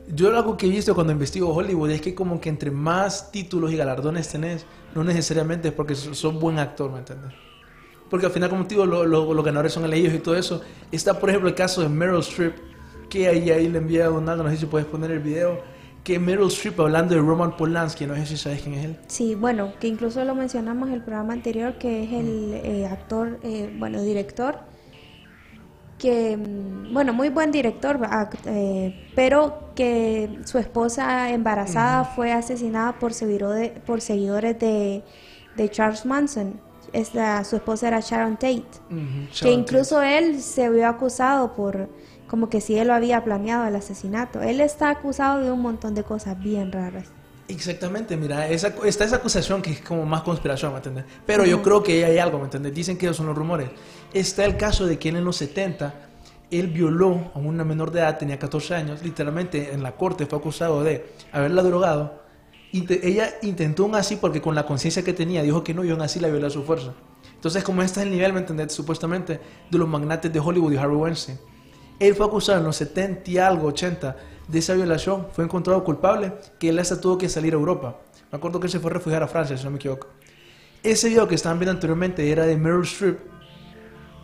Yo 0.08 0.36
algo 0.36 0.56
que 0.56 0.66
he 0.66 0.70
visto 0.70 0.94
cuando 0.94 1.12
investigo 1.12 1.54
Hollywood 1.54 1.90
es 1.90 2.00
que 2.00 2.14
como 2.14 2.40
que 2.40 2.48
entre 2.48 2.70
más 2.70 3.30
títulos 3.30 3.72
y 3.72 3.76
galardones 3.76 4.28
tenés, 4.28 4.66
no 4.94 5.04
necesariamente 5.04 5.68
es 5.68 5.74
porque 5.74 5.94
sos 5.94 6.34
buen 6.34 6.58
actor, 6.58 6.90
¿me 6.90 6.98
entiendes? 6.98 7.32
porque 8.10 8.26
al 8.26 8.32
final, 8.32 8.50
como 8.50 8.66
te 8.66 8.74
digo, 8.74 8.84
los 8.84 9.44
ganadores 9.44 9.72
son 9.72 9.84
elegidos 9.84 10.14
y 10.14 10.18
todo 10.18 10.34
eso. 10.34 10.60
Está, 10.90 11.18
por 11.18 11.30
ejemplo, 11.30 11.48
el 11.48 11.54
caso 11.54 11.80
de 11.80 11.88
Meryl 11.88 12.18
Streep, 12.18 12.54
que 13.08 13.28
ahí, 13.28 13.50
ahí 13.50 13.68
le 13.68 13.78
envía 13.78 14.06
a 14.06 14.08
Donaldo, 14.08 14.42
no 14.42 14.50
sé 14.50 14.56
si 14.56 14.66
puedes 14.66 14.86
poner 14.86 15.12
el 15.12 15.20
video, 15.20 15.62
que 16.02 16.18
Meryl 16.18 16.48
Streep 16.48 16.80
hablando 16.80 17.14
de 17.14 17.20
Roman 17.20 17.56
Polanski, 17.56 18.06
no 18.06 18.16
sé 18.16 18.26
si 18.26 18.36
sabes 18.36 18.62
quién 18.62 18.74
es 18.74 18.84
él. 18.84 18.96
Sí, 19.06 19.36
bueno, 19.36 19.72
que 19.78 19.86
incluso 19.86 20.24
lo 20.24 20.34
mencionamos 20.34 20.88
en 20.88 20.96
el 20.96 21.02
programa 21.02 21.32
anterior, 21.32 21.78
que 21.78 22.02
es 22.02 22.12
el 22.12 22.54
eh, 22.54 22.86
actor, 22.86 23.38
eh, 23.44 23.72
bueno, 23.78 24.02
director, 24.02 24.58
que, 26.00 26.36
mm, 26.36 26.92
bueno, 26.92 27.12
muy 27.12 27.28
buen 27.28 27.52
director, 27.52 28.00
eh, 28.46 29.08
pero 29.14 29.70
que 29.74 30.40
su 30.44 30.58
esposa 30.58 31.30
embarazada 31.30 32.04
fue 32.04 32.32
asesinada 32.32 32.98
por, 32.98 33.12
por 33.86 34.00
seguidores 34.00 34.58
de, 34.58 35.04
de 35.56 35.68
Charles 35.68 36.04
Manson 36.06 36.60
su 37.44 37.56
esposa 37.56 37.88
era 37.88 38.00
Sharon 38.00 38.34
Tate, 38.34 38.64
que 39.40 39.52
incluso 39.52 40.02
él 40.02 40.40
se 40.40 40.68
vio 40.70 40.88
acusado 40.88 41.54
por 41.54 41.88
como 42.26 42.48
que 42.48 42.60
si 42.60 42.76
él 42.78 42.88
lo 42.88 42.94
había 42.94 43.24
planeado 43.24 43.66
el 43.66 43.74
asesinato. 43.74 44.40
Él 44.40 44.60
está 44.60 44.90
acusado 44.90 45.40
de 45.40 45.50
un 45.50 45.60
montón 45.60 45.94
de 45.94 46.04
cosas 46.04 46.38
bien 46.38 46.70
raras. 46.70 47.12
Exactamente, 47.50 48.16
mira, 48.16 48.48
esa, 48.48 48.74
está 48.84 49.04
esa 49.04 49.16
acusación 49.16 49.60
que 49.60 49.72
es 49.72 49.80
como 49.80 50.06
más 50.06 50.22
conspiración, 50.22 50.72
¿me 50.72 50.78
entiendes? 50.78 51.04
Pero 51.26 51.44
yo 51.44 51.60
creo 51.62 51.82
que 51.82 52.04
hay 52.04 52.18
algo, 52.18 52.38
¿me 52.38 52.44
entiendes? 52.44 52.74
Dicen 52.74 52.96
que 52.96 53.06
esos 53.06 53.16
son 53.16 53.26
los 53.26 53.36
rumores. 53.36 53.70
Está 54.12 54.44
el 54.44 54.56
caso 54.56 54.86
de 54.86 54.98
que 54.98 55.08
en 55.08 55.24
los 55.24 55.36
70 55.36 55.94
él 56.50 56.68
violó 56.68 57.32
a 57.34 57.38
una 57.38 57.64
menor 57.64 57.90
de 57.90 58.00
edad, 58.00 58.18
tenía 58.18 58.38
14 58.38 58.74
años, 58.74 59.02
literalmente 59.02 59.72
en 59.72 59.82
la 59.82 59.92
corte 59.92 60.26
fue 60.26 60.38
acusado 60.38 60.82
de 60.82 61.12
haberla 61.32 61.62
drogado 61.62 62.20
ella 62.72 63.34
intentó 63.42 63.84
un 63.84 63.94
así 63.94 64.16
porque 64.16 64.40
con 64.40 64.54
la 64.54 64.64
conciencia 64.64 65.02
que 65.02 65.12
tenía 65.12 65.42
dijo 65.42 65.64
que 65.64 65.74
no 65.74 65.84
y 65.84 65.90
aún 65.90 66.02
así 66.02 66.20
la 66.20 66.28
violó 66.28 66.46
a 66.46 66.50
su 66.50 66.62
fuerza. 66.62 66.92
Entonces, 67.34 67.64
como 67.64 67.82
este 67.82 68.00
es 68.00 68.06
el 68.06 68.12
nivel, 68.12 68.32
¿me 68.32 68.40
entendés? 68.40 68.72
Supuestamente 68.72 69.40
de 69.70 69.78
los 69.78 69.88
magnates 69.88 70.32
de 70.32 70.38
Hollywood 70.38 70.72
y 70.72 70.76
Harvey 70.76 70.96
Weinstein. 70.96 71.38
Él 71.98 72.14
fue 72.14 72.26
acusado 72.26 72.58
en 72.58 72.64
los 72.64 72.76
70 72.76 73.30
y 73.30 73.38
algo, 73.38 73.68
80, 73.68 74.16
de 74.50 74.58
esa 74.58 74.74
violación 74.74 75.28
fue 75.32 75.44
encontrado 75.44 75.82
culpable 75.84 76.32
que 76.58 76.70
él 76.70 76.78
hasta 76.78 77.00
tuvo 77.00 77.18
que 77.18 77.28
salir 77.28 77.54
a 77.54 77.56
Europa. 77.56 77.96
Me 78.30 78.36
acuerdo 78.36 78.60
que 78.60 78.66
él 78.66 78.70
se 78.70 78.80
fue 78.80 78.90
a 78.90 78.94
refugiar 78.94 79.22
a 79.22 79.28
Francia, 79.28 79.56
si 79.56 79.64
no 79.64 79.70
me 79.70 79.76
equivoco. 79.76 80.08
Ese 80.82 81.08
video 81.08 81.28
que 81.28 81.34
estaban 81.34 81.58
viendo 81.58 81.72
anteriormente 81.72 82.30
era 82.30 82.46
de 82.46 82.56
Meryl 82.56 82.82
Streep. 82.82 83.18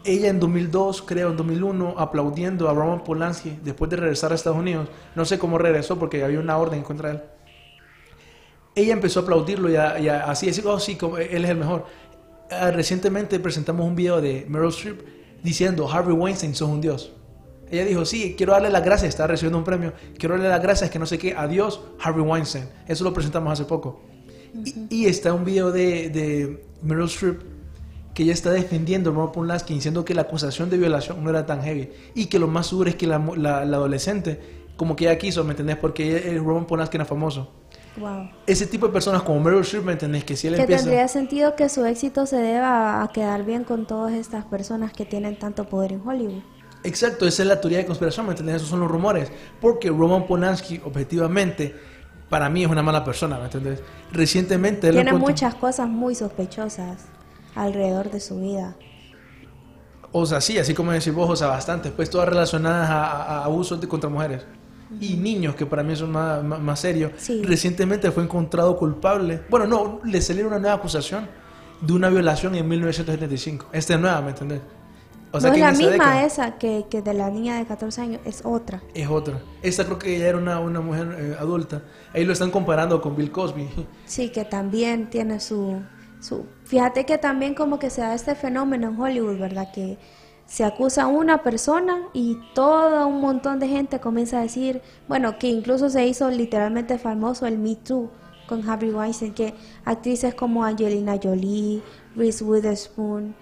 Ella 0.05 0.29
en 0.29 0.39
2002, 0.39 1.03
creo, 1.03 1.31
en 1.31 1.37
2001, 1.37 1.95
aplaudiendo 1.99 2.69
a 2.69 2.75
Roman 2.75 3.03
Polanski 3.03 3.59
después 3.63 3.91
de 3.91 3.97
regresar 3.97 4.33
a 4.33 4.37
Estados 4.37 4.59
Unidos. 4.59 4.89
No 5.15 5.25
sé 5.25 5.39
cómo 5.39 5.59
regresó 5.59 5.99
porque 5.99 6.23
había 6.23 6.39
una 6.39 6.57
orden 6.57 6.83
contra 6.83 7.11
él. 7.11 7.23
Ella 8.75 8.93
empezó 8.93 9.21
a 9.21 9.23
aplaudirlo 9.25 9.69
y, 9.71 9.77
así, 9.77 10.47
decir, 10.47 10.67
oh 10.67 10.79
sí, 10.79 10.97
como 10.97 11.19
él 11.19 11.45
es 11.45 11.51
el 11.51 11.57
mejor. 11.57 11.87
Ah, 12.51 12.71
recientemente 12.71 13.41
presentamos 13.41 13.85
un 13.85 13.97
video 13.97 14.21
de 14.21 14.47
Meryl 14.49 14.69
Streep 14.69 15.03
diciendo, 15.43 15.91
Harvey 15.91 16.15
Weinstein, 16.15 16.55
sos 16.55 16.69
un 16.69 16.81
dios. 16.81 17.16
Ella 17.71 17.85
dijo, 17.85 18.05
sí, 18.05 18.35
quiero 18.37 18.53
darle 18.53 18.71
las 18.71 18.85
gracias, 18.85 19.09
está 19.09 19.27
recibiendo 19.27 19.59
un 19.59 19.65
premio, 19.65 19.93
quiero 20.19 20.35
darle 20.37 20.49
las 20.49 20.63
gracias, 20.63 20.89
que 20.91 20.99
no 20.99 21.07
sé 21.07 21.19
qué, 21.19 21.35
adiós, 21.37 21.81
Harvey 22.01 22.23
Weinstein. 22.25 22.67
Eso 22.87 23.03
lo 23.05 23.13
presentamos 23.13 23.53
hace 23.53 23.65
poco. 23.65 24.01
y, 24.65 24.87
y 25.03 25.07
está 25.07 25.33
un 25.35 25.45
video 25.45 25.73
de, 25.73 26.09
de 26.11 26.65
Meryl 26.83 27.07
Streep 27.07 27.41
que 28.15 28.23
ella 28.23 28.33
está 28.33 28.51
defendiendo 28.51 29.11
a 29.11 29.13
Roman 29.13 29.33
Polanski 29.33 29.75
diciendo 29.75 30.05
que 30.05 30.15
la 30.15 30.23
acusación 30.23 30.71
de 30.71 30.79
violación 30.79 31.23
no 31.23 31.29
era 31.29 31.45
tan 31.45 31.61
heavy 31.63 31.91
y 32.15 32.27
que 32.27 32.39
lo 32.39 32.47
más 32.49 32.69
seguro 32.69 32.89
es 32.89 32.97
que 32.97 33.07
la, 33.07 33.19
la- 33.37 33.65
la 33.67 33.77
adolescente 33.77 34.41
como 34.77 34.95
que 34.97 35.05
ella 35.05 35.19
quiso, 35.19 35.45
¿me 35.45 35.51
entendés? 35.51 35.77
Porque 35.77 36.17
eh, 36.17 36.39
Roman 36.39 36.67
Polanski 36.67 36.97
era 36.97 37.05
famoso. 37.05 37.51
Wow. 37.99 38.29
Ese 38.47 38.67
tipo 38.67 38.87
de 38.87 38.93
personas 38.93 39.23
como 39.23 39.41
Meryl 39.41 39.61
Streep, 39.63 39.85
¿me 39.85 39.93
entendés? 39.93 40.25
Que 40.25 40.37
si 40.37 40.47
él 40.47 40.55
Que 40.55 40.63
empieza... 40.63 40.85
tendría 40.85 41.09
sentido 41.09 41.57
que 41.57 41.69
su 41.69 41.85
éxito 41.85 42.25
se 42.27 42.37
deba 42.37 43.03
a 43.03 43.09
quedar 43.09 43.45
bien 43.45 43.65
con 43.65 43.87
todas 43.87 44.13
estas 44.15 44.45
personas 44.47 44.93
que 44.93 45.05
tienen 45.05 45.39
tanto 45.39 45.69
poder 45.69 45.93
en 45.93 46.07
Hollywood. 46.07 46.43
Exacto, 46.87 47.27
esa 47.27 47.43
es 47.43 47.49
la 47.49 47.61
teoría 47.61 47.79
de 47.79 47.87
conspiración, 47.87 48.27
¿me 48.27 48.33
entiendes? 48.33 48.57
Esos 48.57 48.69
son 48.69 48.81
los 48.81 48.91
rumores. 48.91 49.31
Porque 49.61 49.89
Roman 49.91 50.27
Polanski, 50.27 50.81
objetivamente, 50.85 51.75
para 52.31 52.49
mí 52.49 52.65
es 52.65 52.71
una 52.71 52.83
mala 52.83 53.05
persona, 53.05 53.39
¿me 53.39 53.45
entiendes? 53.45 53.81
Recientemente... 54.13 54.91
Tiene 54.91 55.13
muchas 55.13 55.55
cosas 55.55 55.89
muy 55.89 56.15
sospechosas 56.15 57.07
alrededor 57.55 58.11
de 58.11 58.21
su 58.21 58.41
vida. 58.41 58.77
O 60.13 60.25
sea, 60.25 60.41
sí, 60.41 60.59
así 60.59 60.73
como 60.75 60.93
decís 60.93 61.13
vos, 61.13 61.29
o 61.29 61.37
sea, 61.37 61.49
bastantes, 61.49 61.93
pues 61.93 62.09
todas 62.09 62.29
relacionadas 62.29 62.89
a, 62.89 63.05
a- 63.05 63.39
a 63.41 63.45
abusos 63.45 63.81
de, 63.81 63.89
contra 63.89 64.09
mujeres. 64.09 64.45
Y 65.01 65.17
niños, 65.17 65.57
que 65.57 65.67
para 65.67 65.83
mí 65.83 65.97
son 65.97 66.13
más, 66.13 66.45
más, 66.45 66.61
más 66.61 66.79
serios. 66.81 67.11
Sí. 67.17 67.43
Recientemente 67.43 68.11
fue 68.13 68.23
encontrado 68.23 68.77
culpable. 68.77 69.43
Bueno, 69.51 69.67
no, 69.67 70.01
le 70.05 70.23
salió 70.23 70.47
una 70.47 70.61
nueva 70.61 70.77
acusación 70.77 71.29
de 71.81 71.93
una 71.93 72.09
violación 72.09 72.55
en 72.55 72.69
1975. 72.69 73.67
Esta 73.73 73.95
es 73.95 74.01
nueva, 74.01 74.21
¿me 74.23 74.31
entendés? 74.31 74.61
O 75.37 75.41
sea, 75.41 75.51
no 75.51 75.55
que 75.55 75.61
es 75.61 75.67
la 75.67 75.73
misma 75.73 75.93
década 75.93 76.25
esa 76.25 76.59
que, 76.59 76.87
que 76.89 77.03
de 77.03 77.15
la 77.15 77.31
niña 77.31 77.59
de 77.59 77.67
14 77.67 78.01
años, 78.01 78.21
es 78.25 78.43
otra. 78.45 78.83
Es 78.95 79.09
otra. 79.09 79.41
Esta 79.63 79.85
creo 79.85 79.99
que 79.99 80.19
ya 80.19 80.27
era 80.27 80.39
una, 80.39 80.61
una 80.61 80.81
mujer 80.81 81.17
eh, 81.19 81.37
adulta. 81.39 81.83
Ahí 82.15 82.25
lo 82.25 82.33
están 82.33 82.51
comparando 82.51 83.01
con 83.01 83.17
Bill 83.17 83.31
Cosby. 83.31 83.69
Sí, 84.07 84.31
que 84.31 84.45
también 84.45 85.11
tiene 85.11 85.41
su, 85.41 85.81
su... 86.21 86.47
Fíjate 86.65 87.05
que 87.05 87.19
también 87.19 87.55
como 87.55 87.79
que 87.79 87.91
se 87.91 88.01
da 88.01 88.15
este 88.15 88.35
fenómeno 88.35 88.89
en 88.89 89.01
Hollywood, 89.01 89.39
¿verdad? 89.39 89.69
Que 89.73 89.99
se 90.47 90.65
acusa 90.65 91.03
a 91.03 91.07
una 91.09 91.43
persona 91.43 92.09
y 92.13 92.39
todo 92.55 93.07
un 93.09 93.21
montón 93.21 93.59
de 93.59 93.69
gente 93.69 94.01
comienza 94.01 94.39
a 94.39 94.43
decir, 94.43 94.81
bueno, 95.09 95.39
que 95.39 95.49
incluso 95.49 95.91
se 95.91 96.07
hizo 96.07 96.31
literalmente 96.31 96.99
famoso 96.99 97.47
el 97.47 97.59
Me 97.59 97.75
Too 97.75 98.11
con 98.47 98.69
Harvey 98.69 98.91
Weinstein, 98.91 99.35
que 99.35 99.55
actrices 99.85 100.35
como 100.35 100.65
Angelina 100.65 101.19
Jolie, 101.21 101.83
Reese 102.15 102.45
Witherspoon, 102.45 103.35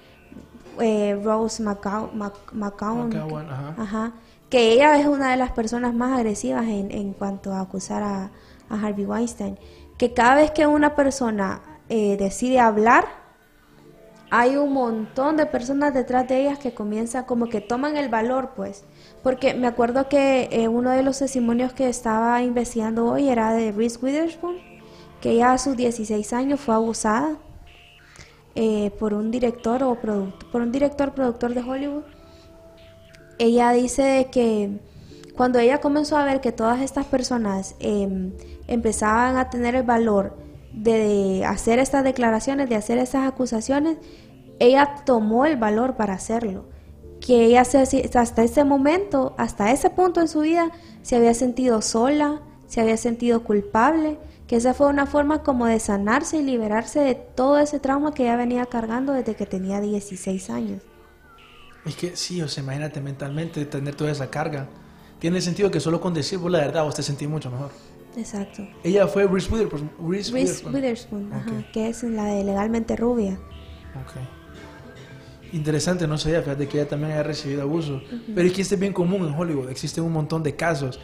eh, 0.81 1.18
Rose 1.22 1.62
McGow- 1.62 2.11
Mc- 2.12 2.53
McGowan, 2.53 3.09
McGowan, 3.11 3.51
ajá. 3.51 3.75
Ajá. 3.79 4.12
Que 4.51 4.72
ella 4.72 4.99
es 5.01 5.07
una 5.07 5.31
de 5.31 5.37
las 5.37 5.51
personas 5.53 5.95
más 5.95 6.16
agresivas 6.18 6.64
en, 6.66 6.91
en 6.91 7.12
cuanto 7.12 7.53
a 7.53 7.61
acusar 7.61 8.03
a, 8.03 8.31
a 8.68 8.75
Harvey 8.81 9.05
Weinstein. 9.07 9.59
Que 9.99 10.12
cada 10.12 10.35
vez 10.37 10.51
que 10.51 10.66
una 10.66 10.95
persona 10.95 11.61
eh, 11.89 12.16
decide 12.18 12.61
hablar, 12.61 13.07
hay 14.31 14.57
un 14.57 14.72
montón 14.72 15.37
de 15.37 15.47
personas 15.47 15.95
detrás 15.95 16.27
de 16.29 16.41
ellas 16.43 16.59
que 16.59 16.75
comienzan 16.75 17.25
como 17.25 17.49
que 17.49 17.61
toman 17.61 17.97
el 17.97 18.09
valor, 18.09 18.51
pues. 18.57 18.85
Porque 19.22 19.55
me 19.55 19.66
acuerdo 19.66 20.09
que 20.09 20.49
eh, 20.51 20.68
uno 20.68 20.91
de 20.91 21.03
los 21.03 21.18
testimonios 21.18 21.72
que 21.72 21.89
estaba 21.89 22.43
investigando 22.43 23.07
hoy 23.07 23.29
era 23.29 23.53
de 23.53 23.70
Reese 23.72 23.99
Witherspoon, 24.03 24.57
que 25.20 25.31
ella 25.33 25.53
a 25.53 25.59
sus 25.59 25.77
16 25.77 26.33
años 26.33 26.61
fue 26.61 26.75
abusada 26.75 27.37
eh, 28.55 28.90
por 28.98 29.14
un 29.14 29.30
director 29.30 29.82
o 29.82 29.96
por 29.96 30.61
un 30.61 30.72
director 30.72 31.12
productor 31.12 31.55
de 31.55 31.61
Hollywood 31.61 32.05
ella 33.38 33.72
dice 33.72 34.28
que 34.30 34.78
cuando 35.36 35.59
ella 35.59 35.80
comenzó 35.80 36.16
a 36.16 36.24
ver 36.24 36.40
que 36.40 36.52
todas 36.52 36.80
estas 36.80 37.07
personas 37.07 37.74
em, 37.80 38.32
empezaban 38.68 39.36
a 39.36 39.50
tener 39.50 39.74
el 39.74 39.82
valor 39.82 40.36
de 40.72 41.44
hacer 41.46 41.78
estas 41.78 42.05
declaraciones, 42.05 42.68
de 42.68 42.76
hacer 42.76 42.98
estas 42.98 43.26
acusaciones, 43.26 43.98
ella 44.59 45.02
tomó 45.05 45.46
el 45.46 45.57
valor 45.57 45.96
para 45.96 46.14
hacerlo. 46.14 46.66
Que 47.20 47.44
ella 47.44 47.64
se, 47.64 48.11
hasta 48.14 48.44
ese 48.44 48.64
momento, 48.64 49.34
hasta 49.38 49.72
ese 49.72 49.90
punto 49.90 50.20
en 50.20 50.28
su 50.28 50.40
vida, 50.40 50.70
se 51.02 51.16
había 51.16 51.34
sentido 51.34 51.80
sola, 51.82 52.42
se 52.66 52.80
había 52.80 52.96
sentido 52.96 53.42
culpable, 53.44 54.18
que 54.55 54.59
esa 54.59 54.72
fue 54.72 54.86
una 54.86 55.07
forma 55.07 55.42
como 55.42 55.66
de 55.66 55.80
sanarse 55.80 56.36
y 56.36 56.42
liberarse 56.44 57.00
de 57.00 57.16
todo 57.16 57.59
ese 57.59 57.80
trauma 57.80 58.14
que 58.14 58.22
ella 58.22 58.36
venía 58.36 58.64
cargando 58.66 59.12
desde 59.12 59.34
que 59.34 59.46
tenía 59.46 59.80
16 59.80 60.48
años. 60.48 60.80
Es 61.84 61.96
que 61.96 62.14
sí, 62.14 62.40
o 62.40 62.46
sea, 62.46 62.62
imagínate 62.62 63.00
mentalmente 63.00 63.66
tener 63.66 63.96
toda 63.96 64.12
esa 64.12 64.30
carga. 64.30 64.68
Tiene 65.18 65.40
sentido 65.40 65.72
que 65.72 65.80
solo 65.80 66.00
con 66.00 66.14
decir 66.14 66.38
vos 66.38 66.52
la 66.52 66.59
verdad 66.59 66.84
vos 66.84 66.94
te 66.94 67.02
sentís 67.02 67.28
mucho 67.28 67.50
mejor. 67.50 67.72
Exacto. 68.16 68.64
Ella 68.84 69.09
fue 69.09 69.26
Reese 69.26 69.52
Witherspoon. 69.52 69.90
Reese 70.09 70.32
Witherspoon. 70.32 71.32
Ajá, 71.32 71.72
que 71.72 71.88
es 71.88 72.05
la 72.05 72.26
de 72.26 72.44
legalmente 72.44 72.94
rubia. 72.94 73.32
Ok. 73.96 74.20
Interesante, 75.52 76.07
no 76.07 76.16
sabía, 76.16 76.42
fíjate 76.42 76.68
que 76.68 76.78
ella 76.78 76.88
también 76.88 77.11
haya 77.11 77.24
recibido 77.24 77.62
abuso. 77.62 78.00
Pero 78.32 78.46
es 78.46 78.52
que 78.52 78.62
este 78.62 78.76
es 78.76 78.80
bien 78.80 78.92
común 78.92 79.26
en 79.26 79.34
Hollywood, 79.34 79.68
existen 79.68 80.05
un 80.05 80.12
montón 80.12 80.44
de 80.44 80.55
casos. 80.55 81.00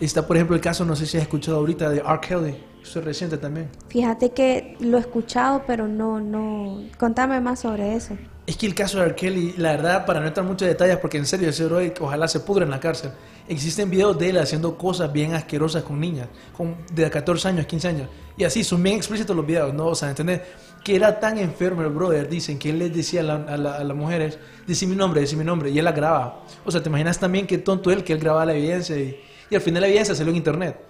Está, 0.00 0.26
por 0.26 0.36
ejemplo, 0.36 0.56
el 0.56 0.62
caso, 0.62 0.84
no 0.84 0.96
sé 0.96 1.06
si 1.06 1.16
has 1.16 1.22
escuchado 1.22 1.58
ahorita, 1.58 1.88
de 1.90 1.98
R. 1.98 2.20
Kelly. 2.20 2.54
Eso 2.82 2.98
es 2.98 3.04
reciente 3.04 3.38
también. 3.38 3.70
Fíjate 3.88 4.30
que 4.32 4.76
lo 4.80 4.98
he 4.98 5.00
escuchado, 5.00 5.62
pero 5.66 5.88
no, 5.88 6.20
no. 6.20 6.82
Contame 6.98 7.40
más 7.40 7.60
sobre 7.60 7.94
eso. 7.94 8.14
Es 8.46 8.58
que 8.58 8.66
el 8.66 8.74
caso 8.74 8.98
de 8.98 9.06
R. 9.06 9.14
Kelly, 9.14 9.54
la 9.56 9.72
verdad, 9.72 10.04
para 10.04 10.20
no 10.20 10.26
entrar 10.26 10.44
en 10.44 10.50
muchos 10.50 10.68
detalles, 10.68 10.98
porque 10.98 11.16
en 11.16 11.24
serio, 11.24 11.48
ese 11.48 11.64
héroe 11.64 11.94
ojalá 11.98 12.28
se 12.28 12.40
pudre 12.40 12.64
en 12.66 12.70
la 12.70 12.80
cárcel. 12.80 13.12
Existen 13.48 13.88
videos 13.88 14.18
de 14.18 14.30
él 14.30 14.38
haciendo 14.38 14.76
cosas 14.76 15.10
bien 15.10 15.32
asquerosas 15.32 15.82
con 15.82 15.98
niñas, 15.98 16.28
con, 16.54 16.76
de 16.92 17.08
14 17.10 17.48
años, 17.48 17.64
15 17.66 17.88
años. 17.88 18.08
Y 18.36 18.44
así, 18.44 18.62
son 18.64 18.82
bien 18.82 18.96
explícitos 18.96 19.34
los 19.34 19.46
videos, 19.46 19.72
¿no? 19.72 19.86
O 19.86 19.94
sea, 19.94 20.10
¿entendés? 20.10 20.42
Que 20.82 20.96
era 20.96 21.18
tan 21.18 21.38
enfermo 21.38 21.80
el 21.80 21.88
brother, 21.88 22.28
dicen, 22.28 22.58
que 22.58 22.68
él 22.68 22.80
les 22.80 22.94
decía 22.94 23.20
a, 23.20 23.24
la- 23.24 23.34
a 23.36 23.56
la- 23.56 23.74
a 23.76 23.84
las 23.84 23.96
mujeres, 23.96 24.38
decí 24.66 24.86
mi 24.86 24.96
nombre, 24.96 25.22
decí 25.22 25.36
mi 25.36 25.44
nombre, 25.44 25.70
y 25.70 25.78
él 25.78 25.84
la 25.86 25.92
graba. 25.92 26.42
O 26.66 26.70
sea, 26.70 26.82
¿te 26.82 26.90
imaginas 26.90 27.18
también 27.18 27.46
qué 27.46 27.56
tonto 27.56 27.90
él, 27.90 28.04
que 28.04 28.12
él 28.12 28.18
grababa 28.18 28.44
la 28.44 28.52
evidencia 28.54 28.94
y, 28.98 29.18
y 29.50 29.54
al 29.54 29.60
final 29.60 29.80
la 29.82 29.88
evidencia 29.88 30.14
salió 30.14 30.30
en 30.30 30.36
internet? 30.36 30.80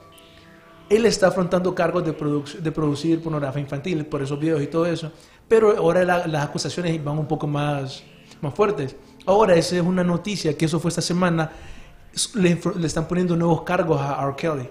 Él 0.88 1.06
está 1.06 1.28
afrontando 1.28 1.74
cargos 1.74 2.04
de, 2.04 2.16
produc- 2.16 2.58
de 2.58 2.70
producir 2.72 3.22
pornografía 3.22 3.60
infantil 3.62 4.04
por 4.06 4.22
esos 4.22 4.38
videos 4.38 4.62
y 4.62 4.66
todo 4.66 4.86
eso, 4.86 5.10
pero 5.48 5.76
ahora 5.76 6.04
la- 6.04 6.26
las 6.26 6.44
acusaciones 6.44 7.02
van 7.02 7.18
un 7.18 7.26
poco 7.26 7.46
más, 7.46 8.02
más 8.40 8.54
fuertes. 8.54 8.94
Ahora, 9.26 9.54
esa 9.54 9.76
es 9.76 9.82
una 9.82 10.04
noticia 10.04 10.56
que 10.56 10.66
eso 10.66 10.78
fue 10.78 10.90
esta 10.90 11.00
semana, 11.00 11.50
le, 12.34 12.60
le 12.76 12.86
están 12.86 13.08
poniendo 13.08 13.34
nuevos 13.36 13.62
cargos 13.62 14.00
a 14.00 14.22
R. 14.22 14.36
Kelly. 14.36 14.68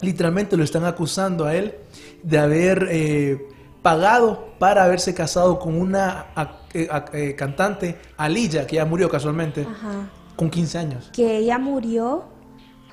Literalmente 0.00 0.56
lo 0.56 0.64
están 0.64 0.84
acusando 0.84 1.46
a 1.46 1.54
él 1.54 1.74
de 2.22 2.38
haber 2.38 2.88
eh, 2.90 3.48
pagado 3.80 4.48
para 4.58 4.84
haberse 4.84 5.14
casado 5.14 5.58
con 5.58 5.80
una 5.80 6.26
eh, 6.74 6.88
ac- 6.90 7.10
eh, 7.14 7.34
cantante, 7.34 7.98
Alilla, 8.18 8.66
que 8.66 8.76
ya 8.76 8.84
murió 8.84 9.08
casualmente, 9.08 9.62
Ajá. 9.62 10.10
con 10.36 10.50
15 10.50 10.78
años. 10.78 11.10
Que 11.14 11.38
ella 11.38 11.58
murió 11.58 12.24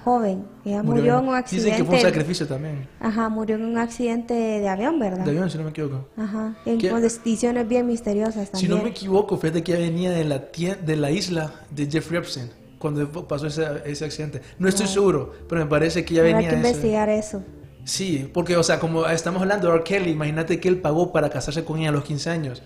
joven. 0.03 0.45
Ella 0.65 0.83
murió, 0.83 1.19
en 1.19 1.27
un 1.27 1.35
accidente. 1.35 1.65
Dicen 1.71 1.83
que 1.83 1.85
fue 1.89 1.95
un 1.97 2.01
sacrificio 2.01 2.47
también. 2.47 2.87
Ajá, 2.99 3.29
murió 3.29 3.55
en 3.55 3.65
un 3.65 3.77
accidente 3.77 4.33
de 4.33 4.67
avión, 4.69 4.99
¿verdad? 4.99 5.23
De 5.25 5.31
avión, 5.31 5.49
si 5.49 5.57
no 5.57 5.63
me 5.63 5.69
equivoco. 5.71 6.07
Ajá. 6.17 6.55
En 6.65 6.77
¿Qué? 6.77 6.89
condiciones 6.89 7.67
bien 7.67 7.87
misteriosas 7.87 8.45
Si 8.47 8.51
también. 8.51 8.71
no 8.71 8.83
me 8.83 8.89
equivoco, 8.89 9.37
fíjate 9.37 9.63
que 9.63 9.73
ella 9.73 9.81
venía 9.81 10.11
de 10.11 10.23
la, 10.25 10.39
de 10.39 10.95
la 10.95 11.11
isla 11.11 11.51
de 11.69 11.85
Jeffrey 11.89 12.19
Epstein 12.19 12.49
cuando 12.79 13.27
pasó 13.27 13.47
ese, 13.47 13.63
ese 13.85 14.05
accidente. 14.05 14.41
No 14.57 14.67
estoy 14.67 14.87
seguro, 14.87 15.33
pero 15.47 15.61
me 15.61 15.67
parece 15.67 16.03
que 16.03 16.13
ella 16.15 16.23
Habrá 16.23 16.35
venía 16.37 16.49
que 16.49 16.55
de 16.55 16.61
ese- 16.61 16.69
investigar 16.69 17.09
eso. 17.09 17.43
Sí, 17.83 18.29
porque, 18.33 18.55
o 18.57 18.63
sea, 18.63 18.79
como 18.79 19.05
estamos 19.07 19.41
hablando 19.41 19.67
de 19.67 19.73
R. 19.75 19.83
Kelly, 19.83 20.11
imagínate 20.11 20.59
que 20.59 20.67
él 20.67 20.77
pagó 20.81 21.11
para 21.11 21.29
casarse 21.29 21.63
con 21.63 21.79
ella 21.79 21.89
a 21.89 21.91
los 21.91 22.03
15 22.03 22.29
años. 22.29 22.61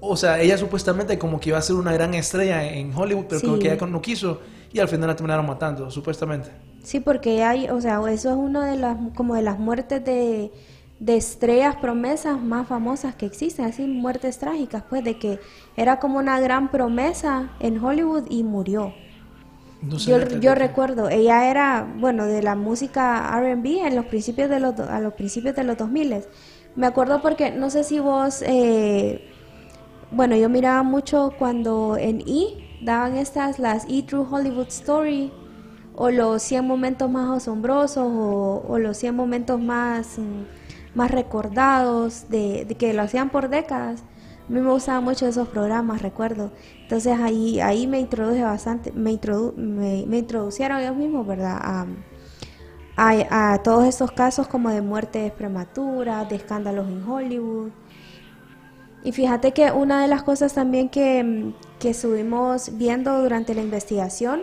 O 0.00 0.16
sea, 0.16 0.40
ella 0.40 0.56
supuestamente 0.56 1.18
como 1.18 1.38
que 1.40 1.50
iba 1.50 1.58
a 1.58 1.62
ser 1.62 1.76
una 1.76 1.92
gran 1.92 2.14
estrella 2.14 2.64
en 2.72 2.92
Hollywood, 2.96 3.26
pero 3.28 3.40
como 3.42 3.54
Sí. 3.56 3.62
que 3.62 3.72
ella 3.72 3.86
no 3.86 4.00
quiso 4.00 4.40
y 4.72 4.78
al 4.80 4.88
final 4.88 5.08
la 5.08 5.16
terminaron 5.16 5.46
matando, 5.46 5.90
supuestamente. 5.90 6.50
Sí, 6.82 7.00
porque 7.00 7.44
hay, 7.44 7.68
o 7.68 7.80
sea, 7.80 8.00
eso 8.10 8.30
es 8.30 8.36
una 8.36 8.66
de 8.70 8.76
las, 8.76 8.96
como 9.14 9.34
de 9.34 9.42
las 9.42 9.58
muertes 9.58 10.04
de, 10.04 10.50
de 10.98 11.16
estrellas 11.16 11.76
promesas 11.76 12.40
más 12.40 12.68
famosas 12.68 13.14
que 13.14 13.26
existen, 13.26 13.66
así 13.66 13.86
muertes 13.86 14.38
trágicas, 14.38 14.84
pues, 14.88 15.04
de 15.04 15.18
que 15.18 15.40
era 15.76 15.98
como 16.00 16.18
una 16.18 16.40
gran 16.40 16.70
promesa 16.70 17.52
en 17.60 17.82
Hollywood 17.84 18.26
y 18.30 18.44
murió. 18.44 18.94
No 19.82 19.98
Yo, 19.98 20.16
sabía 20.16 20.28
que- 20.28 20.40
yo 20.40 20.54
recuerdo, 20.54 21.08
ella 21.10 21.50
era, 21.50 21.86
bueno, 21.98 22.26
de 22.26 22.42
la 22.42 22.54
música 22.56 23.30
R&B 23.38 23.86
en 23.86 23.96
los 23.96 24.06
principios 24.06 24.48
de 24.48 24.60
los, 24.60 24.78
a 24.80 25.00
los 25.00 25.14
principios 25.14 25.54
de 25.56 25.64
los 25.64 25.76
2000. 25.76 26.24
Me 26.74 26.86
acuerdo 26.86 27.20
porque, 27.20 27.50
no 27.50 27.68
sé 27.70 27.84
si 27.84 27.98
vos, 28.00 28.42
eh, 28.46 29.22
bueno, 30.10 30.36
yo 30.36 30.48
miraba 30.48 30.82
mucho 30.82 31.34
cuando 31.38 31.96
en 31.98 32.22
E 32.22 32.69
daban 32.80 33.16
estas, 33.16 33.58
las 33.58 33.84
E 33.88 34.02
True 34.02 34.26
Hollywood 34.30 34.68
Story, 34.68 35.32
o 35.94 36.10
los 36.10 36.42
100 36.42 36.66
momentos 36.66 37.10
más 37.10 37.30
asombrosos, 37.38 38.06
o, 38.06 38.78
los 38.78 38.96
100 38.96 39.14
momentos 39.16 39.60
más, 39.60 40.18
mm, 40.18 40.44
más 40.94 41.10
recordados, 41.10 42.28
de, 42.28 42.66
que 42.78 42.92
lo 42.92 43.02
hacían 43.02 43.30
por 43.30 43.48
décadas. 43.48 44.02
A 44.48 44.52
mí 44.52 44.60
me 44.60 44.70
gustaban 44.70 45.04
mucho 45.04 45.26
esos 45.26 45.48
programas, 45.48 46.02
recuerdo. 46.02 46.52
Entonces 46.82 47.18
ahí, 47.20 47.60
ahí 47.60 47.86
me 47.86 48.00
introduje 48.00 48.42
bastante, 48.42 48.92
me, 48.92 49.12
introdu- 49.12 49.54
me, 49.56 50.04
me 50.06 50.18
introducieron 50.18 50.78
ellos 50.80 50.96
mismos, 50.96 51.26
¿verdad? 51.26 51.58
A, 51.62 51.86
a, 52.96 53.62
todos 53.62 53.84
estos 53.86 54.12
casos 54.12 54.46
como 54.48 54.70
de 54.70 54.82
muertes 54.82 55.32
prematuras, 55.32 56.28
de 56.28 56.36
escándalos 56.36 56.88
en 56.88 57.02
Hollywood. 57.08 57.70
Y 59.02 59.12
fíjate 59.12 59.52
que 59.52 59.70
una 59.72 60.02
de 60.02 60.08
las 60.08 60.22
cosas 60.22 60.54
también 60.54 60.88
que, 60.88 61.22
mm, 61.24 61.54
que 61.78 61.90
estuvimos 61.90 62.76
viendo 62.76 63.20
durante 63.22 63.54
la 63.54 63.62
investigación 63.62 64.42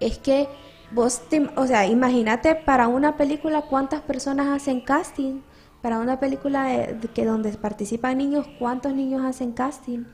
es 0.00 0.18
que 0.18 0.48
vos, 0.92 1.22
te- 1.28 1.48
o 1.56 1.66
sea, 1.66 1.86
imagínate 1.86 2.54
para 2.54 2.88
una 2.88 3.16
película 3.16 3.62
cuántas 3.62 4.00
personas 4.02 4.48
hacen 4.48 4.80
casting, 4.80 5.40
para 5.82 5.98
una 5.98 6.18
película 6.18 6.86
que 7.14 7.24
donde 7.24 7.50
participan 7.52 8.18
niños, 8.18 8.46
cuántos 8.58 8.94
niños 8.94 9.22
hacen 9.24 9.52
casting, 9.52 10.04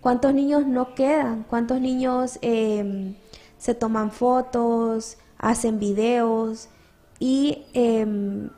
cuántos 0.00 0.34
niños 0.34 0.66
no 0.66 0.94
quedan, 0.94 1.44
cuántos 1.48 1.80
niños 1.80 2.38
eh, 2.42 3.14
se 3.56 3.74
toman 3.74 4.10
fotos, 4.12 5.18
hacen 5.38 5.78
videos 5.78 6.68
y 7.18 7.64
eh, 7.74 8.06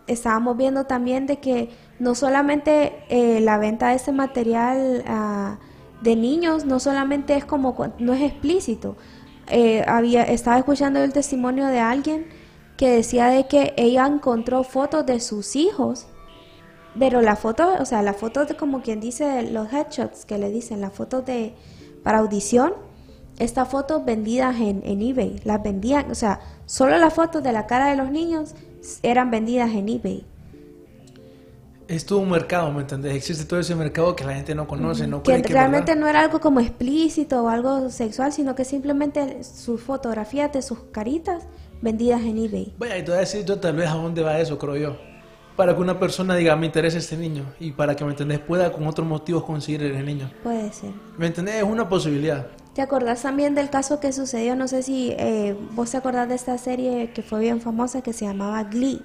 estábamos 0.06 0.56
viendo 0.56 0.84
también 0.86 1.26
de 1.26 1.38
que 1.38 1.70
no 2.00 2.14
solamente 2.14 3.04
eh, 3.08 3.40
la 3.40 3.58
venta 3.58 3.90
de 3.90 3.96
ese 3.96 4.12
material 4.12 5.04
ah, 5.06 5.58
de 6.02 6.16
niños 6.16 6.64
no 6.64 6.80
solamente 6.80 7.36
es 7.36 7.44
como 7.44 7.76
no 7.98 8.12
es 8.14 8.22
explícito 8.22 8.96
Eh, 9.52 9.82
había 9.88 10.22
estaba 10.22 10.58
escuchando 10.58 11.02
el 11.02 11.12
testimonio 11.12 11.66
de 11.66 11.80
alguien 11.80 12.26
que 12.76 12.88
decía 12.88 13.26
de 13.26 13.48
que 13.48 13.74
ella 13.76 14.06
encontró 14.06 14.62
fotos 14.62 15.04
de 15.06 15.18
sus 15.18 15.56
hijos 15.56 16.06
pero 16.98 17.22
la 17.22 17.36
foto, 17.36 17.74
o 17.80 17.84
sea, 17.84 18.02
la 18.02 18.14
foto 18.14 18.44
de 18.44 18.56
como 18.56 18.82
quien 18.82 19.00
dice 19.00 19.42
los 19.50 19.72
headshots 19.72 20.24
que 20.24 20.38
le 20.38 20.50
dicen, 20.50 20.80
las 20.80 20.92
fotos 20.92 21.24
de 21.24 21.54
para 22.02 22.18
audición, 22.18 22.72
estas 23.38 23.68
fotos 23.68 24.04
vendidas 24.04 24.56
en, 24.60 24.82
en 24.84 25.00
eBay, 25.02 25.40
las 25.44 25.62
vendían, 25.62 26.10
o 26.10 26.14
sea, 26.14 26.40
solo 26.66 26.98
las 26.98 27.14
fotos 27.14 27.42
de 27.42 27.52
la 27.52 27.66
cara 27.66 27.88
de 27.90 27.96
los 27.96 28.10
niños 28.10 28.54
eran 29.02 29.30
vendidas 29.30 29.70
en 29.70 29.88
eBay. 29.88 30.26
Es 31.90 32.06
todo 32.06 32.20
un 32.20 32.30
mercado, 32.30 32.70
¿me 32.70 32.82
entendés? 32.82 33.16
Existe 33.16 33.44
todo 33.44 33.58
ese 33.58 33.74
mercado 33.74 34.14
que 34.14 34.22
la 34.22 34.32
gente 34.34 34.54
no 34.54 34.68
conoce, 34.68 35.08
no 35.08 35.24
que 35.24 35.42
que 35.42 35.52
realmente 35.52 35.90
verdad. 35.90 36.00
no 36.00 36.06
era 36.06 36.20
algo 36.20 36.38
como 36.38 36.60
explícito 36.60 37.42
o 37.42 37.48
algo 37.48 37.90
sexual, 37.90 38.32
sino 38.32 38.54
que 38.54 38.64
simplemente 38.64 39.42
sus 39.42 39.82
fotografías 39.82 40.52
de 40.52 40.62
sus 40.62 40.78
caritas 40.92 41.48
vendidas 41.82 42.20
en 42.20 42.38
eBay. 42.38 42.74
Vaya, 42.78 42.96
y 42.96 43.02
te 43.02 43.10
voy 43.10 43.16
a 43.16 43.20
decir 43.22 43.44
yo 43.44 43.58
tal 43.58 43.74
vez 43.74 43.88
a 43.88 43.94
dónde 43.94 44.22
va 44.22 44.38
eso, 44.38 44.56
creo 44.56 44.76
yo. 44.76 44.96
Para 45.56 45.74
que 45.74 45.80
una 45.80 45.98
persona 45.98 46.36
diga, 46.36 46.54
me 46.54 46.66
interesa 46.66 46.96
este 46.96 47.16
niño. 47.16 47.44
Y 47.58 47.72
para 47.72 47.96
que, 47.96 48.04
¿me 48.04 48.12
entendés? 48.12 48.38
Pueda 48.38 48.70
con 48.70 48.86
otros 48.86 49.04
motivos 49.08 49.42
conseguir 49.42 49.82
el 49.82 50.06
niño. 50.06 50.30
Puede 50.44 50.72
ser. 50.72 50.92
¿Me 51.18 51.26
entendés? 51.26 51.56
Es 51.56 51.64
una 51.64 51.88
posibilidad. 51.88 52.46
¿Te 52.72 52.82
acordás 52.82 53.22
también 53.22 53.56
del 53.56 53.68
caso 53.68 53.98
que 53.98 54.12
sucedió? 54.12 54.54
No 54.54 54.68
sé 54.68 54.84
si 54.84 55.10
eh, 55.18 55.56
vos 55.72 55.90
te 55.90 55.96
acordás 55.96 56.28
de 56.28 56.36
esta 56.36 56.56
serie 56.56 57.10
que 57.12 57.22
fue 57.22 57.40
bien 57.40 57.60
famosa 57.60 58.00
que 58.00 58.12
se 58.12 58.26
llamaba 58.26 58.62
Glee. 58.62 59.02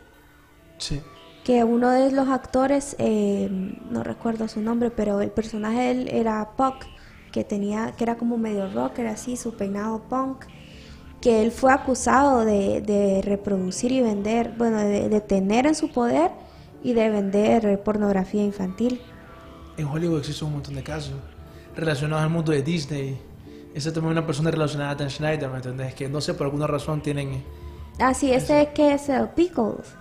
Sí. 0.78 1.02
Que 1.46 1.64
uno 1.64 1.92
de 1.92 2.12
los 2.12 2.28
actores, 2.28 2.96
eh, 2.98 3.48
no 3.92 4.04
recuerdo 4.04 4.48
su 4.48 4.62
nombre, 4.62 4.90
pero 4.90 5.22
el 5.22 5.30
personaje 5.30 5.80
de 5.80 5.92
él 5.92 6.10
era 6.12 6.50
Puck, 6.58 6.88
que 7.32 7.44
tenía, 7.44 7.94
que 7.96 8.04
era 8.04 8.16
como 8.18 8.38
medio 8.38 8.68
rocker 8.74 9.06
así, 9.06 9.38
su 9.38 9.56
peinado 9.56 10.02
punk, 10.10 10.46
que 11.22 11.44
él 11.44 11.52
fue 11.52 11.72
acusado 11.72 12.44
de, 12.46 12.82
de 12.82 13.22
reproducir 13.22 13.92
y 13.92 14.02
vender, 14.02 14.54
bueno, 14.58 14.80
de, 14.80 15.08
de 15.08 15.22
tener 15.22 15.68
en 15.68 15.76
su 15.76 15.92
poder 15.92 16.32
y 16.84 16.94
de 16.94 17.10
vender 17.10 17.66
eh, 17.68 17.78
pornografía 17.78 18.44
infantil. 18.44 19.00
En 19.78 19.86
Hollywood 19.86 20.20
existe 20.20 20.46
un 20.46 20.54
montón 20.54 20.74
de 20.74 20.82
casos 20.84 21.14
relacionados 21.76 22.24
al 22.24 22.32
mundo 22.32 22.54
de 22.54 22.64
Disney. 22.64 23.20
Esa 23.76 23.94
también 23.94 24.14
es 24.14 24.18
una 24.18 24.26
persona 24.26 24.50
relacionada 24.50 24.92
a 24.92 24.96
Dan 24.96 25.12
Schneider, 25.12 25.50
¿me 25.50 25.58
entendés? 25.58 25.94
Que 25.94 26.10
no 26.10 26.22
sé, 26.22 26.34
por 26.34 26.46
alguna 26.46 26.66
razón 26.66 27.02
tienen... 27.02 27.44
Ah, 28.00 28.16
sí, 28.16 28.32
este 28.32 28.72
que 28.74 28.94
es 28.94 29.10
el 29.10 29.30
Pickles, 29.30 29.96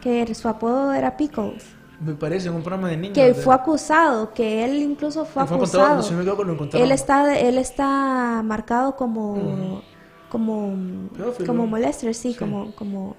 que 0.00 0.34
su 0.34 0.48
apodo 0.48 0.92
era 0.92 1.16
Pickles, 1.16 1.64
Me 2.00 2.14
parece 2.14 2.48
un 2.50 2.62
programa 2.62 2.88
de 2.88 2.96
niños. 2.96 3.14
que 3.14 3.26
de- 3.26 3.34
fue 3.34 3.54
acusado, 3.54 4.32
que 4.32 4.64
él 4.64 4.76
incluso 4.82 5.24
fue 5.24 5.46
fue 5.46 5.56
encontrado, 5.56 5.94
acusado. 5.94 6.12
no 6.12 6.18
me 6.18 6.24
lo. 6.24 6.78
Él 6.84 6.92
está, 6.92 7.38
él 7.38 7.58
está 7.58 8.42
marcado 8.44 8.96
como, 8.96 9.82
como, 10.30 10.74
Pedófilo. 11.14 11.46
como 11.46 11.66
molester, 11.66 12.14
sí, 12.14 12.32
Sí. 12.32 12.38
como, 12.38 12.74
como, 12.74 13.16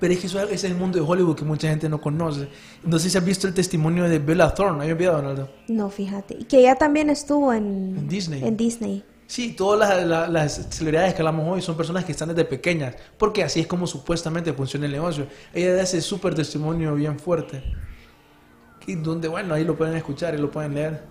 Pero 0.00 0.12
es 0.14 0.18
que 0.20 0.26
eso 0.26 0.40
ese 0.42 0.54
es 0.54 0.64
el 0.64 0.74
mundo 0.76 0.98
de 0.98 1.04
Hollywood 1.06 1.36
que 1.36 1.44
mucha 1.44 1.68
gente 1.68 1.88
no 1.88 2.00
conoce. 2.00 2.48
No 2.84 2.98
sé 2.98 3.08
si 3.10 3.16
has 3.18 3.24
visto 3.24 3.46
el 3.46 3.54
testimonio 3.54 4.04
de 4.08 4.18
Bella 4.18 4.52
Thorne. 4.52 4.82
¿Hay 4.84 4.90
olvidado, 4.90 5.18
Donaldo? 5.18 5.50
no, 5.68 5.88
fíjate, 5.90 6.36
y 6.40 6.44
que 6.44 6.58
ella 6.60 6.74
también 6.74 7.10
estuvo 7.10 7.52
en, 7.52 7.94
En 7.98 8.08
Disney. 8.08 8.42
en 8.44 8.56
Disney. 8.56 9.04
Sí, 9.26 9.54
todas 9.56 9.78
las, 9.88 10.06
la- 10.06 10.28
las 10.28 10.68
celebridades 10.70 11.14
que 11.14 11.22
hablamos 11.22 11.46
hoy 11.48 11.62
son 11.62 11.76
personas 11.76 12.04
que 12.04 12.12
están 12.12 12.28
desde 12.28 12.44
pequeñas, 12.44 12.96
porque 13.18 13.42
así 13.42 13.60
es 13.60 13.66
como 13.66 13.86
supuestamente 13.86 14.52
funciona 14.52 14.86
el 14.86 14.92
negocio. 14.92 15.28
Ella 15.52 15.74
da 15.74 15.82
ese 15.82 16.00
súper 16.02 16.34
testimonio 16.34 16.94
bien 16.94 17.18
fuerte, 17.18 17.64
donde, 18.86 19.28
bueno, 19.28 19.54
ahí 19.54 19.64
lo 19.64 19.76
pueden 19.76 19.96
escuchar 19.96 20.34
y 20.34 20.38
lo 20.38 20.50
pueden 20.50 20.74
leer. 20.74 21.08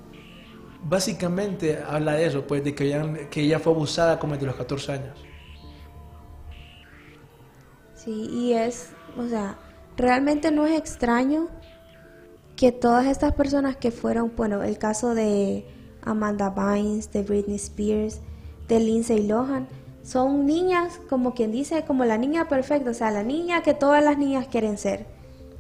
Básicamente 0.82 1.80
habla 1.86 2.14
de 2.14 2.26
eso, 2.28 2.48
pues, 2.48 2.64
de 2.64 2.76
que 2.76 2.86
ella, 2.86 3.30
que 3.30 3.42
ella 3.42 3.60
fue 3.60 3.74
abusada 3.74 4.20
como 4.20 4.34
desde 4.36 4.48
los 4.48 4.56
14 4.56 4.92
años. 4.94 5.30
Sí, 7.94 8.28
y 8.30 8.54
es, 8.54 8.96
o 9.16 9.28
sea, 9.28 9.60
realmente 9.96 10.52
no 10.52 10.66
es 10.66 10.78
extraño 10.78 11.50
que 12.56 12.72
todas 12.72 13.06
estas 13.08 13.34
personas 13.34 13.78
que 13.78 13.92
fueron, 13.92 14.34
bueno, 14.36 14.64
el 14.64 14.78
caso 14.78 15.16
de 15.16 15.66
Amanda 16.06 16.50
Bynes, 16.50 17.12
de 17.12 17.24
Britney 17.24 17.56
Spears, 17.56 18.20
de 18.68 18.80
Lindsay 18.80 19.28
Lohan, 19.28 19.68
son 20.04 20.46
niñas, 20.46 21.00
como 21.10 21.34
quien 21.34 21.52
dice, 21.52 21.86
como 21.86 22.04
la 22.04 22.18
niña 22.18 22.50
perfecta, 22.50 22.92
o 22.92 22.94
sea, 22.94 23.10
la 23.10 23.24
niña 23.24 23.64
que 23.64 23.74
todas 23.74 24.04
las 24.04 24.18
niñas 24.18 24.48
quieren 24.48 24.78
ser. 24.78 25.06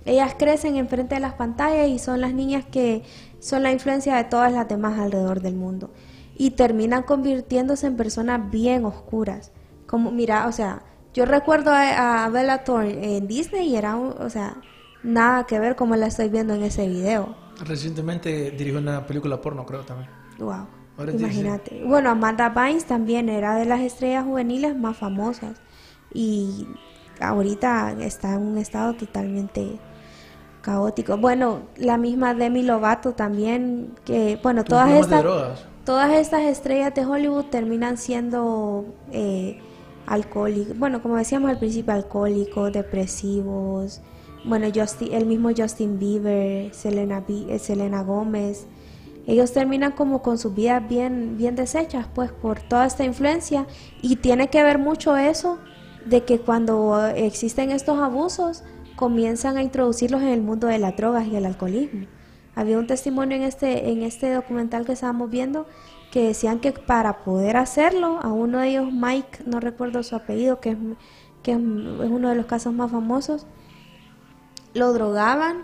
Ellas 0.06 0.36
crecen 0.38 0.76
enfrente 0.76 1.16
de 1.16 1.22
las 1.22 1.34
pantallas 1.34 1.88
y 1.88 1.98
son 1.98 2.20
las 2.20 2.34
niñas 2.34 2.66
que 2.66 3.04
son 3.40 3.64
la 3.64 3.72
influencia 3.72 4.18
de 4.18 4.26
todas 4.26 4.52
las 4.52 4.68
demás 4.68 5.00
alrededor 5.00 5.42
del 5.42 5.56
mundo. 5.56 5.92
Y 6.36 6.52
terminan 6.52 7.04
convirtiéndose 7.04 7.88
en 7.88 7.96
personas 7.96 8.52
bien 8.52 8.84
oscuras. 8.84 9.52
Como, 9.88 10.12
mira, 10.12 10.48
o 10.48 10.52
sea, 10.52 10.82
yo 11.14 11.26
recuerdo 11.26 11.72
a, 11.74 12.28
Bella 12.30 12.66
Thorne 12.66 13.18
en 13.18 13.28
Disney 13.28 13.70
y 13.70 13.76
era, 13.78 13.98
o 13.98 14.30
sea, 14.30 14.58
nada 15.04 15.46
que 15.46 15.60
ver 15.60 15.78
como 15.78 15.96
la 15.96 16.08
estoy 16.08 16.28
viendo 16.28 16.54
en 16.54 16.64
ese 16.64 16.88
video. 16.88 17.36
Recientemente 17.64 18.52
dirigió 18.52 18.80
una 18.80 19.06
película 19.08 19.40
porno, 19.40 19.66
creo 19.66 19.82
también. 19.82 20.10
Wow. 20.40 20.68
Imagínate. 21.12 21.84
Bueno, 21.86 22.12
Amanda 22.12 22.50
Bynes 22.50 22.86
también 22.86 23.30
era 23.30 23.56
de 23.56 23.66
las 23.66 23.82
estrellas 23.82 24.26
juveniles 24.26 24.78
más 24.78 24.98
famosas 24.98 25.60
y 26.14 26.68
ahorita 27.20 27.96
está 28.00 28.34
en 28.34 28.44
un 28.44 28.58
estado 28.58 28.94
totalmente 28.94 29.80
caótico. 30.62 31.18
Bueno, 31.18 31.62
la 31.78 31.98
misma 31.98 32.34
Demi 32.36 32.64
Lovato 32.64 33.14
también, 33.14 33.96
que 34.06 34.40
bueno, 34.42 34.64
todas 34.64 34.92
estas 34.92 35.26
todas 35.84 36.14
estas 36.14 36.44
estrellas 36.44 36.94
de 36.94 37.06
Hollywood 37.06 37.46
terminan 37.46 37.98
siendo 37.98 38.86
eh, 39.12 39.60
alcohólicos, 40.06 40.78
bueno, 40.78 41.02
como 41.02 41.18
decíamos 41.18 41.50
al 41.50 41.60
principio, 41.60 41.94
alcohólicos, 41.94 42.72
depresivos. 42.72 44.02
Bueno, 44.46 44.68
Justin, 44.74 45.14
el 45.14 45.26
mismo 45.26 45.50
Justin 45.56 46.00
Bieber, 46.00 46.74
Selena, 46.74 47.24
eh, 47.28 47.60
Selena 47.60 48.04
Gómez, 48.04 48.68
ellos 49.26 49.54
terminan 49.54 49.94
como 49.94 50.22
con 50.22 50.38
sus 50.38 50.54
vidas 50.54 50.88
bien, 50.88 51.38
bien 51.38 51.56
deshechas, 51.56 52.08
pues 52.14 52.32
por 52.32 52.60
toda 52.62 52.86
esta 52.86 53.04
influencia. 53.06 53.66
Y 54.02 54.18
tiene 54.18 54.50
que 54.50 54.64
ver 54.64 54.80
mucho 54.80 55.16
eso 55.16 55.60
de 56.06 56.24
que 56.24 56.40
cuando 56.40 57.08
existen 57.08 57.72
estos 57.72 58.00
abusos, 58.00 58.64
comienzan 58.96 59.58
a 59.58 59.64
introducirlos 59.64 60.22
en 60.22 60.28
el 60.30 60.42
mundo 60.42 60.68
de 60.68 60.80
las 60.80 60.96
drogas 60.96 61.28
y 61.28 61.36
el 61.36 61.46
alcoholismo. 61.46 62.08
Había 62.56 62.78
un 62.78 62.86
testimonio 62.86 63.38
en 63.38 63.44
este, 63.44 63.90
en 63.90 64.04
este 64.04 64.32
documental 64.32 64.86
que 64.86 64.92
estábamos 64.92 65.30
viendo 65.30 65.66
que 66.12 66.28
decían 66.28 66.60
que 66.60 66.72
para 66.72 67.24
poder 67.24 67.58
hacerlo, 67.58 68.20
a 68.22 68.32
uno 68.32 68.60
de 68.60 68.70
ellos, 68.70 68.92
Mike, 68.92 69.46
no 69.48 69.60
recuerdo 69.60 70.04
su 70.04 70.16
apellido, 70.16 70.60
que 70.60 70.72
es, 70.72 70.78
que 71.42 71.54
es 71.54 71.58
es 71.58 72.12
uno 72.12 72.30
de 72.30 72.36
los 72.36 72.46
casos 72.46 72.72
más 72.72 72.92
famosos, 72.92 73.48
lo 74.76 74.94
drogaban 74.94 75.64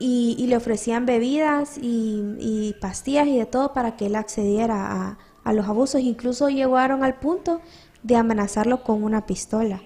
y, 0.00 0.34
y 0.36 0.48
le 0.48 0.56
ofrecían 0.56 1.06
bebidas 1.06 1.78
y, 1.78 2.34
y 2.40 2.74
pastillas 2.80 3.28
y 3.28 3.38
de 3.38 3.46
todo 3.46 3.72
para 3.72 3.96
que 3.96 4.06
él 4.06 4.16
accediera 4.16 4.90
a, 4.90 5.18
a 5.44 5.52
los 5.52 5.68
abusos. 5.68 6.00
Incluso 6.00 6.48
llegaron 6.48 7.04
al 7.04 7.20
punto 7.20 7.60
de 8.02 8.16
amenazarlo 8.16 8.82
con 8.82 9.04
una 9.04 9.26
pistola. 9.26 9.82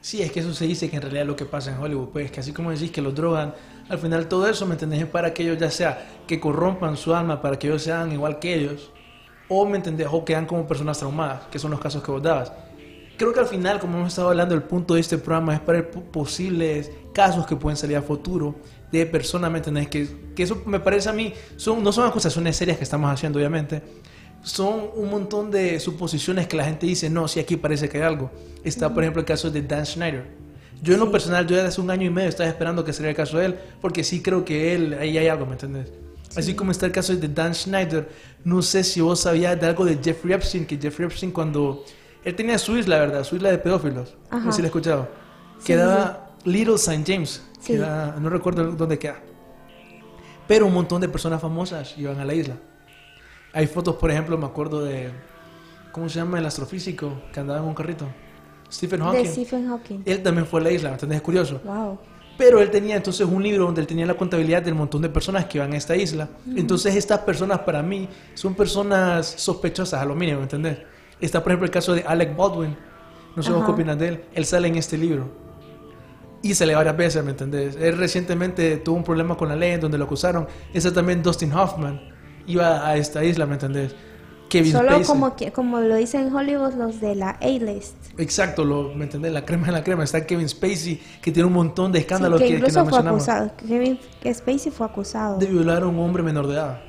Sí, 0.00 0.22
es 0.22 0.30
que 0.30 0.40
eso 0.40 0.54
se 0.54 0.66
dice 0.66 0.88
que 0.88 0.96
en 0.96 1.02
realidad 1.02 1.26
lo 1.26 1.34
que 1.34 1.44
pasa 1.44 1.72
en 1.72 1.78
Hollywood, 1.82 2.10
pues 2.10 2.30
que 2.30 2.40
así 2.40 2.52
como 2.52 2.70
decís 2.70 2.92
que 2.92 3.02
los 3.02 3.14
drogan, 3.14 3.54
al 3.88 3.98
final 3.98 4.28
todo 4.28 4.46
eso, 4.46 4.64
¿me 4.64 4.74
entendés? 4.74 5.00
Es 5.00 5.06
para 5.06 5.34
que 5.34 5.42
ellos 5.42 5.58
ya 5.58 5.70
sea 5.70 6.22
que 6.26 6.38
corrompan 6.38 6.96
su 6.96 7.14
alma, 7.14 7.42
para 7.42 7.58
que 7.58 7.66
ellos 7.66 7.82
sean 7.82 8.12
igual 8.12 8.38
que 8.38 8.54
ellos, 8.54 8.92
o, 9.48 9.66
¿me 9.66 9.76
entendés? 9.76 10.06
O 10.10 10.24
quedan 10.24 10.46
como 10.46 10.66
personas 10.66 10.98
traumadas, 10.98 11.46
que 11.50 11.58
son 11.58 11.70
los 11.70 11.80
casos 11.80 12.02
que 12.02 12.10
vos 12.10 12.22
dabas. 12.22 12.52
Creo 13.16 13.32
que 13.32 13.40
al 13.40 13.46
final, 13.46 13.80
como 13.80 13.96
hemos 13.98 14.08
estado 14.10 14.28
hablando, 14.28 14.54
el 14.54 14.62
punto 14.62 14.94
de 14.94 15.00
este 15.00 15.18
programa 15.18 15.54
es 15.54 15.60
para 15.60 15.90
posibles 15.90 16.92
casos 17.12 17.46
que 17.46 17.56
pueden 17.56 17.76
salir 17.76 17.96
a 17.96 18.02
futuro 18.02 18.54
de 18.92 19.06
personas, 19.06 19.50
¿me 19.50 19.58
entendés? 19.58 19.88
Que, 19.88 20.08
que 20.34 20.42
eso 20.42 20.62
me 20.66 20.80
parece 20.80 21.08
a 21.08 21.12
mí, 21.12 21.34
son, 21.56 21.82
no 21.82 21.92
son 21.92 22.06
acusaciones 22.06 22.56
serias 22.56 22.78
que 22.78 22.84
estamos 22.84 23.10
haciendo, 23.10 23.38
obviamente, 23.38 23.82
son 24.42 24.90
un 24.94 25.10
montón 25.10 25.50
de 25.50 25.78
suposiciones 25.80 26.46
que 26.46 26.56
la 26.56 26.64
gente 26.64 26.86
dice, 26.86 27.10
no, 27.10 27.28
si 27.28 27.40
aquí 27.40 27.56
parece 27.56 27.88
que 27.88 27.98
hay 27.98 28.04
algo. 28.04 28.30
Está, 28.64 28.92
por 28.92 29.02
ejemplo, 29.02 29.20
el 29.20 29.26
caso 29.26 29.50
de 29.50 29.62
Dan 29.62 29.84
Schneider. 29.84 30.26
Yo 30.80 30.94
en 30.94 31.00
lo 31.00 31.10
personal, 31.10 31.46
yo 31.46 31.56
desde 31.56 31.68
hace 31.68 31.80
un 31.80 31.90
año 31.90 32.06
y 32.06 32.10
medio 32.10 32.28
estaba 32.28 32.48
esperando 32.48 32.84
que 32.84 32.92
sería 32.92 33.10
el 33.10 33.16
caso 33.16 33.38
de 33.38 33.46
él, 33.46 33.58
porque 33.80 34.04
sí 34.04 34.22
creo 34.22 34.44
que 34.44 34.74
él, 34.74 34.96
ahí 35.00 35.18
hay 35.18 35.26
algo, 35.26 35.44
¿me 35.44 35.52
entiendes? 35.52 35.90
Así 36.36 36.54
como 36.54 36.70
está 36.70 36.86
el 36.86 36.92
caso 36.92 37.16
de 37.16 37.28
Dan 37.28 37.54
Schneider, 37.54 38.08
no 38.44 38.62
sé 38.62 38.84
si 38.84 39.00
vos 39.00 39.20
sabías 39.20 39.60
de 39.60 39.66
algo 39.66 39.84
de 39.84 39.98
Jeffrey 40.02 40.34
Epstein, 40.34 40.66
que 40.66 40.76
Jeffrey 40.76 41.06
Epstein 41.06 41.32
cuando... 41.32 41.84
Él 42.24 42.34
tenía 42.34 42.58
su 42.58 42.76
isla, 42.76 42.98
¿verdad? 42.98 43.24
Su 43.24 43.36
isla 43.36 43.50
de 43.50 43.58
pedófilos. 43.58 44.14
No 44.30 44.52
sé 44.52 44.56
si 44.56 44.62
lo 44.62 44.66
he 44.66 44.68
escuchado. 44.68 45.08
Quedaba 45.64 46.36
Little 46.44 46.74
St. 46.74 47.02
James. 47.06 47.42
No 48.20 48.30
recuerdo 48.30 48.72
dónde 48.72 48.98
queda. 48.98 49.20
Pero 50.46 50.66
un 50.66 50.74
montón 50.74 51.00
de 51.00 51.08
personas 51.08 51.40
famosas 51.40 51.96
iban 51.98 52.18
a 52.20 52.24
la 52.24 52.34
isla. 52.34 52.56
Hay 53.52 53.66
fotos, 53.66 53.96
por 53.96 54.10
ejemplo, 54.10 54.36
me 54.38 54.46
acuerdo 54.46 54.82
de. 54.82 55.10
¿Cómo 55.92 56.08
se 56.08 56.18
llama 56.18 56.38
el 56.38 56.46
astrofísico 56.46 57.22
que 57.32 57.40
andaba 57.40 57.60
en 57.60 57.66
un 57.66 57.74
carrito? 57.74 58.06
Stephen 58.70 59.00
Hawking. 59.00 59.22
De 59.22 59.28
Stephen 59.28 59.68
Hawking. 59.68 60.02
Él 60.04 60.22
también 60.22 60.46
fue 60.46 60.60
a 60.60 60.64
la 60.64 60.70
isla, 60.70 60.96
¿me 61.06 61.16
Es 61.16 61.22
curioso. 61.22 61.60
Wow. 61.64 61.98
Pero 62.36 62.60
él 62.60 62.70
tenía 62.70 62.96
entonces 62.96 63.26
un 63.26 63.42
libro 63.42 63.64
donde 63.64 63.80
él 63.80 63.86
tenía 63.86 64.06
la 64.06 64.14
contabilidad 64.14 64.62
del 64.62 64.74
montón 64.76 65.02
de 65.02 65.08
personas 65.08 65.46
que 65.46 65.58
iban 65.58 65.72
a 65.72 65.76
esta 65.76 65.96
isla. 65.96 66.28
Entonces 66.54 66.94
estas 66.94 67.20
personas 67.20 67.60
para 67.60 67.82
mí 67.82 68.08
son 68.34 68.54
personas 68.54 69.26
sospechosas 69.26 70.00
a 70.00 70.04
lo 70.04 70.14
mínimo, 70.14 70.38
¿me 70.38 70.44
entendés? 70.44 70.78
Está 71.20 71.42
por 71.42 71.50
ejemplo 71.50 71.66
el 71.66 71.72
caso 71.72 71.94
de 71.94 72.02
Alec 72.02 72.36
Baldwin. 72.36 72.76
No 73.34 73.42
sé 73.42 73.50
qué 73.50 73.70
opinas 73.70 73.98
de 73.98 74.08
él. 74.08 74.24
Él 74.34 74.44
sale 74.44 74.68
en 74.68 74.76
este 74.76 74.96
libro. 74.96 75.47
Y 76.42 76.54
sale 76.54 76.74
varias 76.74 76.96
veces, 76.96 77.24
¿me 77.24 77.30
entendés? 77.30 77.76
Él 77.76 77.96
recientemente 77.96 78.76
tuvo 78.76 78.96
un 78.96 79.04
problema 79.04 79.36
con 79.36 79.48
la 79.48 79.56
ley 79.56 79.72
en 79.72 79.80
donde 79.80 79.98
lo 79.98 80.04
acusaron. 80.04 80.46
Está 80.72 80.92
también 80.92 81.22
Dustin 81.22 81.52
Hoffman 81.52 82.00
iba 82.46 82.86
a 82.86 82.96
esta 82.96 83.24
isla, 83.24 83.46
¿me 83.46 83.54
entendés? 83.54 83.94
Kevin 84.48 84.72
Solo 84.72 85.02
como 85.02 85.36
que, 85.36 85.52
como 85.52 85.78
lo 85.80 85.96
dicen 85.96 86.28
en 86.28 86.34
Hollywood 86.34 86.72
los 86.74 87.00
de 87.00 87.14
la 87.14 87.30
A-list. 87.42 87.96
Exacto, 88.16 88.64
lo, 88.64 88.94
¿me 88.94 89.04
entendés? 89.04 89.30
La 89.30 89.44
crema 89.44 89.66
de 89.66 89.72
la 89.72 89.84
crema. 89.84 90.04
Está 90.04 90.24
Kevin 90.24 90.48
Spacey, 90.48 91.00
que 91.20 91.30
tiene 91.30 91.46
un 91.46 91.52
montón 91.52 91.92
de 91.92 91.98
escándalos 91.98 92.40
que, 92.40 92.48
incluso 92.48 92.86
fue 92.86 92.98
acusado. 92.98 93.50
Kevin 93.56 93.98
Spacey 94.24 94.72
fue 94.72 94.86
acusado. 94.86 95.38
De 95.38 95.46
violar 95.46 95.82
a 95.82 95.86
un 95.86 95.98
hombre 95.98 96.22
menor 96.22 96.46
de 96.46 96.54
edad. 96.54 96.80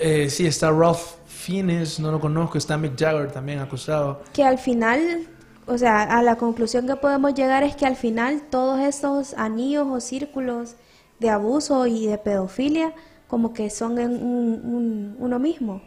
Eh, 0.00 0.30
sí, 0.30 0.46
está 0.46 0.70
Ralph 0.70 1.16
Fiennes, 1.26 2.00
no 2.00 2.10
lo 2.10 2.18
conozco. 2.18 2.56
Está 2.56 2.78
Mick 2.78 2.98
Jagger 2.98 3.30
también 3.30 3.58
acusado. 3.58 4.22
Que 4.32 4.42
al 4.42 4.58
final, 4.58 5.28
o 5.70 5.78
sea, 5.78 6.02
a 6.02 6.20
la 6.22 6.34
conclusión 6.34 6.88
que 6.88 6.96
podemos 6.96 7.32
llegar 7.32 7.62
es 7.62 7.76
que 7.76 7.86
al 7.86 7.94
final 7.94 8.42
todos 8.50 8.80
estos 8.80 9.34
anillos 9.34 9.86
o 9.88 10.00
círculos 10.00 10.74
de 11.20 11.30
abuso 11.30 11.86
y 11.86 12.06
de 12.06 12.18
pedofilia 12.18 12.92
como 13.28 13.52
que 13.52 13.70
son 13.70 14.00
en 14.00 15.14
uno 15.16 15.38
mismo, 15.38 15.80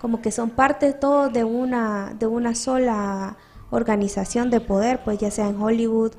como 0.00 0.22
que 0.22 0.30
son 0.30 0.50
parte 0.50 0.92
todos 0.92 1.32
de 1.32 1.42
una, 1.42 2.14
de 2.16 2.28
una 2.28 2.54
sola 2.54 3.36
organización 3.70 4.50
de 4.50 4.60
poder, 4.60 5.02
pues 5.02 5.18
ya 5.18 5.32
sea 5.32 5.48
en 5.48 5.60
Hollywood, 5.60 6.12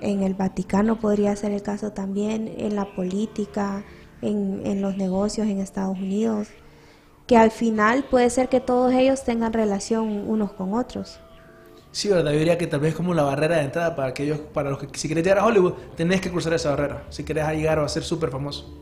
en 0.00 0.24
el 0.24 0.34
Vaticano 0.34 0.98
podría 0.98 1.36
ser 1.36 1.52
el 1.52 1.62
caso 1.62 1.92
también, 1.92 2.52
en 2.58 2.74
la 2.74 2.96
política, 2.96 3.84
en, 4.22 4.62
en 4.66 4.82
los 4.82 4.96
negocios 4.96 5.46
en 5.46 5.60
Estados 5.60 5.96
Unidos, 5.96 6.48
que 7.28 7.36
al 7.36 7.52
final 7.52 8.06
puede 8.10 8.28
ser 8.28 8.48
que 8.48 8.58
todos 8.58 8.92
ellos 8.92 9.22
tengan 9.22 9.52
relación 9.52 10.28
unos 10.28 10.52
con 10.52 10.74
otros. 10.74 11.20
Sí, 11.96 12.10
verdad, 12.10 12.30
yo 12.30 12.38
diría 12.40 12.58
que 12.58 12.66
tal 12.66 12.80
vez 12.80 12.94
como 12.94 13.14
la 13.14 13.22
barrera 13.22 13.56
de 13.56 13.62
entrada 13.62 13.96
para 13.96 14.08
aquellos, 14.08 14.38
para 14.38 14.68
los 14.68 14.78
que 14.78 14.98
si 14.98 15.08
querés 15.08 15.24
llegar 15.24 15.38
a 15.38 15.46
Hollywood, 15.46 15.72
tenés 15.96 16.20
que 16.20 16.30
cruzar 16.30 16.52
esa 16.52 16.68
barrera, 16.68 17.04
si 17.08 17.24
querés 17.24 17.48
llegar 17.52 17.78
a 17.78 17.88
ser 17.88 18.02
súper 18.02 18.28
famoso. 18.28 18.78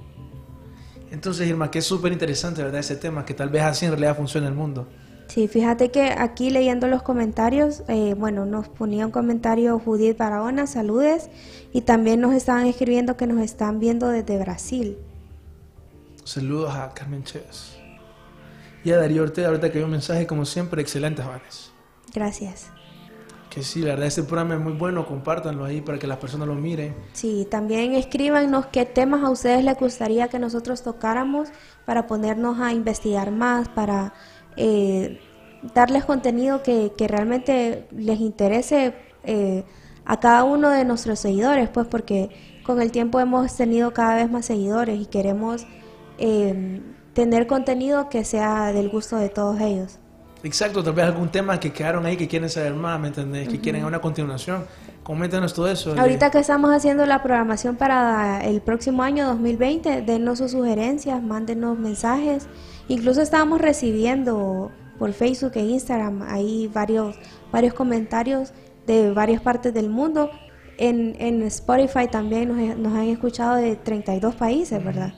Entonces, 1.13 1.47
Irma, 1.47 1.71
que 1.71 1.79
es 1.79 1.85
súper 1.85 2.11
interesante, 2.11 2.65
¿verdad? 2.65 2.81
Ese 2.81 2.97
tema, 2.97 3.25
que 3.25 3.33
tal 3.33 3.51
vez 3.51 3.63
así 3.63 3.85
en 3.85 3.93
realidad 3.93 4.17
funciona 4.17 4.49
el 4.49 4.55
mundo. 4.55 4.89
Sí, 5.29 5.47
fíjate 5.47 5.93
que 5.93 6.07
aquí 6.11 6.51
leyendo 6.51 6.89
los 6.89 7.03
comentarios, 7.03 7.85
eh, 7.87 8.17
bueno, 8.19 8.47
nos 8.47 8.69
ponía 8.69 9.07
un 9.07 9.13
comentario 9.13 9.79
Judith 9.79 10.19
Barahona, 10.19 10.67
saludes, 10.67 11.31
y 11.73 11.83
también 11.83 12.21
nos 12.21 12.35
estaban 12.35 12.67
escribiendo 12.67 13.17
que 13.17 13.29
nos 13.29 13.41
están 13.45 13.79
viendo 13.79 14.09
desde 14.09 14.41
Brasil. 14.41 14.99
Saludos 16.25 16.75
a 16.75 16.93
Carmen 16.93 17.23
Chávez. 17.23 17.77
Y 18.83 18.91
a 18.91 18.97
Darío 18.97 19.23
Ortega, 19.23 19.51
ahorita 19.51 19.71
que 19.71 19.79
hay 19.79 19.85
un 19.85 19.93
mensaje, 19.93 20.27
como 20.27 20.45
siempre, 20.45 20.83
excelentes, 20.83 21.25
Vanes. 21.25 21.71
Gracias. 22.13 22.74
Que 23.55 23.63
sí, 23.63 23.83
la 23.83 23.91
verdad, 23.91 24.07
este 24.09 24.25
programa 24.25 24.55
es 24.55 24.61
muy 24.61 24.73
bueno, 24.73 25.07
compártanlo 25.07 25.65
ahí 25.65 25.81
para 25.81 25.97
que 25.97 26.09
las 26.09 26.19
personas 26.19 26.49
lo 26.49 26.57
miren. 26.57 26.93
Sí, 27.13 27.47
también 27.49 27.95
escríbanos 27.95 28.67
qué 28.67 28.85
temas 28.85 29.23
a 29.23 29.31
ustedes 29.31 29.63
les 29.63 29.79
gustaría 29.79 30.27
que 30.27 30.41
nosotros 30.41 30.83
tocáramos 30.83 31.51
para 31.85 32.09
ponernos 32.09 32.59
a 32.59 32.73
investigar 32.73 33.31
más, 33.31 33.69
para 33.69 34.13
eh, 34.57 35.21
darles 35.73 36.05
contenido 36.05 36.65
que, 36.65 36.95
que, 36.99 37.07
realmente 37.07 37.87
les 37.93 38.19
interese 38.19 38.97
eh, 39.23 39.63
a 40.05 40.19
cada 40.19 40.43
uno 40.43 40.71
de 40.71 40.85
nuestros 40.85 41.21
seguidores, 41.21 41.69
pues 41.69 41.87
porque 41.87 42.31
con 42.65 42.83
el 42.83 42.91
tiempo 42.91 43.21
hemos 43.21 43.55
tenido 43.57 43.93
cada 43.95 44.17
vez 44.17 44.29
más 44.29 44.47
seguidores 44.47 45.01
y 45.01 45.07
queremos 45.07 45.65
eh, 46.19 46.83
tener 47.13 47.47
contenido 47.47 48.09
que 48.09 48.25
sea 48.25 48.73
del 48.73 48.89
gusto 48.89 49.17
de 49.17 49.29
todos 49.29 49.61
ellos. 49.61 50.01
Exacto, 50.45 50.85
tal 50.85 50.93
vez 50.93 51.07
algún 51.07 51.31
tema 51.31 51.59
que 51.59 51.73
quedaron 51.73 52.05
ahí 52.05 52.19
que 52.19 52.29
quieren 52.29 52.51
saber 52.51 52.75
más, 52.75 53.01
¿me 53.01 53.09
entendés? 53.09 53.49
Que 53.49 53.61
quieren 53.61 53.83
una 53.87 53.99
continuación. 53.99 54.67
Coméntanos 55.03 55.55
todo 55.55 55.69
eso. 55.69 55.95
Ahorita 55.99 56.31
que 56.31 56.39
estamos 56.39 56.71
haciendo 56.71 57.07
la 57.07 57.23
programación 57.23 57.77
para 57.77 58.45
el 58.45 58.61
próximo 58.61 59.03
año 59.03 59.27
2020, 59.27 60.03
denos 60.03 60.39
sus 60.39 60.51
sugerencias, 60.51 61.23
mándenos 61.23 61.79
mensajes. 61.79 62.47
Incluso 62.89 63.23
estábamos 63.23 63.63
recibiendo 63.63 64.71
por 64.99 65.15
Facebook 65.15 65.53
e 65.55 65.61
Instagram 65.61 66.23
ahí 66.29 66.71
varios, 66.73 67.17
varios 67.51 67.73
comentarios 67.73 68.53
de 68.87 69.13
varias 69.13 69.41
partes 69.41 69.73
del 69.73 69.89
mundo. 69.89 70.31
En, 70.77 71.17
en 71.21 71.43
Spotify 71.45 72.07
también 72.11 72.49
nos, 72.49 72.77
nos 72.77 72.93
han 72.93 73.09
escuchado 73.09 73.57
de 73.57 73.77
32 73.77 74.35
países, 74.35 74.85
¿verdad? 74.85 75.15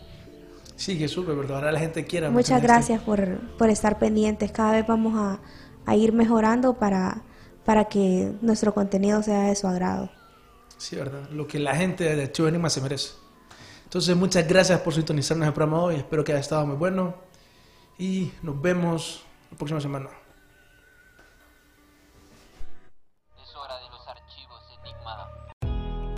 Sí, 0.76 0.98
que 0.98 1.08
súper, 1.08 1.36
pero 1.36 1.54
ahora 1.54 1.72
la 1.72 1.80
gente 1.80 2.04
quiera. 2.04 2.30
Muchas 2.30 2.62
gracias 2.62 3.00
por, 3.00 3.40
por, 3.56 3.70
estar 3.70 3.98
pendientes. 3.98 4.52
Cada 4.52 4.72
vez 4.72 4.86
vamos 4.86 5.14
a, 5.16 5.40
a, 5.86 5.96
ir 5.96 6.12
mejorando 6.12 6.74
para, 6.74 7.22
para 7.64 7.86
que 7.86 8.32
nuestro 8.42 8.74
contenido 8.74 9.22
sea 9.22 9.44
de 9.44 9.56
su 9.56 9.66
agrado. 9.66 10.10
Sí, 10.76 10.94
verdad. 10.96 11.30
Lo 11.30 11.46
que 11.46 11.58
la 11.58 11.74
gente 11.74 12.04
de 12.14 12.22
Archivo 12.24 12.48
Enigma 12.48 12.68
se 12.68 12.82
merece. 12.82 13.14
Entonces, 13.84 14.14
muchas 14.14 14.46
gracias 14.46 14.78
por 14.80 14.92
sintonizarnos 14.92 15.44
en 15.44 15.48
el 15.48 15.54
programa 15.54 15.82
hoy. 15.82 15.96
Espero 15.96 16.22
que 16.22 16.32
haya 16.32 16.40
estado 16.40 16.66
muy 16.66 16.76
bueno. 16.76 17.14
Y 17.98 18.30
nos 18.42 18.60
vemos 18.60 19.24
la 19.50 19.56
próxima 19.56 19.80
semana. 19.80 20.10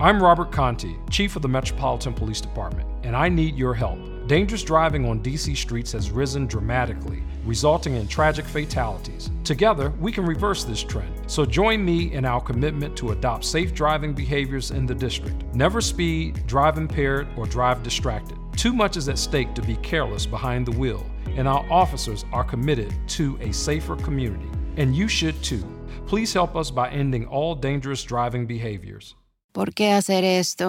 I'm 0.00 0.20
Robert 0.20 0.52
Conti, 0.52 0.96
Chief 1.10 1.34
of 1.34 1.42
the 1.42 1.48
Metropolitan 1.48 2.14
Police 2.14 2.40
Department, 2.40 2.88
and 3.04 3.16
I 3.16 3.28
need 3.28 3.56
your 3.56 3.74
help. 3.74 4.17
Dangerous 4.28 4.62
driving 4.62 5.08
on 5.08 5.22
DC 5.22 5.56
streets 5.56 5.90
has 5.92 6.10
risen 6.10 6.46
dramatically, 6.46 7.22
resulting 7.46 7.94
in 7.94 8.06
tragic 8.06 8.44
fatalities. 8.44 9.30
Together, 9.42 9.88
we 9.98 10.12
can 10.12 10.26
reverse 10.26 10.64
this 10.64 10.84
trend. 10.84 11.14
So 11.26 11.46
join 11.46 11.82
me 11.82 12.12
in 12.12 12.26
our 12.26 12.42
commitment 12.42 12.94
to 12.98 13.12
adopt 13.12 13.46
safe 13.46 13.72
driving 13.72 14.12
behaviors 14.12 14.70
in 14.70 14.84
the 14.84 14.94
district. 14.94 15.44
Never 15.54 15.80
speed, 15.80 16.46
drive 16.46 16.76
impaired, 16.76 17.26
or 17.38 17.46
drive 17.46 17.82
distracted. 17.82 18.36
Too 18.54 18.74
much 18.74 18.98
is 18.98 19.08
at 19.08 19.16
stake 19.16 19.54
to 19.54 19.62
be 19.62 19.76
careless 19.76 20.26
behind 20.26 20.66
the 20.66 20.72
wheel, 20.72 21.06
and 21.28 21.48
our 21.48 21.64
officers 21.72 22.26
are 22.30 22.44
committed 22.44 22.92
to 23.08 23.38
a 23.40 23.50
safer 23.50 23.96
community. 23.96 24.50
And 24.76 24.94
you 24.94 25.08
should 25.08 25.42
too. 25.42 25.64
Please 26.06 26.34
help 26.34 26.54
us 26.54 26.70
by 26.70 26.90
ending 26.90 27.24
all 27.28 27.54
dangerous 27.54 28.04
driving 28.04 28.44
behaviors. 28.44 29.14
¿Por 29.54 29.72
qué 29.72 29.92
hacer 29.92 30.22
esto? 30.22 30.68